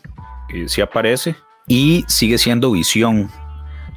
eh, 0.50 0.66
sí 0.68 0.82
aparece 0.82 1.36
y 1.68 2.04
sigue 2.08 2.38
siendo 2.38 2.72
Visión 2.72 3.30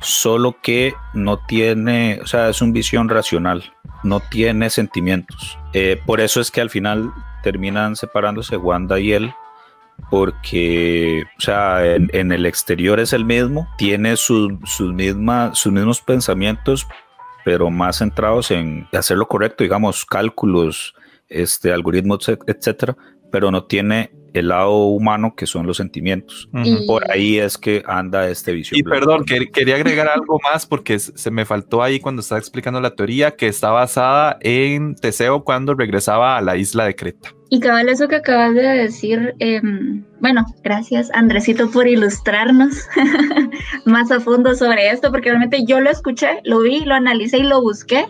solo 0.01 0.57
que 0.63 0.95
no 1.15 1.39
tiene, 1.39 2.21
o 2.23 2.27
sea, 2.27 2.49
es 2.49 2.61
un 2.61 2.73
visión 2.73 3.09
racional, 3.09 3.73
no 4.03 4.21
tiene 4.21 4.71
sentimientos. 4.71 5.59
Eh, 5.73 6.01
por 6.05 6.21
eso 6.21 6.41
es 6.41 6.51
que 6.51 6.61
al 6.61 6.71
final 6.71 7.13
terminan 7.43 7.97
separándose 7.97 8.57
Wanda 8.57 9.01
y 9.01 9.13
él, 9.13 9.33
porque, 10.11 11.25
o 11.39 11.41
sea, 11.41 11.85
en, 11.85 12.33
el 12.33 12.47
exterior 12.47 13.01
es 13.01 13.13
el 13.13 13.25
mismo, 13.25 13.67
tiene 13.79 14.17
sus, 14.17 14.53
sus 14.65 14.93
mismos 14.93 16.01
pensamientos, 16.03 16.87
pero 17.47 17.71
más 17.71 17.99
centrados 17.99 18.51
en 18.51 18.89
hacer 18.93 19.17
lo 19.17 19.29
correcto, 19.29 19.63
digamos, 19.63 20.05
cálculos, 20.05 20.97
este, 21.29 21.73
algoritmos, 21.73 22.29
etcétera, 22.29 22.97
pero 23.31 23.53
no 23.53 23.67
tiene 23.67 24.11
el 24.33 24.49
lado 24.49 24.87
humano 24.87 25.35
que 25.37 25.47
son 25.47 25.65
los 25.65 25.77
sentimientos. 25.77 26.49
Por 26.89 27.09
ahí 27.09 27.39
es 27.39 27.57
que 27.57 27.85
anda 27.87 28.29
este 28.29 28.51
visión. 28.51 28.81
Y 28.81 28.83
perdón, 28.83 29.25
quería 29.25 29.77
agregar 29.77 30.09
algo 30.09 30.41
más 30.43 30.67
porque 30.67 30.99
se 30.99 31.31
me 31.31 31.45
faltó 31.45 31.85
ahí 31.85 32.01
cuando 32.01 32.19
estaba 32.19 32.41
explicando 32.41 32.81
la 32.81 32.97
teoría 32.97 33.37
que 33.37 33.47
está 33.47 33.71
basada 33.71 34.39
en 34.41 34.97
Teseo 34.97 35.45
cuando 35.45 35.75
regresaba 35.75 36.37
a 36.37 36.43
la 36.43 36.57
isla 36.57 36.85
de 36.85 36.97
Creta. 36.97 37.36
Y 37.49 37.61
cabal, 37.61 37.89
eso 37.89 38.09
que 38.09 38.17
acabas 38.17 38.55
de 38.55 38.63
decir, 38.63 39.35
em, 39.39 40.05
bueno, 40.21 40.45
gracias 40.65 41.11
Andresito 41.15 41.71
por 41.71 41.87
ilustrarnos 41.87 42.89
más 43.85 44.11
a 44.11 44.19
fondo 44.19 44.55
sobre 44.57 44.91
esto, 44.91 45.13
porque 45.13 45.31
realmente 45.31 45.65
yo 45.65 45.81
lo 45.81 45.91
escuché, 45.91 46.41
lo 46.45 46.61
vi, 46.61 46.81
lo 46.81 46.95
analicé 46.95 47.39
y 47.39 47.43
lo 47.45 47.63
busqué, 47.63 48.07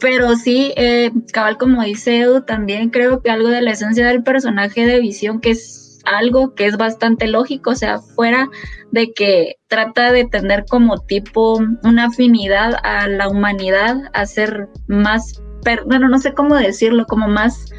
pero 0.00 0.34
sí, 0.34 0.74
eh, 0.76 1.12
cabal, 1.32 1.56
como 1.56 1.82
dice 1.82 2.18
Edu, 2.18 2.42
también 2.42 2.90
creo 2.90 3.22
que 3.22 3.30
algo 3.30 3.48
de 3.48 3.62
la 3.62 3.70
esencia 3.70 4.06
del 4.06 4.24
personaje 4.24 4.84
de 4.84 5.00
Visión, 5.00 5.40
que 5.40 5.52
es 5.52 6.00
algo 6.04 6.54
que 6.54 6.66
es 6.66 6.76
bastante 6.76 7.28
lógico, 7.28 7.70
o 7.70 7.74
sea, 7.76 8.00
fuera 8.00 8.50
de 8.90 9.12
que 9.12 9.56
trata 9.68 10.12
de 10.12 10.24
tener 10.24 10.64
como 10.68 10.98
tipo 10.98 11.60
una 11.84 12.06
afinidad 12.06 12.74
a 12.82 13.06
la 13.06 13.28
humanidad, 13.28 13.96
a 14.12 14.26
ser 14.26 14.68
más, 14.88 15.40
bueno, 15.86 16.08
no 16.08 16.18
sé 16.18 16.34
cómo 16.34 16.56
decirlo, 16.56 17.06
como 17.06 17.28
más, 17.28 17.72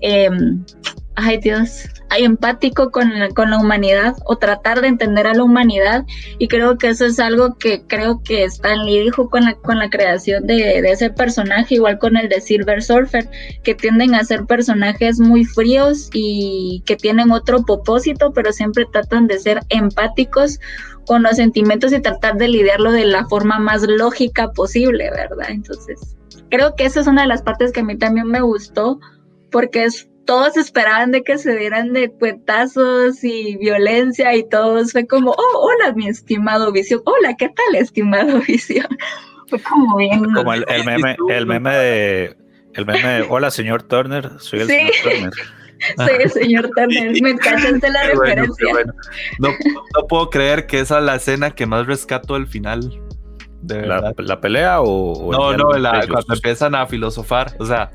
em, 0.00 0.64
ay 1.14 1.38
Dios, 1.38 1.88
empático 2.16 2.90
con, 2.90 3.10
con, 3.34 3.50
la 3.50 3.58
humanidad 3.58 4.14
o 4.24 4.36
tratar 4.36 4.80
de 4.80 4.88
entender 4.88 5.26
a 5.26 5.34
la 5.34 5.42
humanidad 5.42 6.04
y 6.38 6.48
creo 6.48 6.78
que 6.78 6.88
eso 6.88 7.04
es 7.04 7.18
algo 7.18 7.56
que 7.58 7.82
creo 7.86 8.22
que 8.22 8.44
Stan 8.44 8.86
Lee 8.86 9.00
dijo 9.00 9.28
con 9.28 9.44
la, 9.44 9.54
con 9.54 9.78
la 9.78 9.90
creación 9.90 10.46
de, 10.46 10.80
de, 10.80 10.90
ese 10.90 11.10
personaje, 11.10 11.74
igual 11.74 11.98
con 11.98 12.16
el 12.16 12.28
de 12.28 12.40
Silver 12.40 12.82
Surfer, 12.82 13.28
que 13.62 13.74
tienden 13.74 14.14
a 14.14 14.24
ser 14.24 14.46
personajes 14.46 15.18
muy 15.18 15.44
fríos 15.44 16.08
y 16.12 16.82
que 16.86 16.96
tienen 16.96 17.30
otro 17.30 17.64
propósito, 17.64 18.32
pero 18.32 18.52
siempre 18.52 18.86
tratan 18.90 19.26
de 19.26 19.38
ser 19.38 19.60
empáticos 19.68 20.60
con 21.06 21.22
los 21.22 21.36
sentimientos 21.36 21.92
y 21.92 22.00
tratar 22.00 22.36
de 22.36 22.48
lidiarlo 22.48 22.92
de 22.92 23.06
la 23.06 23.26
forma 23.26 23.58
más 23.58 23.82
lógica 23.82 24.52
posible, 24.52 25.10
¿verdad? 25.10 25.48
Entonces, 25.50 26.16
creo 26.50 26.74
que 26.76 26.84
esa 26.84 27.00
es 27.00 27.06
una 27.06 27.22
de 27.22 27.28
las 27.28 27.42
partes 27.42 27.72
que 27.72 27.80
a 27.80 27.84
mí 27.84 27.96
también 27.96 28.28
me 28.28 28.40
gustó 28.40 29.00
porque 29.50 29.84
es 29.84 30.08
todos 30.28 30.58
esperaban 30.58 31.10
de 31.10 31.22
que 31.22 31.38
se 31.38 31.56
dieran 31.56 31.94
de 31.94 32.10
cuetazos 32.10 33.24
y 33.24 33.56
violencia 33.56 34.36
y 34.36 34.46
todos 34.46 34.92
fue 34.92 35.06
como, 35.06 35.30
oh, 35.30 35.58
hola 35.58 35.94
mi 35.94 36.06
estimado 36.06 36.70
Visión, 36.70 37.00
hola, 37.06 37.34
¿qué 37.34 37.48
tal 37.48 37.76
estimado 37.76 38.38
Visión? 38.46 38.86
Fue 39.48 39.58
como 39.62 39.96
bien. 39.96 40.22
Como 40.34 40.52
el, 40.52 40.66
meme, 40.84 41.16
el 41.30 41.46
meme 41.46 41.74
de, 41.74 42.36
el 42.74 42.84
meme 42.84 43.08
de, 43.08 43.26
hola 43.30 43.50
señor 43.50 43.84
Turner, 43.84 44.32
soy 44.38 44.60
el 44.60 44.66
señor 44.66 44.92
Turner. 45.02 45.32
Soy 45.96 46.22
el 46.24 46.30
señor 46.30 46.70
Turner, 46.76 47.22
me 47.22 47.30
encantaste 47.30 47.88
la 47.88 48.02
referencia. 48.02 48.66
No, 49.38 49.50
no, 49.50 50.06
puedo 50.08 50.28
creer 50.28 50.66
que 50.66 50.80
esa 50.80 50.98
es 50.98 51.04
la 51.04 51.14
escena 51.14 51.52
que 51.52 51.66
más 51.66 51.86
rescato 51.86 52.34
del 52.34 52.48
final. 52.48 53.00
De 53.62 53.86
la, 53.86 54.12
la, 54.16 54.40
pelea 54.40 54.80
o, 54.80 55.32
no 55.32 55.56
no 55.56 55.72
la, 55.72 56.04
cuando 56.06 56.34
empiezan 56.34 56.76
a 56.76 56.86
filosofar 56.86 57.56
o 57.58 57.66
sea 57.66 57.90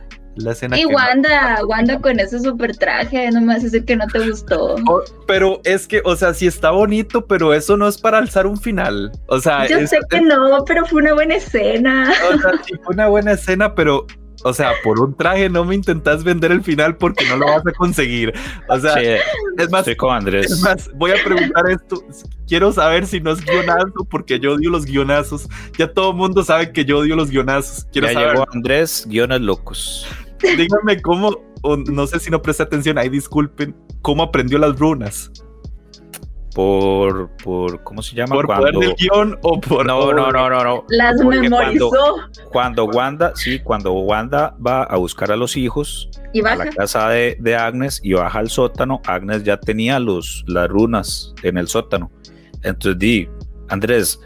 y 0.75 0.85
Wanda, 0.85 1.59
Wanda 1.67 1.99
con 1.99 2.19
ese 2.19 2.39
super 2.39 2.75
traje, 2.75 3.29
no 3.31 3.41
me 3.41 3.59
decir 3.59 3.85
que 3.85 3.95
no 3.95 4.07
te 4.07 4.27
gustó. 4.27 4.75
Oh, 4.87 5.01
pero 5.27 5.61
es 5.63 5.87
que, 5.87 6.01
o 6.05 6.15
sea, 6.15 6.33
sí 6.33 6.47
está 6.47 6.71
bonito, 6.71 7.25
pero 7.25 7.53
eso 7.53 7.77
no 7.77 7.87
es 7.87 7.97
para 7.97 8.17
alzar 8.17 8.47
un 8.47 8.57
final. 8.57 9.11
O 9.27 9.39
sea, 9.39 9.67
yo 9.67 9.85
sé 9.87 9.99
que 10.09 10.21
no, 10.21 10.63
pero 10.65 10.85
fue 10.85 11.01
una 11.01 11.13
buena 11.13 11.35
escena. 11.35 12.11
O 12.33 12.39
sea, 12.39 12.51
sí 12.65 12.73
fue 12.83 12.93
una 12.93 13.07
buena 13.07 13.33
escena, 13.33 13.75
pero 13.75 14.07
o 14.43 14.53
sea, 14.53 14.73
por 14.83 14.99
un 14.99 15.15
traje 15.15 15.49
no 15.49 15.65
me 15.65 15.75
intentas 15.75 16.23
vender 16.23 16.51
el 16.51 16.63
final 16.63 16.97
porque 16.97 17.25
no 17.27 17.37
lo 17.37 17.45
vas 17.47 17.65
a 17.65 17.71
conseguir. 17.71 18.33
O 18.69 18.79
sea, 18.79 19.01
es 19.01 19.71
más, 19.71 19.87
Andrés. 20.09 20.51
es 20.51 20.61
más, 20.61 20.89
voy 20.95 21.11
a 21.11 21.23
preguntar 21.23 21.69
esto. 21.69 22.03
Quiero 22.47 22.71
saber 22.71 23.05
si 23.05 23.19
no 23.19 23.31
es 23.31 23.43
guionazo 23.43 24.05
porque 24.09 24.39
yo 24.39 24.53
odio 24.53 24.69
los 24.69 24.85
guionazos. 24.85 25.47
Ya 25.77 25.91
todo 25.91 26.11
el 26.11 26.17
mundo 26.17 26.43
sabe 26.43 26.71
que 26.71 26.85
yo 26.85 26.99
odio 26.99 27.15
los 27.15 27.29
guionazos. 27.29 27.87
Quiero 27.91 28.07
ya 28.07 28.13
saber. 28.13 28.31
llegó 28.33 28.45
Andrés, 28.51 29.05
guiones 29.07 29.41
locos. 29.41 30.07
Díganme 30.41 31.01
cómo, 31.01 31.41
no 31.87 32.07
sé 32.07 32.19
si 32.19 32.29
no 32.29 32.41
presté 32.41 32.63
atención, 32.63 32.97
ahí 32.97 33.07
disculpen, 33.07 33.75
cómo 34.01 34.23
aprendió 34.23 34.57
las 34.57 34.77
runas 34.77 35.31
por, 36.53 37.29
por 37.37 37.83
¿cómo 37.83 38.01
se 38.01 38.15
llama? 38.15 38.35
¿Por 38.35 38.45
cuando, 38.45 38.71
poder 38.71 38.79
del 38.79 38.95
guion 38.95 39.39
o 39.41 39.59
por...? 39.59 39.85
No, 39.85 40.11
no, 40.13 40.31
no, 40.31 40.49
no, 40.49 40.63
no. 40.63 40.85
Las 40.89 41.15
memorizó. 41.23 41.89
Cuando, 42.51 42.85
Wanda, 42.85 43.33
sí, 43.35 43.59
cuando 43.59 43.93
Wanda 43.93 44.55
va 44.65 44.83
a 44.83 44.97
buscar 44.97 45.31
a 45.31 45.35
los 45.35 45.57
hijos 45.57 46.09
a 46.45 46.55
la 46.55 46.65
casa 46.67 47.09
de, 47.09 47.37
de, 47.39 47.55
Agnes 47.55 47.99
y 48.03 48.13
baja 48.13 48.39
al 48.39 48.49
sótano, 48.49 49.01
Agnes 49.05 49.43
ya 49.43 49.59
tenía 49.59 49.99
los, 49.99 50.43
las 50.47 50.67
runas 50.69 51.33
en 51.43 51.57
el 51.57 51.67
sótano. 51.67 52.11
Entonces 52.63 52.97
di, 52.97 53.29
Andrés, 53.69 54.19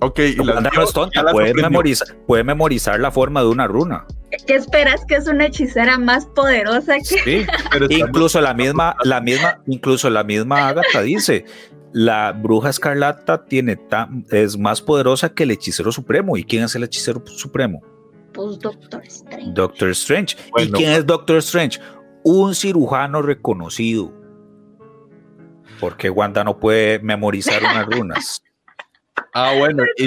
Ok, 0.00 0.18
y 0.20 0.36
la 0.36 0.60
no 0.60 0.82
es 0.82 0.92
tonta, 0.92 1.24
puede 1.32 1.54
memorizar, 1.54 2.16
puede 2.26 2.44
memorizar 2.44 3.00
la 3.00 3.10
forma 3.10 3.40
de 3.40 3.48
una 3.48 3.66
runa. 3.66 4.06
¿Qué 4.46 4.54
esperas 4.54 5.04
que 5.06 5.16
es 5.16 5.26
una 5.26 5.46
hechicera 5.46 5.98
más 5.98 6.26
poderosa 6.26 6.96
que? 6.98 7.04
Sí, 7.04 7.46
pero 7.72 7.86
incluso 7.88 8.40
la 8.40 8.54
misma, 8.54 8.96
la 9.02 9.20
misma, 9.20 9.60
incluso 9.66 10.08
la 10.08 10.22
misma 10.22 10.68
Agatha 10.68 11.02
dice, 11.02 11.44
la 11.92 12.32
bruja 12.32 12.70
escarlata 12.70 13.44
tiene 13.46 13.76
tan, 13.76 14.24
es 14.30 14.56
más 14.56 14.82
poderosa 14.82 15.30
que 15.30 15.42
el 15.44 15.50
hechicero 15.50 15.90
supremo. 15.90 16.36
¿Y 16.36 16.44
quién 16.44 16.64
es 16.64 16.74
el 16.76 16.84
hechicero 16.84 17.22
supremo? 17.26 17.82
Pues 18.34 18.58
Doctor 18.58 19.02
Strange. 19.04 19.52
Doctor 19.52 19.88
Strange. 19.90 20.36
¿Y 20.58 20.70
quién 20.70 20.92
es 20.92 21.06
Doctor 21.06 21.38
Strange? 21.38 21.80
Un 22.22 22.54
cirujano 22.54 23.22
reconocido. 23.22 24.12
Porque 25.80 26.10
Wanda 26.10 26.44
no 26.44 26.58
puede 26.58 26.98
memorizar 27.00 27.62
unas 27.62 27.86
runas. 27.86 28.42
Ah, 29.34 29.54
bueno, 29.58 29.84
y 29.96 30.06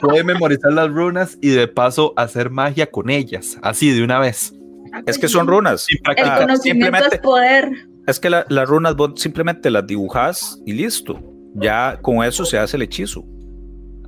puede 0.00 0.24
memorizar 0.24 0.72
las 0.72 0.90
runas 0.90 1.38
y 1.40 1.50
de 1.50 1.68
paso 1.68 2.12
hacer 2.16 2.50
magia 2.50 2.90
con 2.90 3.10
ellas, 3.10 3.58
así 3.62 3.90
de 3.90 4.02
una 4.02 4.18
vez. 4.18 4.52
Es 5.06 5.18
que 5.18 5.28
son 5.28 5.46
runas. 5.46 5.86
El 6.16 6.38
conocimiento 6.38 6.98
es 7.10 7.18
poder. 7.20 7.70
Es 8.06 8.18
que 8.18 8.30
las 8.30 8.68
runas 8.68 8.96
vos 8.96 9.12
simplemente 9.16 9.70
las 9.70 9.86
dibujas 9.86 10.60
y 10.66 10.72
listo. 10.72 11.20
Ya 11.54 11.98
con 12.02 12.24
eso 12.24 12.44
se 12.44 12.58
hace 12.58 12.76
el 12.76 12.82
hechizo. 12.82 13.24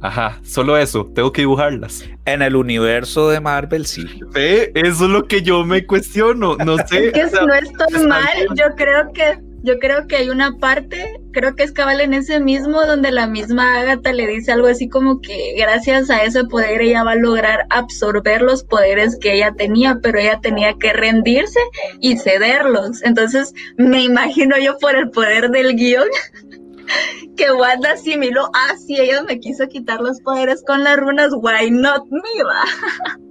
Ajá, 0.00 0.38
solo 0.42 0.76
eso, 0.76 1.10
tengo 1.14 1.32
que 1.32 1.42
dibujarlas. 1.42 2.04
En 2.26 2.42
el 2.42 2.56
universo 2.56 3.30
de 3.30 3.40
Marvel, 3.40 3.86
sí. 3.86 4.04
Eso 4.34 5.04
es 5.04 5.10
lo 5.10 5.24
que 5.24 5.40
yo 5.40 5.64
me 5.64 5.86
cuestiono, 5.86 6.56
no 6.56 6.76
sé. 6.86 7.08
Es 7.08 7.30
que 7.32 7.46
no 7.46 7.54
es 7.54 7.72
tan 7.72 8.08
mal, 8.08 8.46
yo 8.54 8.66
creo 8.76 9.10
que 9.14 9.38
yo 9.64 9.78
creo 9.78 10.06
que 10.06 10.16
hay 10.16 10.28
una 10.28 10.58
parte, 10.58 11.18
creo 11.32 11.56
que 11.56 11.62
es 11.62 11.72
cabal 11.72 12.02
en 12.02 12.12
ese 12.12 12.38
mismo, 12.38 12.84
donde 12.84 13.10
la 13.10 13.26
misma 13.26 13.80
Agatha 13.80 14.12
le 14.12 14.26
dice 14.26 14.52
algo 14.52 14.66
así 14.66 14.90
como 14.90 15.22
que 15.22 15.54
gracias 15.56 16.10
a 16.10 16.22
ese 16.22 16.44
poder 16.44 16.82
ella 16.82 17.02
va 17.02 17.12
a 17.12 17.16
lograr 17.16 17.66
absorber 17.70 18.42
los 18.42 18.62
poderes 18.62 19.18
que 19.18 19.32
ella 19.32 19.54
tenía, 19.56 19.98
pero 20.02 20.18
ella 20.18 20.38
tenía 20.42 20.74
que 20.78 20.92
rendirse 20.92 21.60
y 21.98 22.18
cederlos. 22.18 23.02
Entonces 23.02 23.54
me 23.78 24.04
imagino 24.04 24.58
yo 24.58 24.76
por 24.78 24.96
el 24.96 25.10
poder 25.10 25.50
del 25.50 25.74
guion 25.74 26.08
que 27.36 27.50
Wanda 27.50 27.92
asimiló, 27.92 28.50
ah, 28.52 28.74
sí, 28.76 29.00
ella 29.00 29.22
me 29.22 29.40
quiso 29.40 29.66
quitar 29.66 30.02
los 30.02 30.20
poderes 30.20 30.62
con 30.66 30.84
las 30.84 30.98
runas, 30.98 31.30
why 31.32 31.70
not 31.70 32.04
me, 32.10 32.44
va. 32.44 33.16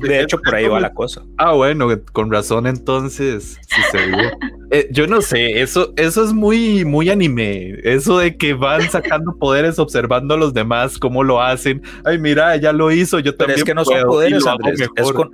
De 0.00 0.20
hecho, 0.20 0.38
por 0.40 0.54
ahí 0.54 0.66
va 0.66 0.80
la 0.80 0.92
cosa. 0.92 1.22
Ah, 1.38 1.52
bueno, 1.52 1.88
con 2.12 2.30
razón 2.30 2.66
entonces. 2.66 3.58
se 3.68 3.98
eh, 4.70 4.88
yo 4.90 5.06
no 5.06 5.20
sé, 5.20 5.60
eso, 5.60 5.92
eso 5.96 6.24
es 6.24 6.32
muy, 6.32 6.84
muy 6.84 7.10
anime. 7.10 7.78
Eso 7.84 8.18
de 8.18 8.36
que 8.36 8.54
van 8.54 8.82
sacando 8.82 9.36
poderes 9.38 9.78
observando 9.78 10.34
a 10.34 10.36
los 10.36 10.54
demás, 10.54 10.98
cómo 10.98 11.22
lo 11.22 11.42
hacen. 11.42 11.82
Ay, 12.04 12.18
mira, 12.18 12.54
ella 12.54 12.72
lo 12.72 12.90
hizo, 12.90 13.18
yo 13.18 13.34
también. 13.34 13.58
es 13.58 13.64
que 13.64 13.74
no 13.74 13.84
son 13.84 14.02
poderes, 14.02 14.46
Andrés, 14.46 14.88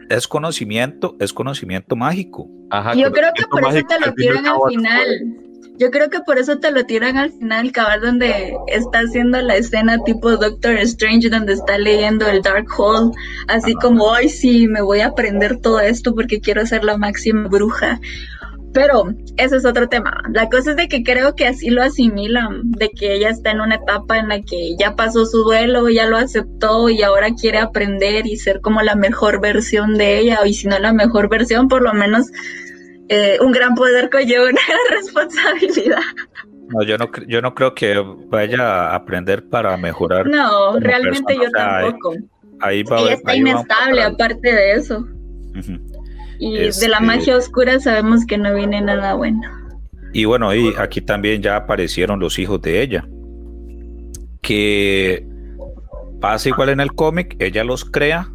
es, 0.09 0.29
conocimiento, 0.29 1.17
es 1.21 1.33
conocimiento 1.33 1.97
mágico. 1.97 2.49
yo 2.97 3.13
creo 3.13 3.31
que 3.35 3.47
por 3.47 3.61
eso 3.63 3.87
te 3.87 4.01
lo 4.01 4.15
tiran 4.15 4.47
al 4.47 4.59
final. 4.69 5.48
Yo 5.79 5.93
creo 5.93 6.11
que 6.11 6.20
por 6.20 6.39
eso 6.39 6.59
te 6.59 6.72
lo 6.72 6.85
tiran 6.85 7.16
al 7.16 7.31
final, 7.31 7.70
cabal, 7.70 8.01
donde 8.01 8.57
está 8.66 8.99
haciendo 8.99 9.41
la 9.41 9.57
escena 9.57 9.99
tipo 10.05 10.37
Doctor 10.37 10.76
Strange, 10.79 11.29
donde 11.29 11.53
está 11.53 11.79
leyendo 11.79 12.26
el 12.26 12.43
Dark 12.43 12.66
Hole, 12.76 13.12
así 13.47 13.74
como, 13.74 14.12
ay, 14.12 14.29
sí, 14.29 14.66
me 14.66 14.83
voy 14.83 15.01
a 15.01 15.09
aprender 15.09 15.61
todo 15.61 15.79
esto 15.81 16.14
porque 16.14 16.41
quiero 16.41 16.66
ser 16.66 16.83
la 16.83 16.99
máxima 16.99 17.49
bruja. 17.49 18.01
Pero 18.74 19.14
ese 19.37 19.57
es 19.57 19.64
otro 19.64 19.89
tema. 19.89 20.20
La 20.33 20.49
cosa 20.49 20.70
es 20.70 20.76
de 20.76 20.89
que 20.89 21.03
creo 21.03 21.35
que 21.35 21.47
así 21.47 21.70
lo 21.70 21.83
asimilan, 21.83 22.70
de 22.72 22.91
que 22.91 23.14
ella 23.14 23.31
está 23.31 23.53
en 23.53 23.61
una 23.61 23.76
etapa 23.76 24.18
en 24.18 24.29
la 24.29 24.43
que 24.43 24.76
ya 24.79 24.95
pasó 24.95 25.26
su 25.26 25.45
duelo, 25.45 25.89
ya 25.89 26.07
lo 26.07 26.16
aceptó 26.16 26.89
y 26.89 27.03
ahora 27.03 27.29
quiere 27.41 27.59
aprender 27.59 28.26
y 28.26 28.37
ser 28.37 28.61
como 28.61 28.83
la 28.83 28.95
mejor 28.95 29.41
versión 29.41 29.95
de 29.95 30.18
ella, 30.18 30.41
y 30.45 30.55
si 30.55 30.66
no 30.66 30.79
la 30.79 30.93
mejor 30.93 31.29
versión, 31.29 31.68
por 31.68 31.83
lo 31.83 31.95
menos 31.95 32.26
eh, 33.09 33.39
un 33.41 33.53
gran 33.53 33.75
poder 33.75 34.11
conlleva 34.11 34.45
una 34.45 34.61
gran 34.67 34.81
responsabilidad. 35.03 36.03
No, 36.69 36.83
yo 36.83 36.99
no, 36.99 37.11
yo 37.27 37.41
no 37.41 37.55
creo 37.55 37.75
que 37.75 37.99
vaya 38.27 38.91
a 38.91 38.95
aprender 38.95 39.49
para 39.49 39.77
mejorar. 39.77 40.29
No, 40.29 40.79
realmente 40.79 41.35
yo 41.35 41.51
tampoco. 41.51 42.15
Ahí, 42.61 42.83
va, 42.83 43.01
Ella 43.01 43.15
está 43.15 43.37
inestable 43.37 44.03
aparte 44.03 44.53
de 44.53 44.73
eso. 44.73 45.07
Y 46.39 46.55
de 46.55 46.61
la 46.61 46.69
este 46.69 47.01
magia 47.01 47.37
oscura 47.37 47.81
sabemos 47.81 48.27
que 48.27 48.37
no 48.37 48.55
viene 48.55 48.81
nada 48.81 49.15
bueno. 49.15 49.41
Y 50.13 50.25
bueno, 50.25 50.55
y 50.55 50.75
aquí 50.79 51.01
también 51.01 51.43
ya 51.43 51.57
aparecieron 51.57 52.21
los 52.21 52.39
hijos 52.39 52.61
de 52.61 52.83
ella. 52.83 53.09
Que 54.43 55.27
pasa 56.21 56.49
igual 56.49 56.69
en 56.71 56.81
el 56.81 56.93
cómic, 56.93 57.37
ella 57.39 57.65
los 57.65 57.85
crea 57.85 58.31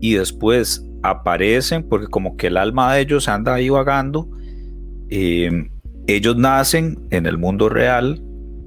y 0.00 0.14
después 0.14 0.84
aparecen 1.02 1.88
porque 1.88 2.06
como 2.06 2.36
que 2.36 2.48
el 2.48 2.56
alma 2.56 2.94
de 2.94 3.00
ellos 3.02 3.28
anda 3.28 3.54
ahí 3.54 3.68
vagando. 3.68 4.28
Eh, 5.08 5.50
ellos 6.06 6.36
nacen 6.36 6.98
en 7.10 7.26
el 7.26 7.38
mundo 7.38 7.68
real, 7.68 8.22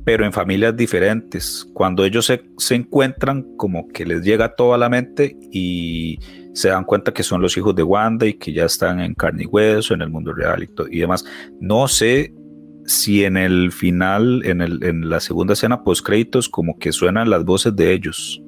pero 0.05 0.25
en 0.25 0.33
familias 0.33 0.75
diferentes. 0.75 1.67
Cuando 1.73 2.05
ellos 2.05 2.25
se, 2.25 2.75
encuentran, 2.75 3.55
como 3.57 3.87
que 3.87 4.05
les 4.05 4.23
llega 4.23 4.55
todo 4.55 4.73
a 4.73 4.77
la 4.77 4.89
mente 4.89 5.37
y 5.51 6.19
se 6.53 6.69
dan 6.69 6.83
cuenta 6.83 7.13
que 7.13 7.23
son 7.23 7.41
los 7.41 7.57
hijos 7.57 7.75
de 7.75 7.83
Wanda 7.83 8.25
y 8.25 8.33
que 8.33 8.53
ya 8.53 8.65
están 8.65 8.99
en 8.99 9.13
carne 9.13 9.43
y 9.43 9.47
hueso, 9.47 9.93
en 9.93 10.01
el 10.01 10.09
mundo 10.09 10.33
real 10.33 10.63
y, 10.63 10.97
y 10.97 10.99
demás. 10.99 11.25
No 11.59 11.87
sé 11.87 12.33
si 12.85 13.23
en 13.23 13.37
el 13.37 13.71
final, 13.71 14.41
en, 14.45 14.61
el, 14.61 14.83
en 14.83 15.09
la 15.09 15.19
segunda 15.19 15.53
escena 15.53 15.83
post 15.83 16.05
créditos, 16.05 16.49
como 16.49 16.77
que 16.77 16.91
suenan 16.91 17.29
las 17.29 17.43
voces 17.45 17.75
de 17.75 17.93
ellos. 17.93 18.41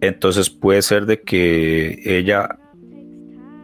Entonces 0.00 0.48
puede 0.50 0.82
ser 0.82 1.06
de 1.06 1.22
que 1.22 2.00
ella 2.04 2.58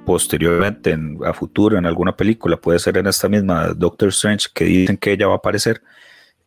posteriormente, 0.04 0.96
a 1.24 1.32
futuro, 1.32 1.78
en 1.78 1.86
alguna 1.86 2.16
película, 2.16 2.56
puede 2.56 2.78
ser 2.78 2.98
en 2.98 3.06
esta 3.06 3.28
misma 3.28 3.68
Doctor 3.74 4.08
Strange, 4.10 4.48
que 4.52 4.64
dicen 4.64 4.96
que 4.96 5.12
ella 5.12 5.26
va 5.26 5.34
a 5.34 5.36
aparecer, 5.36 5.82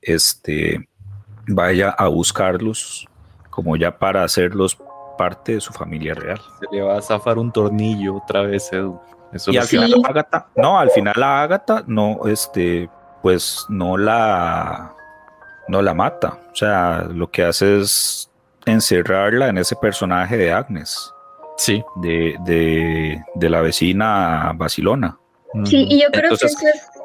este, 0.01 0.87
vaya 1.47 1.89
a 1.89 2.07
buscarlos 2.07 3.07
como 3.49 3.75
ya 3.75 3.97
para 3.97 4.23
hacerlos 4.23 4.77
parte 5.17 5.53
de 5.53 5.61
su 5.61 5.73
familia 5.73 6.13
real. 6.13 6.39
Se 6.59 6.75
le 6.75 6.83
va 6.83 6.97
a 6.97 7.01
zafar 7.01 7.39
un 7.39 7.51
tornillo 7.51 8.17
otra 8.17 8.43
vez, 8.43 8.71
Edu. 8.71 8.99
y 9.47 9.57
al 9.57 9.65
final 9.65 9.95
Agatha, 10.07 10.47
no, 10.55 10.79
al 10.79 10.91
final 10.91 11.15
la 11.17 11.41
Agatha 11.41 11.83
no, 11.87 12.19
este, 12.27 12.87
pues 13.23 13.65
no 13.67 13.97
la, 13.97 14.93
no 15.67 15.81
la 15.81 15.95
mata. 15.95 16.39
O 16.51 16.55
sea, 16.55 17.07
lo 17.11 17.31
que 17.31 17.43
hace 17.43 17.79
es 17.79 18.26
encerrarla 18.67 19.49
en 19.49 19.57
ese 19.57 19.75
personaje 19.75 20.37
de 20.37 20.51
Agnes. 20.51 21.13
Sí. 21.57 21.83
De, 21.95 23.19
la 23.39 23.61
vecina 23.61 24.51
Basilona. 24.55 25.17
Sí, 25.65 25.87
y 25.89 26.01
yo 26.01 26.07
creo 26.11 26.29
que 26.29 26.45
eso 26.45 26.45
es 26.45 26.57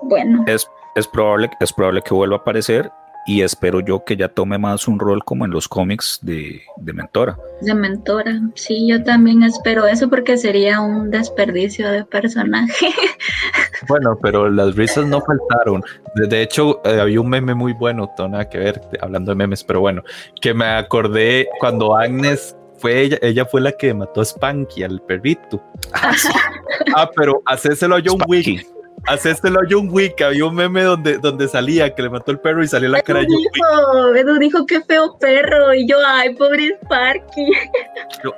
bueno. 0.02 0.44
Es, 0.46 0.68
es, 0.94 1.06
probable, 1.06 1.50
es 1.60 1.72
probable 1.72 2.02
que 2.02 2.12
vuelva 2.12 2.36
a 2.36 2.40
aparecer 2.40 2.90
y 3.24 3.42
espero 3.42 3.80
yo 3.80 4.04
que 4.04 4.16
ya 4.16 4.28
tome 4.28 4.58
más 4.58 4.88
un 4.88 4.98
rol 4.98 5.24
como 5.24 5.44
en 5.44 5.52
los 5.52 5.68
cómics 5.68 6.18
de, 6.22 6.62
de, 6.76 6.92
mentora. 6.92 7.38
De 7.60 7.74
mentora, 7.74 8.40
sí, 8.54 8.88
yo 8.88 9.02
también 9.02 9.42
espero 9.42 9.86
eso 9.86 10.10
porque 10.10 10.36
sería 10.36 10.80
un 10.80 11.10
desperdicio 11.10 11.90
de 11.90 12.04
personaje. 12.04 12.86
Bueno, 13.88 14.18
pero 14.20 14.50
las 14.50 14.76
risas 14.76 15.06
no 15.06 15.20
faltaron. 15.20 15.82
De, 16.14 16.42
hecho, 16.42 16.80
eh, 16.84 17.00
había 17.00 17.20
un 17.20 17.28
meme 17.28 17.54
muy 17.54 17.72
bueno, 17.72 18.10
nada 18.18 18.48
que 18.48 18.58
ver, 18.58 18.80
hablando 19.00 19.32
de 19.32 19.36
memes, 19.36 19.64
pero 19.64 19.80
bueno, 19.80 20.02
que 20.40 20.54
me 20.54 20.66
acordé 20.66 21.48
cuando 21.60 21.96
Agnes 21.96 22.56
fue 22.78 23.00
ella, 23.00 23.18
ella 23.22 23.44
fue 23.44 23.60
la 23.60 23.72
que 23.72 23.94
mató 23.94 24.20
a 24.20 24.24
Spanky, 24.24 24.82
al 24.82 25.00
perrito. 25.02 25.62
Ah, 25.92 26.12
ah 26.96 27.10
pero 27.14 27.42
hacéselo 27.46 27.96
a 27.96 28.02
John 28.04 28.20
Wick 28.26 28.66
Hacéstelo 29.06 29.60
a 29.60 29.64
John 29.68 29.88
Wick, 29.90 30.20
había 30.22 30.46
un 30.46 30.54
meme 30.54 30.82
donde, 30.82 31.18
donde 31.18 31.48
salía, 31.48 31.92
que 31.92 32.02
le 32.02 32.10
mató 32.10 32.30
el 32.30 32.38
perro 32.38 32.62
y 32.62 32.68
salió 32.68 32.88
la 32.88 33.02
cara 33.02 33.20
de 33.20 33.26
John 33.26 33.36
Wick. 33.36 34.16
Edu 34.16 34.38
dijo 34.38 34.64
que 34.64 34.80
feo 34.82 35.18
perro, 35.18 35.74
y 35.74 35.88
yo, 35.88 35.96
ay, 36.06 36.34
pobre 36.34 36.78
Sparky. 36.84 37.52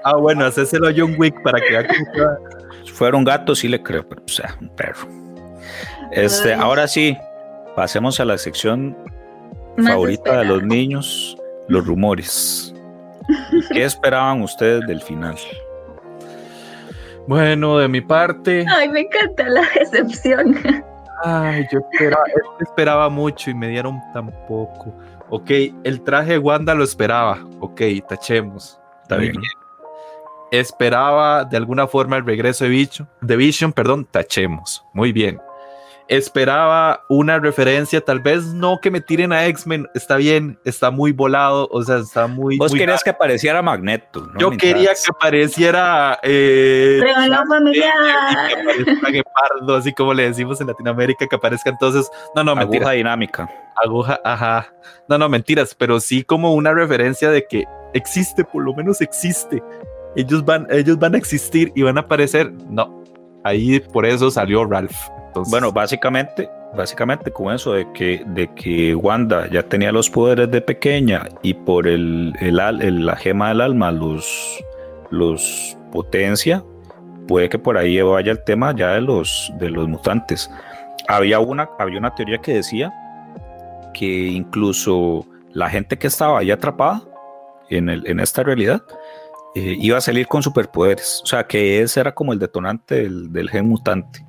ah, 0.05 0.16
bueno, 0.16 0.47
hacéselo 0.47 0.88
a 0.88 0.92
John 0.97 1.16
Wick 1.18 1.42
para 1.42 1.61
que 1.61 1.70
vea 1.70 1.86
Si 2.84 2.92
fuera 2.92 3.16
un 3.16 3.24
gato, 3.24 3.55
sí 3.55 3.68
le 3.68 3.82
creo, 3.82 4.09
pero 4.09 4.22
o 4.24 4.28
sea, 4.28 4.57
un 4.61 4.74
perro. 4.74 5.24
Este, 6.12 6.54
ahora 6.54 6.86
sí, 6.86 7.16
pasemos 7.74 8.20
a 8.20 8.24
la 8.24 8.38
sección 8.38 8.96
favorita 9.82 10.38
de 10.38 10.44
los 10.44 10.62
niños, 10.62 11.36
los 11.68 11.86
rumores. 11.86 12.74
¿Qué 13.72 13.84
esperaban 13.84 14.42
ustedes 14.42 14.86
del 14.86 15.00
final? 15.00 15.36
Bueno, 17.26 17.78
de 17.78 17.88
mi 17.88 18.00
parte. 18.00 18.64
Ay, 18.68 18.88
me 18.88 19.00
encanta 19.00 19.48
la 19.48 19.62
decepción. 19.78 20.56
Ay, 21.24 21.66
yo 21.72 21.80
esperaba, 21.90 22.24
esperaba 22.60 23.08
mucho 23.08 23.50
y 23.50 23.54
me 23.54 23.68
dieron 23.68 24.00
tan 24.12 24.30
poco. 24.46 24.94
Ok, 25.30 25.50
el 25.84 26.02
traje 26.02 26.32
de 26.32 26.38
Wanda 26.38 26.74
lo 26.74 26.84
esperaba. 26.84 27.38
Ok, 27.60 27.80
tachemos. 28.08 28.78
Está 29.02 29.16
bien. 29.16 29.34
Esperaba 30.52 31.44
de 31.44 31.56
alguna 31.56 31.88
forma 31.88 32.16
el 32.16 32.26
regreso 32.26 32.64
de 32.64 32.70
Vision, 32.70 33.08
de 33.20 33.36
Vision, 33.36 33.72
perdón, 33.72 34.04
tachemos. 34.04 34.84
Muy 34.92 35.10
bien 35.10 35.40
esperaba 36.09 37.05
una 37.09 37.38
referencia, 37.38 38.00
tal 38.00 38.20
vez 38.20 38.44
no 38.46 38.78
que 38.80 38.90
me 38.90 39.00
tiren 39.00 39.32
a 39.32 39.46
X-Men, 39.46 39.88
está 39.94 40.16
bien, 40.16 40.59
está 40.64 40.90
muy 40.90 41.12
volado, 41.12 41.68
o 41.70 41.82
sea, 41.82 41.98
está 41.98 42.26
muy... 42.26 42.59
Vos 42.59 42.72
querías 42.72 43.02
que 43.02 43.11
apareciera 43.11 43.62
Magneto, 43.62 44.28
Yo 44.38 44.50
quería 44.50 44.90
que 44.90 45.11
apareciera... 45.11 46.18
Eh, 46.22 47.00
que 49.07 49.12
Guepardo, 49.12 49.76
así 49.76 49.92
como 49.92 50.12
le 50.12 50.24
decimos 50.24 50.61
en 50.61 50.66
Latinoamérica, 50.66 51.26
que 51.26 51.36
aparezca 51.36 51.70
entonces... 51.70 52.11
No, 52.34 52.44
no, 52.44 52.55
mentira. 52.55 52.82
Aguja 52.82 52.92
dinámica. 52.92 53.50
Aguja, 53.84 54.20
ajá. 54.24 54.72
No, 55.09 55.18
no, 55.18 55.28
mentiras, 55.28 55.74
pero 55.74 56.00
sí 56.00 56.22
como 56.22 56.55
una 56.55 56.72
referencia 56.72 57.30
de 57.30 57.46
que 57.46 57.64
existe, 57.94 58.44
por 58.44 58.62
lo 58.62 58.74
menos 58.74 59.00
existe. 59.00 59.62
Ellos 60.16 60.44
van, 60.44 60.66
ellos 60.70 60.98
van 60.98 61.14
a 61.14 61.18
existir 61.18 61.72
y 61.74 61.82
van 61.82 61.96
a 61.96 62.02
aparecer. 62.02 62.52
No, 62.68 63.02
ahí 63.42 63.80
por 63.80 64.07
eso 64.07 64.30
salió 64.30 64.64
Ralph 64.64 64.94
bueno, 65.49 65.72
básicamente, 65.72 66.49
básicamente 66.76 67.30
con 67.30 67.53
eso 67.53 67.72
de 67.72 67.91
que, 67.93 68.22
de 68.26 68.53
que 68.55 68.95
Wanda 68.95 69.49
ya 69.51 69.62
tenía 69.62 69.93
los 69.93 70.11
poderes 70.11 70.51
de 70.51 70.61
pequeña 70.61 71.28
y 71.43 71.55
por 71.55 71.87
el, 71.87 72.35
el, 72.41 73.07
la 73.07 73.16
gema 73.16 73.49
del 73.49 73.61
alma 73.61 73.91
los, 73.91 74.62
los 75.11 75.76
potencia, 75.93 76.64
puede 77.26 77.49
que 77.49 77.59
por 77.59 77.76
ahí 77.76 78.01
vaya 78.01 78.32
el 78.32 78.43
tema 78.45 78.74
ya 78.74 78.93
de 78.95 79.01
los, 79.01 79.53
de 79.59 79.70
los 79.70 79.89
mutantes. 79.89 80.51
Había 81.09 81.41
una, 81.41 81.68
había 81.78 81.99
una 81.99 82.14
teoría 82.14 82.39
que 82.39 82.55
decía 82.55 82.93
que 83.93 84.07
incluso 84.07 85.26
la 85.53 85.68
gente 85.68 85.99
que 85.99 86.07
estaba 86.07 86.41
ahí 86.41 86.51
atrapada 86.51 87.03
en, 87.70 87.89
el, 87.89 88.07
en 88.07 88.20
esta 88.20 88.43
realidad 88.43 88.82
eh, 89.55 89.76
iba 89.78 89.99
a 89.99 90.01
salir 90.01 90.26
con 90.26 90.43
superpoderes. 90.43 91.20
O 91.22 91.26
sea, 91.26 91.47
que 91.47 91.80
ese 91.80 92.01
era 92.01 92.12
como 92.12 92.32
el 92.32 92.39
detonante 92.39 92.97
del, 92.97 93.32
del 93.32 93.51
gen 93.51 93.68
mutante 93.68 94.24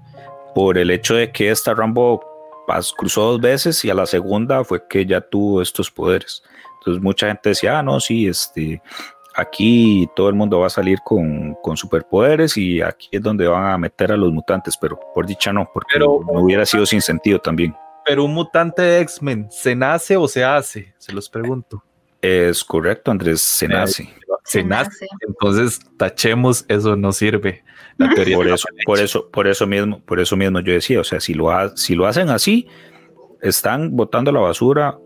por 0.55 0.77
el 0.79 0.89
hecho 0.89 1.13
de 1.15 1.31
que 1.31 1.51
esta 1.51 1.75
Rambo 1.75 2.23
pas- 2.67 2.91
cruzó 2.97 3.33
dos 3.33 3.41
veces 3.41 3.85
y 3.85 3.89
a 3.91 3.93
la 3.93 4.05
segunda 4.07 4.63
fue 4.63 4.87
que 4.87 5.05
ya 5.05 5.21
tuvo 5.21 5.61
estos 5.61 5.91
poderes. 5.91 6.41
Entonces 6.79 7.03
mucha 7.03 7.27
gente 7.27 7.49
decía, 7.49 7.77
ah, 7.79 7.83
no, 7.83 7.99
sí, 7.99 8.27
este, 8.27 8.81
aquí 9.35 10.07
todo 10.15 10.29
el 10.29 10.35
mundo 10.35 10.59
va 10.59 10.67
a 10.67 10.69
salir 10.71 10.99
con, 11.03 11.55
con 11.61 11.75
superpoderes 11.77 12.57
y 12.57 12.81
aquí 12.81 13.09
es 13.11 13.21
donde 13.21 13.47
van 13.47 13.65
a 13.71 13.77
meter 13.77 14.11
a 14.11 14.17
los 14.17 14.31
mutantes, 14.31 14.77
pero 14.79 14.99
por 15.13 15.25
dicha 15.25 15.51
no, 15.51 15.69
porque 15.73 15.93
Pero- 15.93 16.21
no 16.25 16.39
hubiera 16.41 16.65
sido 16.65 16.85
sin 16.85 17.01
sentido 17.01 17.39
también. 17.39 17.75
Pero 18.05 18.23
un 18.23 18.33
mutante 18.35 18.83
de 18.83 18.99
X-Men, 19.01 19.47
¿se 19.49 19.75
nace 19.75 20.15
o 20.15 20.27
se 20.27 20.43
hace? 20.43 20.93
Se 20.99 21.11
los 21.11 21.27
pregunto. 21.27 21.83
Es 22.21 22.63
correcto, 22.63 23.09
Andrés, 23.11 23.41
se 23.41 23.67
nace. 23.67 24.03
Se, 24.43 24.59
Se 24.59 24.63
nace. 24.63 24.89
nace. 24.89 25.07
Entonces, 25.27 25.79
tachemos, 25.97 26.65
eso 26.67 26.95
no 26.95 27.11
sirve. 27.11 27.63
La 27.97 28.13
teoría 28.13 28.35
Por 28.35 28.47
eso, 28.47 28.67
por 28.85 28.99
eso, 28.99 29.29
por 29.31 29.47
eso 29.47 29.65
mismo, 29.67 30.01
por 30.03 30.19
eso 30.19 30.35
mismo 30.35 30.59
yo 30.59 30.73
decía, 30.73 30.99
o 30.99 31.03
sea, 31.03 31.19
si 31.19 31.33
lo, 31.33 31.51
ha- 31.51 31.75
si 31.77 31.95
lo 31.95 32.05
hacen 32.07 32.29
así, 32.29 32.67
están 33.41 33.95
botando 33.95 34.31
a 34.31 34.33
la 34.33 34.39
basura 34.41 34.97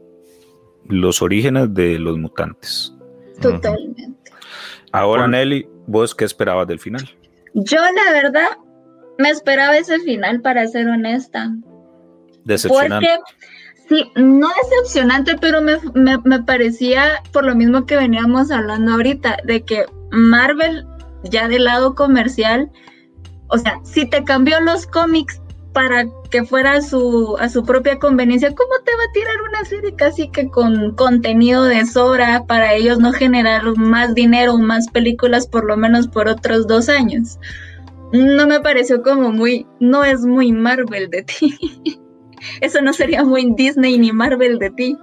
los 0.88 1.22
orígenes 1.22 1.74
de 1.74 2.00
los 2.00 2.18
mutantes. 2.18 2.94
Totalmente. 3.42 4.10
Ahora, 4.92 5.28
Nelly, 5.28 5.68
¿vos 5.86 6.16
qué 6.16 6.26
esperabas 6.26 6.68
del 6.68 6.80
final? 6.80 7.08
Yo, 7.54 7.78
la 7.80 8.12
verdad, 8.12 8.48
me 9.20 9.30
esperaba 9.30 9.78
ese 9.78 10.00
final, 10.00 10.42
para 10.42 10.66
ser 10.68 10.88
honesta. 10.88 11.52
Decepcionante. 12.44 13.08
Porque, 13.08 14.04
sí, 14.04 14.12
no 14.16 14.48
decepcionante, 14.64 15.36
pero 15.40 15.62
me, 15.62 15.78
me, 15.94 16.18
me 16.24 16.42
parecía 16.42 17.22
por 17.32 17.46
lo 17.46 17.54
mismo 17.56 17.86
que 17.86 17.98
veníamos 17.98 18.50
hablando 18.50 18.94
ahorita, 18.94 19.38
de 19.44 19.64
que 19.64 19.86
Marvel, 20.12 20.88
ya 21.24 21.48
del 21.48 21.66
lado 21.66 21.96
comercial, 21.96 22.72
o 23.48 23.58
sea, 23.58 23.80
si 23.84 24.10
te 24.10 24.24
cambió 24.24 24.60
los 24.62 24.86
cómics 24.86 25.42
para 25.74 26.06
que 26.32 26.44
fuera 26.44 26.74
a 26.74 26.82
su, 26.82 27.38
a 27.40 27.50
su 27.50 27.64
propia 27.64 28.00
conveniencia, 28.00 28.54
¿cómo 28.54 28.72
te 28.84 28.92
va 28.96 29.04
a 29.04 29.14
tirar 29.14 29.36
una 29.50 29.66
serie 29.66 29.96
casi 29.96 30.30
que 30.30 30.50
con 30.50 30.96
contenido 30.96 31.64
de 31.64 31.86
sobra 31.86 32.46
para 32.46 32.74
ellos 32.74 33.00
no 33.00 33.12
generar 33.14 33.64
más 33.78 34.14
dinero 34.14 34.58
más 34.58 34.88
películas 34.90 35.48
por 35.48 35.66
lo 35.66 35.78
menos 35.78 36.08
por 36.08 36.28
otros 36.28 36.68
dos 36.68 36.90
años? 36.90 37.40
No 38.12 38.48
me 38.48 38.60
pareció 38.60 39.04
como 39.04 39.32
muy, 39.32 39.68
no 39.80 40.04
es 40.04 40.26
muy 40.26 40.52
Marvel 40.52 41.10
de 41.10 41.24
ti. 41.24 42.00
Eso 42.62 42.82
no 42.82 42.94
sería 42.94 43.24
muy 43.24 43.54
Disney 43.56 43.98
ni 43.98 44.12
Marvel 44.12 44.60
de 44.60 44.70
ti. 44.72 44.98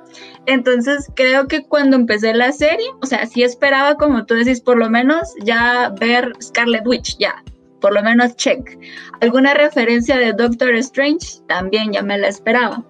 Entonces 0.46 1.10
creo 1.14 1.48
que 1.48 1.64
cuando 1.64 1.96
empecé 1.96 2.34
la 2.34 2.52
serie, 2.52 2.86
o 3.02 3.06
sea, 3.06 3.26
sí 3.26 3.42
esperaba, 3.42 3.96
como 3.96 4.24
tú 4.26 4.34
decís, 4.34 4.60
por 4.60 4.76
lo 4.76 4.88
menos 4.88 5.34
ya 5.44 5.92
ver 6.00 6.32
Scarlet 6.40 6.86
Witch, 6.86 7.16
ya, 7.18 7.42
por 7.80 7.92
lo 7.92 8.02
menos 8.02 8.36
check. 8.36 8.78
Alguna 9.20 9.54
referencia 9.54 10.16
de 10.18 10.32
Doctor 10.32 10.74
Strange, 10.76 11.40
también 11.48 11.92
ya 11.92 12.02
me 12.02 12.18
la 12.18 12.28
esperaba. 12.28 12.84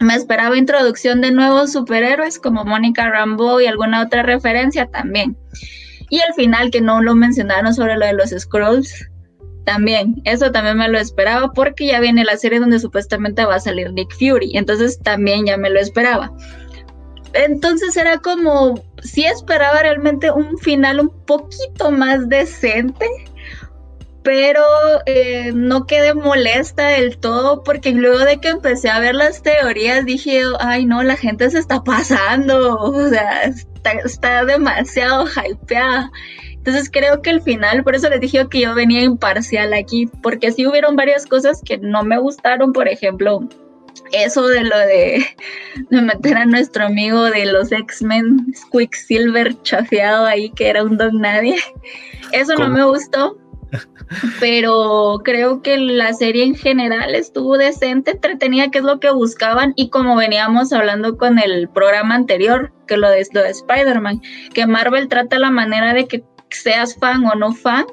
Me 0.00 0.14
esperaba 0.14 0.56
introducción 0.56 1.20
de 1.20 1.30
nuevos 1.30 1.72
superhéroes 1.72 2.38
como 2.38 2.64
Mónica 2.64 3.10
Rambeau 3.10 3.60
y 3.60 3.66
alguna 3.66 4.02
otra 4.02 4.22
referencia 4.22 4.86
también. 4.86 5.36
Y 6.08 6.20
al 6.20 6.32
final 6.34 6.70
que 6.70 6.80
no 6.80 7.02
lo 7.02 7.14
mencionaron 7.14 7.74
sobre 7.74 7.96
lo 7.96 8.06
de 8.06 8.14
los 8.14 8.30
scrolls, 8.30 9.09
también, 9.70 10.20
eso 10.24 10.50
también 10.50 10.78
me 10.78 10.88
lo 10.88 10.98
esperaba 10.98 11.52
porque 11.52 11.86
ya 11.86 12.00
viene 12.00 12.24
la 12.24 12.36
serie 12.36 12.58
donde 12.58 12.80
supuestamente 12.80 13.44
va 13.44 13.54
a 13.54 13.60
salir 13.60 13.92
Nick 13.92 14.12
Fury, 14.12 14.56
entonces 14.56 14.98
también 14.98 15.46
ya 15.46 15.56
me 15.56 15.70
lo 15.70 15.78
esperaba. 15.78 16.32
Entonces 17.34 17.96
era 17.96 18.18
como, 18.18 18.82
sí 19.00 19.24
esperaba 19.24 19.80
realmente 19.80 20.32
un 20.32 20.58
final 20.58 20.98
un 20.98 21.10
poquito 21.24 21.92
más 21.92 22.28
decente, 22.28 23.06
pero 24.24 24.64
eh, 25.06 25.52
no 25.54 25.86
quedé 25.86 26.14
molesta 26.14 26.88
del 26.88 27.18
todo 27.18 27.62
porque 27.62 27.92
luego 27.92 28.18
de 28.18 28.40
que 28.40 28.48
empecé 28.48 28.90
a 28.90 28.98
ver 28.98 29.14
las 29.14 29.40
teorías 29.40 30.04
dije, 30.04 30.42
ay 30.58 30.84
no, 30.84 31.04
la 31.04 31.16
gente 31.16 31.48
se 31.48 31.60
está 31.60 31.84
pasando, 31.84 32.76
o 32.80 33.08
sea, 33.08 33.44
está, 33.44 33.92
está 34.04 34.44
demasiado 34.44 35.26
hypeada. 35.28 36.10
Entonces 36.60 36.90
creo 36.92 37.22
que 37.22 37.30
el 37.30 37.40
final, 37.40 37.82
por 37.82 37.94
eso 37.94 38.10
les 38.10 38.20
dije 38.20 38.46
que 38.50 38.60
yo 38.60 38.74
venía 38.74 39.00
imparcial 39.02 39.72
aquí, 39.72 40.10
porque 40.22 40.52
sí 40.52 40.66
hubieron 40.66 40.94
varias 40.94 41.24
cosas 41.24 41.62
que 41.64 41.78
no 41.78 42.02
me 42.02 42.18
gustaron, 42.18 42.74
por 42.74 42.86
ejemplo, 42.86 43.40
eso 44.12 44.46
de 44.46 44.64
lo 44.64 44.78
de, 44.78 45.24
de 45.88 46.02
meter 46.02 46.36
a 46.36 46.44
nuestro 46.44 46.84
amigo 46.84 47.24
de 47.24 47.46
los 47.46 47.72
X-Men, 47.72 48.52
Quicksilver 48.70 49.60
chafeado 49.62 50.26
ahí, 50.26 50.50
que 50.50 50.68
era 50.68 50.84
un 50.84 50.98
don 50.98 51.18
nadie. 51.20 51.56
Eso 52.32 52.54
no 52.56 52.68
me 52.68 52.84
gustó, 52.84 53.38
pero 54.38 55.20
creo 55.24 55.62
que 55.62 55.78
la 55.78 56.12
serie 56.12 56.44
en 56.44 56.54
general 56.54 57.14
estuvo 57.14 57.56
decente, 57.56 58.12
entretenida, 58.12 58.70
que 58.70 58.78
es 58.78 58.84
lo 58.84 59.00
que 59.00 59.10
buscaban, 59.10 59.72
y 59.76 59.90
como 59.90 60.16
veníamos 60.16 60.72
hablando 60.72 61.16
con 61.16 61.38
el 61.38 61.68
programa 61.68 62.16
anterior, 62.16 62.72
que 62.86 62.96
lo 62.96 63.08
de, 63.08 63.26
lo 63.32 63.42
de 63.42 63.50
Spider-Man, 63.50 64.20
que 64.52 64.66
Marvel 64.66 65.08
trata 65.08 65.38
la 65.38 65.50
manera 65.50 65.94
de 65.94 66.06
que 66.06 66.24
seas 66.56 66.96
fan 66.96 67.24
o 67.24 67.34
no 67.34 67.52
fan, 67.52 67.86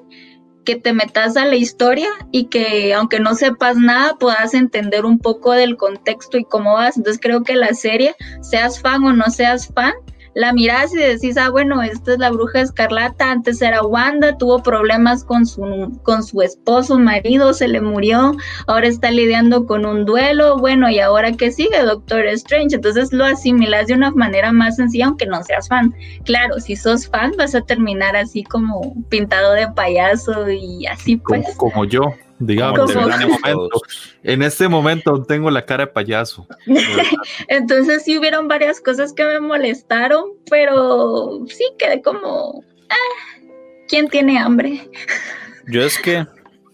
que 0.65 0.75
te 0.75 0.91
metas 0.91 1.37
a 1.37 1.45
la 1.45 1.55
historia 1.55 2.09
y 2.31 2.47
que 2.47 2.93
aunque 2.93 3.21
no 3.21 3.35
sepas 3.35 3.77
nada 3.77 4.17
puedas 4.19 4.53
entender 4.53 5.05
un 5.05 5.17
poco 5.17 5.53
del 5.53 5.77
contexto 5.77 6.37
y 6.37 6.43
cómo 6.43 6.73
vas. 6.73 6.97
Entonces 6.97 7.21
creo 7.21 7.43
que 7.43 7.55
la 7.55 7.73
serie, 7.73 8.15
seas 8.41 8.81
fan 8.81 9.03
o 9.05 9.13
no 9.13 9.29
seas 9.29 9.71
fan, 9.73 9.93
la 10.37 10.53
mirás 10.53 10.93
y 10.93 10.99
decís, 10.99 11.35
ah, 11.35 11.49
bueno, 11.49 11.81
esta 11.81 12.13
es 12.13 12.19
la 12.19 12.29
bruja 12.29 12.61
escarlata, 12.61 13.31
antes 13.31 13.59
era 13.59 13.81
Wanda, 13.81 14.37
tuvo 14.37 14.61
problemas 14.61 15.23
con 15.23 15.47
su, 15.47 15.99
con 16.03 16.23
su 16.23 16.43
esposo, 16.43 16.99
marido, 16.99 17.55
se 17.55 17.67
le 17.67 17.81
murió, 17.81 18.37
ahora 18.67 18.85
está 18.85 19.09
lidiando 19.09 19.65
con 19.65 19.83
un 19.83 20.05
duelo, 20.05 20.59
bueno, 20.59 20.91
y 20.91 20.99
ahora 20.99 21.31
qué 21.31 21.51
sigue, 21.51 21.81
Doctor 21.81 22.27
Strange. 22.27 22.75
Entonces 22.75 23.11
lo 23.11 23.25
asimilas 23.25 23.87
de 23.87 23.95
una 23.95 24.11
manera 24.11 24.51
más 24.51 24.75
sencilla, 24.75 25.07
aunque 25.07 25.25
no 25.25 25.41
seas 25.41 25.69
fan. 25.69 25.95
Claro, 26.23 26.59
si 26.59 26.75
sos 26.75 27.07
fan 27.07 27.31
vas 27.35 27.55
a 27.55 27.61
terminar 27.61 28.15
así 28.15 28.43
como 28.43 28.93
pintado 29.09 29.53
de 29.53 29.67
payaso 29.69 30.51
y 30.51 30.85
así 30.85 31.17
Como, 31.17 31.41
pues. 31.41 31.55
como 31.55 31.83
yo, 31.85 32.13
digamos, 32.39 32.95
en 32.95 33.09
este 33.09 33.25
momento. 33.25 33.81
En 34.23 34.43
este 34.43 34.67
momento 34.67 35.23
tengo 35.23 35.51
la 35.51 35.65
cara 35.65 35.85
de 35.85 35.91
payaso. 35.91 36.47
Entonces 37.47 38.03
sí 38.03 38.17
hubieron 38.17 38.47
varias 38.47 38.81
cosas 38.81 39.13
que 39.13 39.23
me 39.23 39.39
molestaron, 39.39 40.25
pero 40.49 41.45
sí 41.47 41.65
quedé 41.77 42.01
como, 42.01 42.63
ah, 42.89 43.41
¿quién 43.87 44.07
tiene 44.07 44.37
hambre? 44.39 44.89
Yo 45.67 45.81
es 45.83 45.97
que 45.97 46.25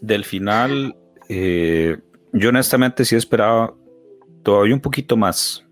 del 0.01 0.23
final, 0.23 0.95
eh, 1.29 1.97
yo 2.33 2.49
honestamente 2.49 3.05
sí 3.05 3.15
esperaba 3.15 3.73
todavía 4.43 4.75
un 4.75 4.81
poquito 4.81 5.17
más. 5.17 5.65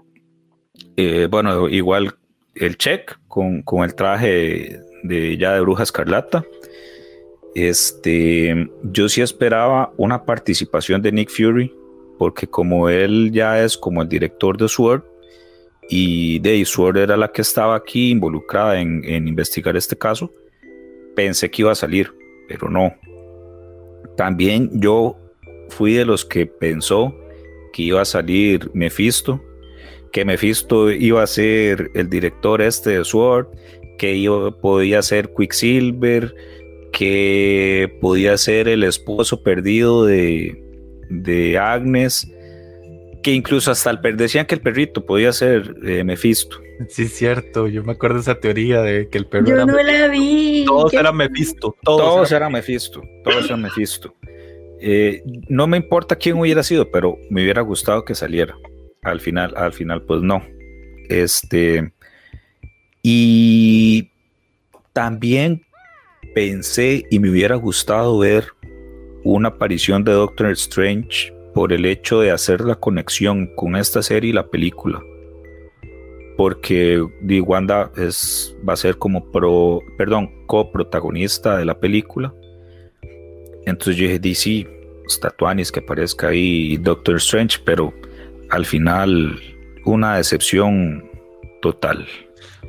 Eh, 0.97 1.27
bueno, 1.29 1.69
igual 1.69 2.15
el 2.55 2.77
check 2.77 3.19
con, 3.27 3.61
con 3.61 3.83
el 3.83 3.93
traje 3.93 4.79
de, 5.03 5.37
ya 5.37 5.53
de 5.53 5.61
bruja 5.61 5.83
escarlata. 5.83 6.43
Este, 7.55 8.69
yo 8.83 9.09
sí 9.09 9.21
esperaba 9.21 9.93
una 9.97 10.23
participación 10.23 11.01
de 11.01 11.11
Nick 11.11 11.29
Fury, 11.29 11.73
porque 12.17 12.47
como 12.47 12.87
él 12.89 13.31
ya 13.33 13.61
es 13.63 13.77
como 13.77 14.01
el 14.01 14.09
director 14.09 14.57
de 14.57 14.67
Sword, 14.67 15.03
y 15.89 16.39
de 16.39 16.63
Sword 16.63 16.97
era 16.97 17.17
la 17.17 17.31
que 17.31 17.41
estaba 17.41 17.75
aquí 17.75 18.11
involucrada 18.11 18.79
en, 18.79 19.03
en 19.03 19.27
investigar 19.27 19.75
este 19.75 19.97
caso, 19.97 20.31
pensé 21.15 21.51
que 21.51 21.63
iba 21.63 21.71
a 21.71 21.75
salir, 21.75 22.13
pero 22.47 22.69
no. 22.69 22.93
También 24.15 24.69
yo 24.73 25.17
fui 25.69 25.93
de 25.93 26.05
los 26.05 26.23
que 26.23 26.45
pensó 26.45 27.13
que 27.73 27.83
iba 27.83 28.01
a 28.01 28.05
salir 28.05 28.69
Mephisto, 28.73 29.41
que 30.11 30.25
Mephisto 30.25 30.91
iba 30.91 31.23
a 31.23 31.27
ser 31.27 31.89
el 31.93 32.09
director 32.09 32.61
este 32.61 32.97
de 32.97 33.05
Sword, 33.05 33.47
que 33.97 34.13
iba, 34.13 34.51
podía 34.51 35.01
ser 35.01 35.33
Quicksilver, 35.33 36.33
que 36.91 37.97
podía 38.01 38.37
ser 38.37 38.67
el 38.67 38.83
esposo 38.83 39.43
perdido 39.43 40.05
de, 40.05 40.61
de 41.09 41.57
Agnes, 41.57 42.29
que 43.23 43.33
incluso 43.33 43.71
hasta 43.71 43.89
el 43.91 43.99
per- 44.01 44.17
decían 44.17 44.45
que 44.45 44.55
el 44.55 44.61
perrito 44.61 45.05
podía 45.05 45.31
ser 45.31 45.75
eh, 45.85 46.03
Mephisto. 46.03 46.57
Sí, 46.89 47.03
es 47.03 47.13
cierto. 47.15 47.67
Yo 47.67 47.83
me 47.83 47.91
acuerdo 47.91 48.15
de 48.15 48.21
esa 48.21 48.39
teoría 48.39 48.81
de 48.81 49.07
que 49.09 49.17
el 49.19 49.27
perro 49.27 49.45
Yo 49.45 49.53
era 49.55 49.65
no 49.65 49.73
Mephisto. 49.75 49.97
la 49.99 50.07
vi. 50.07 50.63
Todos 50.65 50.93
eran 50.93 51.15
Mephisto. 51.17 51.75
Todos, 51.83 52.01
Todos 52.01 52.31
eran 52.31 52.41
eran 52.41 52.51
Mephisto, 52.53 53.01
todos 53.23 53.45
eran 53.45 53.61
Mephisto. 53.61 54.15
Eh, 54.81 55.21
no 55.47 55.67
me 55.67 55.77
importa 55.77 56.15
quién 56.15 56.37
hubiera 56.39 56.63
sido, 56.63 56.89
pero 56.89 57.17
me 57.29 57.43
hubiera 57.43 57.61
gustado 57.61 58.03
que 58.03 58.15
saliera. 58.15 58.55
Al 59.03 59.19
final, 59.19 59.53
al 59.55 59.73
final, 59.73 60.01
pues 60.03 60.21
no. 60.23 60.43
Este. 61.07 61.91
Y 63.03 64.09
también 64.93 65.63
pensé 66.33 67.05
y 67.09 67.19
me 67.19 67.29
hubiera 67.29 67.55
gustado 67.55 68.19
ver 68.19 68.45
una 69.23 69.49
aparición 69.49 70.03
de 70.03 70.13
Doctor 70.13 70.51
Strange 70.51 71.33
por 71.53 71.73
el 71.73 71.85
hecho 71.85 72.21
de 72.21 72.31
hacer 72.31 72.61
la 72.61 72.75
conexión 72.75 73.47
con 73.55 73.75
esta 73.75 74.01
serie 74.01 74.29
y 74.29 74.33
la 74.33 74.47
película. 74.47 75.03
Porque 76.37 77.01
Wanda 77.45 77.91
es, 77.97 78.55
va 78.67 78.73
a 78.73 78.77
ser 78.77 78.97
como 78.97 79.31
pro, 79.31 79.81
perdón, 79.97 80.45
coprotagonista 80.47 81.57
de 81.57 81.65
la 81.65 81.79
película. 81.79 82.33
Entonces 83.65 83.97
yo 83.97 84.03
dije, 84.03 84.19
di 84.19 84.33
sí, 84.33 84.67
Statuanis, 85.07 85.71
que 85.71 85.81
aparezca 85.81 86.29
ahí 86.29 86.77
Doctor 86.77 87.17
Strange, 87.17 87.59
pero 87.63 87.93
al 88.49 88.65
final 88.65 89.39
una 89.85 90.17
decepción 90.17 91.09
total. 91.61 92.07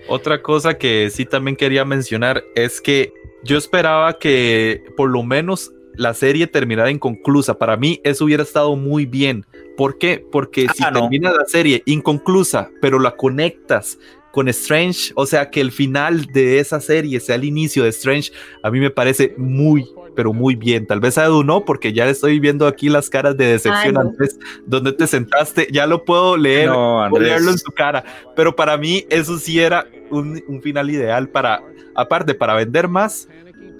Otra 0.09 0.43
cosa 0.43 0.77
que 0.77 1.09
sí 1.11 1.25
también 1.25 1.57
quería 1.57 1.85
mencionar 1.85 2.43
es 2.55 2.81
que 2.81 3.13
yo 3.45 3.59
esperaba 3.59 4.19
que 4.19 4.85
por 4.97 5.11
lo 5.11 5.23
menos 5.23 5.73
la 5.95 6.15
serie 6.15 6.47
terminara 6.47 6.91
inconclusa. 6.91 7.59
Para 7.59 7.77
mí 7.77 8.01
eso 8.05 8.25
hubiera 8.25 8.43
estado 8.43 8.77
muy 8.77 9.05
bien. 9.07 9.45
¿Por 9.77 9.99
qué? 9.99 10.25
Porque 10.31 10.67
si 10.75 10.83
Ah, 10.85 10.91
no. 10.91 11.01
termina 11.01 11.33
la 11.33 11.45
serie 11.47 11.83
inconclusa, 11.87 12.71
pero 12.81 12.99
la 12.99 13.17
conectas 13.17 13.99
con 14.33 14.49
Strange, 14.49 15.13
o 15.15 15.27
sea, 15.27 15.51
que 15.51 15.61
el 15.61 15.73
final 15.73 16.25
de 16.27 16.59
esa 16.59 16.81
serie 16.81 17.21
sea 17.21 17.35
el 17.35 17.45
inicio 17.45 17.83
de 17.85 17.91
Strange, 17.91 18.33
a 18.63 18.71
mí 18.71 18.81
me 18.81 18.89
parece 18.91 19.35
muy, 19.37 19.87
pero 20.15 20.33
muy 20.33 20.55
bien. 20.55 20.87
Tal 20.87 21.01
vez 21.01 21.19
a 21.19 21.25
Edu 21.25 21.43
no, 21.45 21.65
porque 21.65 21.93
ya 21.93 22.09
estoy 22.09 22.39
viendo 22.41 22.67
aquí 22.67 22.89
las 22.89 23.09
caras 23.11 23.37
de 23.37 23.47
decepción 23.47 23.87
Ay, 23.87 23.93
no. 23.93 24.01
antes, 24.01 24.39
donde 24.67 24.93
te 24.93 25.07
sentaste, 25.07 25.69
ya 25.73 25.87
lo 25.87 26.05
puedo 26.05 26.37
leer, 26.37 26.69
No, 26.69 27.07
puedo 27.11 27.23
leerlo 27.23 27.39
en 27.45 27.49
Andrés. 27.51 27.63
su 27.65 27.73
cara, 27.73 28.05
pero 28.37 28.55
para 28.57 28.77
mí 28.77 29.07
eso 29.11 29.39
sí 29.39 29.59
era 29.61 29.87
un, 30.11 30.43
un 30.49 30.63
final 30.63 30.91
ideal 30.91 31.29
para, 31.29 31.63
aparte, 31.95 32.35
para 32.35 32.55
vender 32.55 32.89
más, 32.89 33.29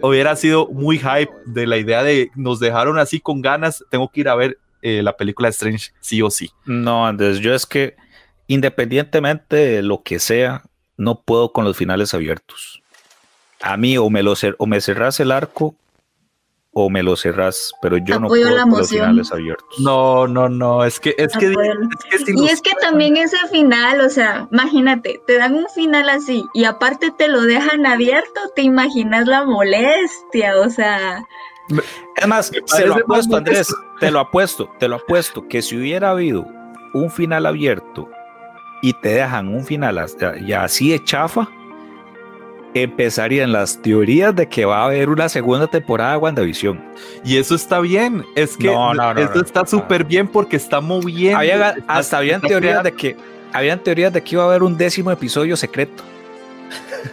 hubiera 0.01 0.35
sido 0.37 0.67
muy 0.69 0.99
hype 0.99 1.31
de 1.47 1.67
la 1.67 1.77
idea 1.77 2.03
de 2.03 2.31
nos 2.35 2.59
dejaron 2.61 2.99
así 2.99 3.21
con 3.21 3.41
ganas, 3.43 3.85
tengo 3.91 4.09
que 4.11 4.21
ir 4.23 4.29
a 4.29 4.35
ver 4.35 4.59
eh, 4.83 5.03
la 5.03 5.17
película 5.17 5.47
de 5.49 5.53
Strange 5.53 5.91
sí 6.01 6.23
o 6.23 6.31
sí. 6.31 6.51
No, 6.65 7.07
Andrés, 7.07 7.39
yo 7.39 7.55
es 7.55 7.67
que 7.67 7.95
independientemente 8.49 9.57
de 9.57 9.83
lo 9.83 10.03
que 10.03 10.19
sea, 10.19 10.63
no 10.97 11.21
puedo 11.21 11.53
con 11.53 11.65
los 11.65 11.77
finales 11.77 12.15
abiertos. 12.15 12.83
A 13.61 13.77
mí 13.77 13.97
o 13.99 14.09
me, 14.11 14.23
lo 14.23 14.33
cer- 14.35 14.57
o 14.59 14.67
me 14.67 14.81
cerrás 14.81 15.21
el 15.21 15.31
arco 15.33 15.75
o 16.75 16.89
me 16.89 17.03
lo 17.03 17.17
cerrás, 17.17 17.73
pero 17.83 17.99
yo 17.99 18.19
no 18.19 18.29
puedo 18.29 18.55
la 18.57 18.63
con 18.63 18.79
los 18.79 18.89
finales 18.91 19.31
abiertos. 19.31 19.79
No, 19.81 20.27
no, 20.27 20.49
no, 20.49 20.85
es 20.85 20.99
que 20.99 21.15
es 21.19 21.37
que, 21.37 21.53
es 22.11 22.25
que 22.25 22.33
si 22.33 22.33
Y 22.35 22.49
es 22.49 22.63
que 22.63 22.71
también 22.81 23.17
ese 23.19 23.37
final, 23.51 24.01
o 24.01 24.09
sea, 24.09 24.49
imagínate, 24.51 25.21
te 25.27 25.37
dan 25.37 25.55
un 25.55 25.67
final 25.75 26.09
así 26.09 26.45
y 26.55 26.65
aparte 26.65 27.11
te 27.11 27.29
lo 27.29 27.43
dejan 27.43 27.85
abierto, 27.85 28.41
te 28.57 28.63
imaginas 28.63 29.27
la 29.27 29.45
molestia, 29.45 30.59
o 30.59 30.71
sea, 30.71 31.23
Es 32.17 32.27
más, 32.27 32.51
Me 32.51 32.61
se 32.67 32.87
lo 32.87 32.95
apuesto, 32.95 33.37
Andrés, 33.37 33.75
te 34.01 34.11
lo 34.11 34.21
apuesto, 34.21 34.71
te 34.79 34.89
lo 34.89 34.97
apuesto, 34.97 35.47
que 35.49 35.61
si 35.63 35.77
hubiera 35.77 36.11
habido 36.11 36.47
un 36.95 37.11
final 37.11 37.47
abierto 37.47 38.09
y 38.83 38.95
te 38.95 39.11
dejan 39.11 39.49
un 39.49 39.65
final 39.65 39.99
hasta- 39.99 40.39
ya 40.39 40.65
así 40.65 40.91
de 40.91 41.05
chafa, 41.05 41.49
empezarían 42.75 43.53
las 43.53 43.81
teorías 43.83 44.35
de 44.35 44.49
que 44.49 44.65
va 44.65 44.79
a 44.83 44.85
haber 44.87 45.09
una 45.11 45.29
segunda 45.29 45.67
temporada 45.67 46.13
de 46.13 46.19
WandaVision. 46.19 46.81
y 47.25 47.37
eso 47.37 47.55
está 47.55 47.81
bien, 47.81 48.25
es 48.35 48.57
que 48.57 48.67
No, 48.69 48.95
no, 48.95 49.13
no, 49.15 49.21
eso 49.21 49.35
no. 49.35 49.43
está 49.43 49.67
súper 49.67 50.05
bien 50.05 50.27
porque 50.29 50.57
está 50.57 50.81
moviendo. 50.81 51.39
Había- 51.39 51.71
está- 51.71 51.85
hasta 51.93 52.19
habían 52.19 52.41
teorías 52.41 52.83
de 52.83 52.93
que 52.93 53.17
habían 53.53 53.79
teorías 53.79 54.13
de 54.13 54.23
que 54.23 54.35
iba 54.35 54.45
a 54.45 54.47
haber 54.47 54.63
un 54.63 54.77
décimo 54.77 55.11
episodio 55.11 55.57
secreto. 55.57 56.03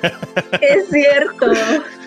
es 0.62 0.90
cierto. 0.90 1.52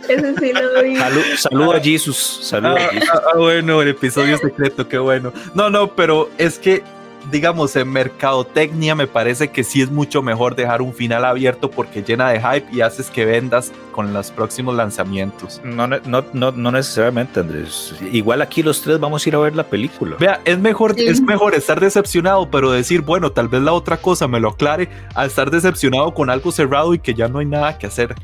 Ese 0.08 0.34
sí 0.38 0.52
lo 0.52 0.82
vi. 0.82 0.96
Salu- 0.96 1.36
Saludo 1.36 1.72
a 1.74 1.80
Jesus, 1.80 2.16
saludo 2.42 2.76
Ah, 2.76 2.80
a 2.84 2.88
Jesus. 2.88 3.10
ah, 3.12 3.20
ah, 3.34 3.38
bueno, 3.38 3.82
el 3.82 3.88
episodio 3.88 4.36
secreto, 4.38 4.88
qué 4.88 4.98
bueno. 4.98 5.32
No, 5.54 5.70
no, 5.70 5.88
pero 5.94 6.28
es 6.38 6.58
que, 6.58 6.82
digamos, 7.30 7.76
en 7.76 7.88
mercadotecnia 7.90 8.94
me 8.94 9.06
parece 9.06 9.48
que 9.48 9.64
sí 9.64 9.80
es 9.82 9.90
mucho 9.90 10.22
mejor 10.22 10.56
dejar 10.56 10.82
un 10.82 10.92
final 10.92 11.24
abierto 11.24 11.70
porque 11.70 12.02
llena 12.02 12.30
de 12.30 12.40
hype 12.40 12.66
y 12.72 12.80
haces 12.80 13.10
que 13.10 13.24
vendas 13.24 13.72
con 13.92 14.12
los 14.12 14.30
próximos 14.30 14.74
lanzamientos. 14.74 15.60
No, 15.64 15.86
no, 15.86 16.00
no, 16.32 16.50
no 16.52 16.72
necesariamente, 16.72 17.40
Andrés. 17.40 17.94
Igual 18.12 18.42
aquí 18.42 18.62
los 18.62 18.80
tres 18.82 18.98
vamos 18.98 19.24
a 19.24 19.28
ir 19.28 19.34
a 19.36 19.38
ver 19.38 19.54
la 19.54 19.64
película. 19.64 20.16
Vea, 20.18 20.40
es 20.44 20.58
mejor, 20.58 20.94
Sí. 20.94 21.06
es 21.06 21.20
mejor 21.20 21.54
estar 21.54 21.78
decepcionado, 21.80 22.50
pero 22.50 22.70
decir, 22.72 23.02
bueno, 23.02 23.30
tal 23.32 23.48
vez 23.48 23.62
la 23.62 23.72
otra 23.72 23.96
cosa 23.98 24.26
me 24.28 24.40
lo 24.40 24.50
aclare, 24.50 24.88
a 25.14 25.24
estar 25.26 25.50
decepcionado 25.50 26.12
con 26.14 26.30
algo 26.30 26.50
cerrado 26.52 26.92
y 26.94 26.98
que 26.98 27.14
ya 27.14 27.28
no 27.28 27.38
hay 27.38 27.46
nada 27.46 27.78
que 27.78 27.86
hacer. 27.86 28.14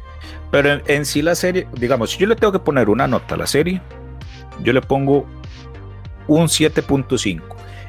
Pero 0.51 0.73
en, 0.73 0.83
en 0.87 1.05
sí 1.05 1.23
la 1.23 1.35
serie, 1.35 1.69
digamos, 1.75 2.11
si 2.11 2.19
yo 2.19 2.27
le 2.27 2.35
tengo 2.37 2.53
que 2.53 2.59
poner 2.59 2.89
una 2.89 3.07
nota 3.07 3.35
a 3.35 3.39
la 3.39 3.47
serie, 3.47 3.81
yo 4.63 4.73
le 4.73 4.81
pongo 4.81 5.27
un 6.27 6.47
7.5. 6.47 7.43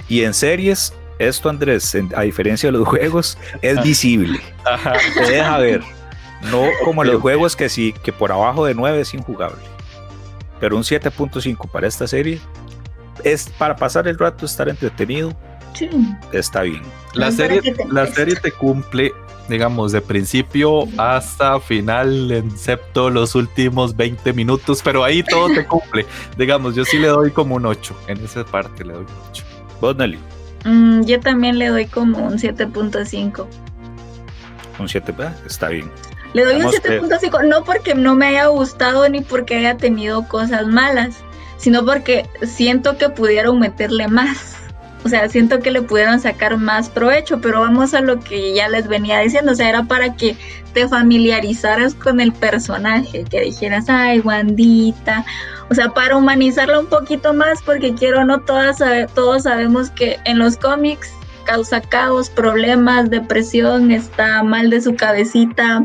Y 0.08 0.24
en 0.24 0.34
series, 0.34 0.94
esto 1.20 1.50
Andrés, 1.50 1.94
en- 1.96 2.12
a 2.16 2.22
diferencia 2.22 2.72
de 2.72 2.78
los 2.78 2.88
juegos, 2.88 3.38
es 3.62 3.82
visible. 3.84 4.40
Ajá. 4.66 4.94
Se 5.14 5.32
deja 5.32 5.58
ver. 5.60 5.82
No 6.52 6.64
como 6.86 7.04
los 7.04 7.22
juegos 7.22 7.56
que 7.56 7.70
sí, 7.70 7.94
que 8.04 8.12
por 8.14 8.32
abajo 8.32 8.66
de 8.66 8.74
9 8.74 9.02
es 9.02 9.14
injugable. 9.14 9.62
Pero 10.60 10.76
un 10.76 10.84
7.5 10.84 11.70
para 11.70 11.88
esta 11.88 12.08
serie 12.08 12.40
es 13.24 13.50
para 13.58 13.76
pasar 13.76 14.08
el 14.08 14.18
rato, 14.18 14.46
estar 14.46 14.68
entretenido, 14.70 15.34
Sí. 15.74 15.90
está 16.32 16.62
bien. 16.62 16.82
La 17.14 17.32
serie, 17.32 17.62
la 17.92 18.08
serie 18.08 18.36
te 18.36 18.52
cumple, 18.52 19.14
digamos, 19.48 19.92
de 19.92 20.02
principio 20.02 20.86
hasta 20.98 21.60
final, 21.60 22.32
excepto 22.32 23.10
los 23.10 23.36
últimos 23.36 23.96
20 23.96 24.34
minutos, 24.34 24.82
pero 24.84 25.04
ahí 25.04 25.22
todo 25.24 25.48
te 25.50 25.66
cumple. 25.66 26.06
digamos, 26.38 26.76
yo 26.76 26.84
sí 26.86 26.98
le 26.98 27.08
doy 27.08 27.32
como 27.32 27.56
un 27.56 27.66
8, 27.66 27.96
en 28.08 28.24
esa 28.24 28.44
parte 28.46 28.84
le 28.84 28.94
doy 28.94 29.04
un 29.04 29.30
8. 29.32 29.44
Vos, 29.82 29.96
Nelly, 29.96 30.20
Mm, 30.66 31.04
yo 31.04 31.20
también 31.20 31.58
le 31.58 31.68
doy 31.68 31.86
como 31.86 32.20
un 32.20 32.38
7.5. 32.38 33.48
un 34.80 34.90
7, 34.90 35.14
ah, 35.20 35.34
está 35.46 35.70
bien. 35.70 35.90
Le 36.34 36.46
doy 36.46 36.56
un 36.56 36.64
Vamos, 36.64 36.76
eh. 36.86 37.02
7.5, 37.02 37.48
no 37.48 37.64
porque 37.64 37.96
no 37.96 38.16
me 38.16 38.28
haya 38.28 38.48
gustado 38.48 39.08
ni 39.10 39.22
porque 39.22 39.56
haya 39.56 39.78
tenido 39.78 40.28
cosas 40.28 40.68
malas, 40.68 41.18
sino 41.58 41.86
porque 41.86 42.30
siento 42.44 42.98
que 42.98 43.10
pudieron 43.10 43.60
meterle 43.60 44.08
más. 44.08 44.59
O 45.04 45.10
sea, 45.10 45.30
siento 45.30 45.60
que 45.60 45.72
le 45.72 45.82
pudieron 45.82 46.20
sacar 46.20 46.58
más 46.58 46.90
provecho, 46.90 47.40
pero 47.40 47.62
vamos 47.62 47.94
a 47.94 48.02
lo 48.02 48.20
que 48.20 48.54
ya 48.54 48.68
les 48.68 48.88
venía 48.88 49.20
diciendo, 49.20 49.54
o 49.54 49.56
sea, 49.56 49.70
era 49.70 49.84
para 49.84 50.16
que 50.16 50.36
te 50.74 50.88
familiarizaras 50.88 51.96
con 51.96 52.20
el 52.20 52.34
personaje, 52.34 53.24
que 53.24 53.42
dijeras, 53.42 53.86
ay, 53.88 54.20
Wandita, 54.20 55.26
o 55.70 55.76
sea, 55.76 55.90
para 55.90 56.18
humanizarla 56.18 56.80
un 56.80 56.88
poquito 56.88 57.34
más, 57.34 57.62
porque 57.62 57.94
quiero 57.94 58.26
no, 58.26 58.42
todas, 58.42 58.80
todos 59.14 59.44
sabemos 59.44 59.90
que 59.92 60.18
en 60.26 60.40
los 60.40 60.58
cómics 60.58 61.10
causa 61.46 61.82
caos, 61.82 62.30
problemas, 62.30 63.10
depresión, 63.10 63.92
está 63.92 64.44
mal 64.44 64.70
de 64.70 64.82
su 64.82 64.96
cabecita. 64.96 65.84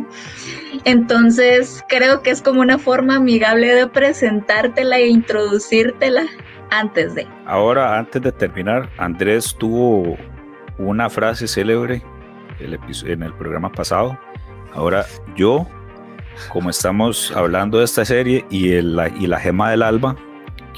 Entonces, 0.85 1.83
creo 1.89 2.21
que 2.23 2.31
es 2.31 2.43
como 2.43 2.61
una 2.61 2.79
forma 2.79 3.17
amigable 3.17 3.75
de 3.75 3.87
presentártela 3.87 4.99
e 4.99 5.09
introducírtela 5.09 6.27
antes 6.71 7.15
de. 7.15 7.27
Ahora, 7.47 7.99
antes 7.99 8.23
de 8.23 8.33
terminar, 8.33 8.89
Andrés 8.99 9.55
tuvo 9.59 10.17
una 10.79 11.09
frase 11.09 11.47
célebre 11.47 12.03
en 12.61 13.23
el 13.23 13.33
programa 13.35 13.71
pasado. 13.71 14.19
Ahora, 14.75 15.07
yo, 15.37 15.67
como 16.49 16.71
estamos 16.71 17.33
hablando 17.35 17.79
de 17.79 17.85
esta 17.85 18.05
serie 18.05 18.45
y, 18.51 18.81
la, 18.81 19.09
y 19.09 19.27
la 19.27 19.39
gema 19.39 19.71
del 19.71 19.83
alba, 19.83 20.17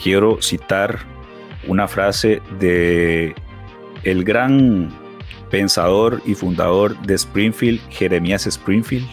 quiero 0.01 0.41
citar 0.43 0.99
una 1.67 1.89
frase 1.89 2.43
de 2.59 3.35
el 4.03 4.25
gran 4.25 4.91
pensador 5.51 6.21
y 6.25 6.35
fundador 6.35 6.97
de 7.03 7.15
Springfield, 7.15 7.81
Jeremías 7.91 8.47
Springfield. 8.47 9.07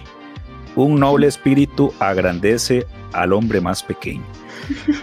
Un 0.75 0.99
noble 0.99 1.27
espíritu 1.27 1.93
agrandece 1.99 2.85
al 3.13 3.33
hombre 3.33 3.61
más 3.61 3.83
pequeño. 3.83 4.25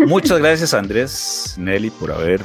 Muchas 0.06 0.38
gracias 0.38 0.74
Andrés, 0.74 1.54
Nelly, 1.58 1.90
por 1.90 2.12
haber 2.12 2.40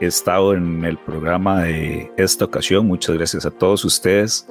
estado 0.00 0.54
en 0.54 0.84
el 0.84 0.96
programa 0.96 1.62
de 1.62 2.10
esta 2.16 2.44
ocasión. 2.44 2.86
Muchas 2.86 3.16
gracias 3.16 3.46
a 3.46 3.50
todos 3.50 3.84
ustedes 3.84 4.46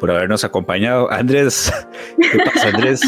por 0.00 0.10
habernos 0.10 0.44
acompañado. 0.44 1.10
Andrés, 1.10 1.72
¿qué 2.18 2.38
pasa 2.38 2.68
Andrés? 2.68 3.00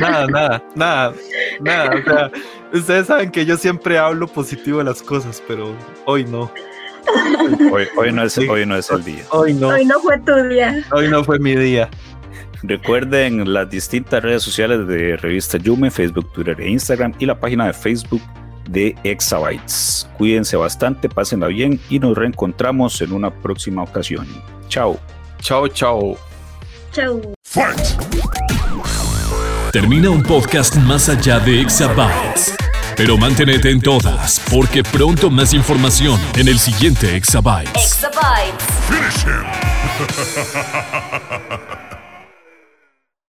Nada, 0.00 0.26
nada, 0.26 0.62
nada, 0.74 1.14
nada. 1.60 1.90
O 1.94 2.02
sea, 2.02 2.30
ustedes 2.72 3.06
saben 3.06 3.30
que 3.30 3.44
yo 3.44 3.56
siempre 3.56 3.98
hablo 3.98 4.26
positivo 4.26 4.78
de 4.78 4.84
las 4.84 5.02
cosas, 5.02 5.42
pero 5.46 5.74
hoy 6.06 6.24
no. 6.24 6.50
Hoy, 7.72 7.88
hoy 7.96 8.12
no, 8.12 8.22
es, 8.22 8.38
hoy 8.38 8.64
no 8.64 8.76
es 8.76 8.90
el 8.90 9.04
día. 9.04 9.24
Hoy 9.30 9.54
no. 9.54 9.68
Hoy 9.68 9.84
no 9.84 10.00
fue 10.00 10.18
tu 10.18 10.34
día. 10.48 10.82
Hoy 10.92 11.08
no 11.08 11.24
fue 11.24 11.38
mi 11.38 11.54
día. 11.56 11.90
Recuerden 12.62 13.52
las 13.52 13.68
distintas 13.68 14.22
redes 14.22 14.42
sociales 14.42 14.86
de 14.86 15.16
Revista 15.16 15.58
Yume, 15.58 15.90
Facebook, 15.90 16.32
Twitter 16.32 16.60
e 16.60 16.70
Instagram 16.70 17.12
y 17.18 17.26
la 17.26 17.38
página 17.38 17.66
de 17.66 17.72
Facebook 17.72 18.22
de 18.68 18.94
Exabytes. 19.02 20.08
Cuídense 20.16 20.56
bastante, 20.56 21.08
pásenla 21.08 21.48
bien 21.48 21.80
y 21.90 21.98
nos 21.98 22.16
reencontramos 22.16 23.00
en 23.02 23.12
una 23.12 23.30
próxima 23.30 23.82
ocasión. 23.82 24.26
Chao. 24.68 25.00
Chao, 25.40 25.66
chao. 25.68 26.16
Chau. 26.92 27.34
Termina 29.72 30.10
un 30.10 30.22
podcast 30.22 30.76
más 30.76 31.08
allá 31.08 31.40
de 31.40 31.62
Exabytes. 31.62 32.54
Pero 32.96 33.16
manténete 33.16 33.70
en 33.70 33.80
todas, 33.80 34.40
porque 34.52 34.82
pronto 34.82 35.30
más 35.30 35.54
información 35.54 36.20
en 36.36 36.46
el 36.46 36.58
siguiente 36.58 37.16
Exabytes. 37.16 37.72
Exabytes. 37.74 38.66
Finish 38.86 39.24
him! 39.26 39.42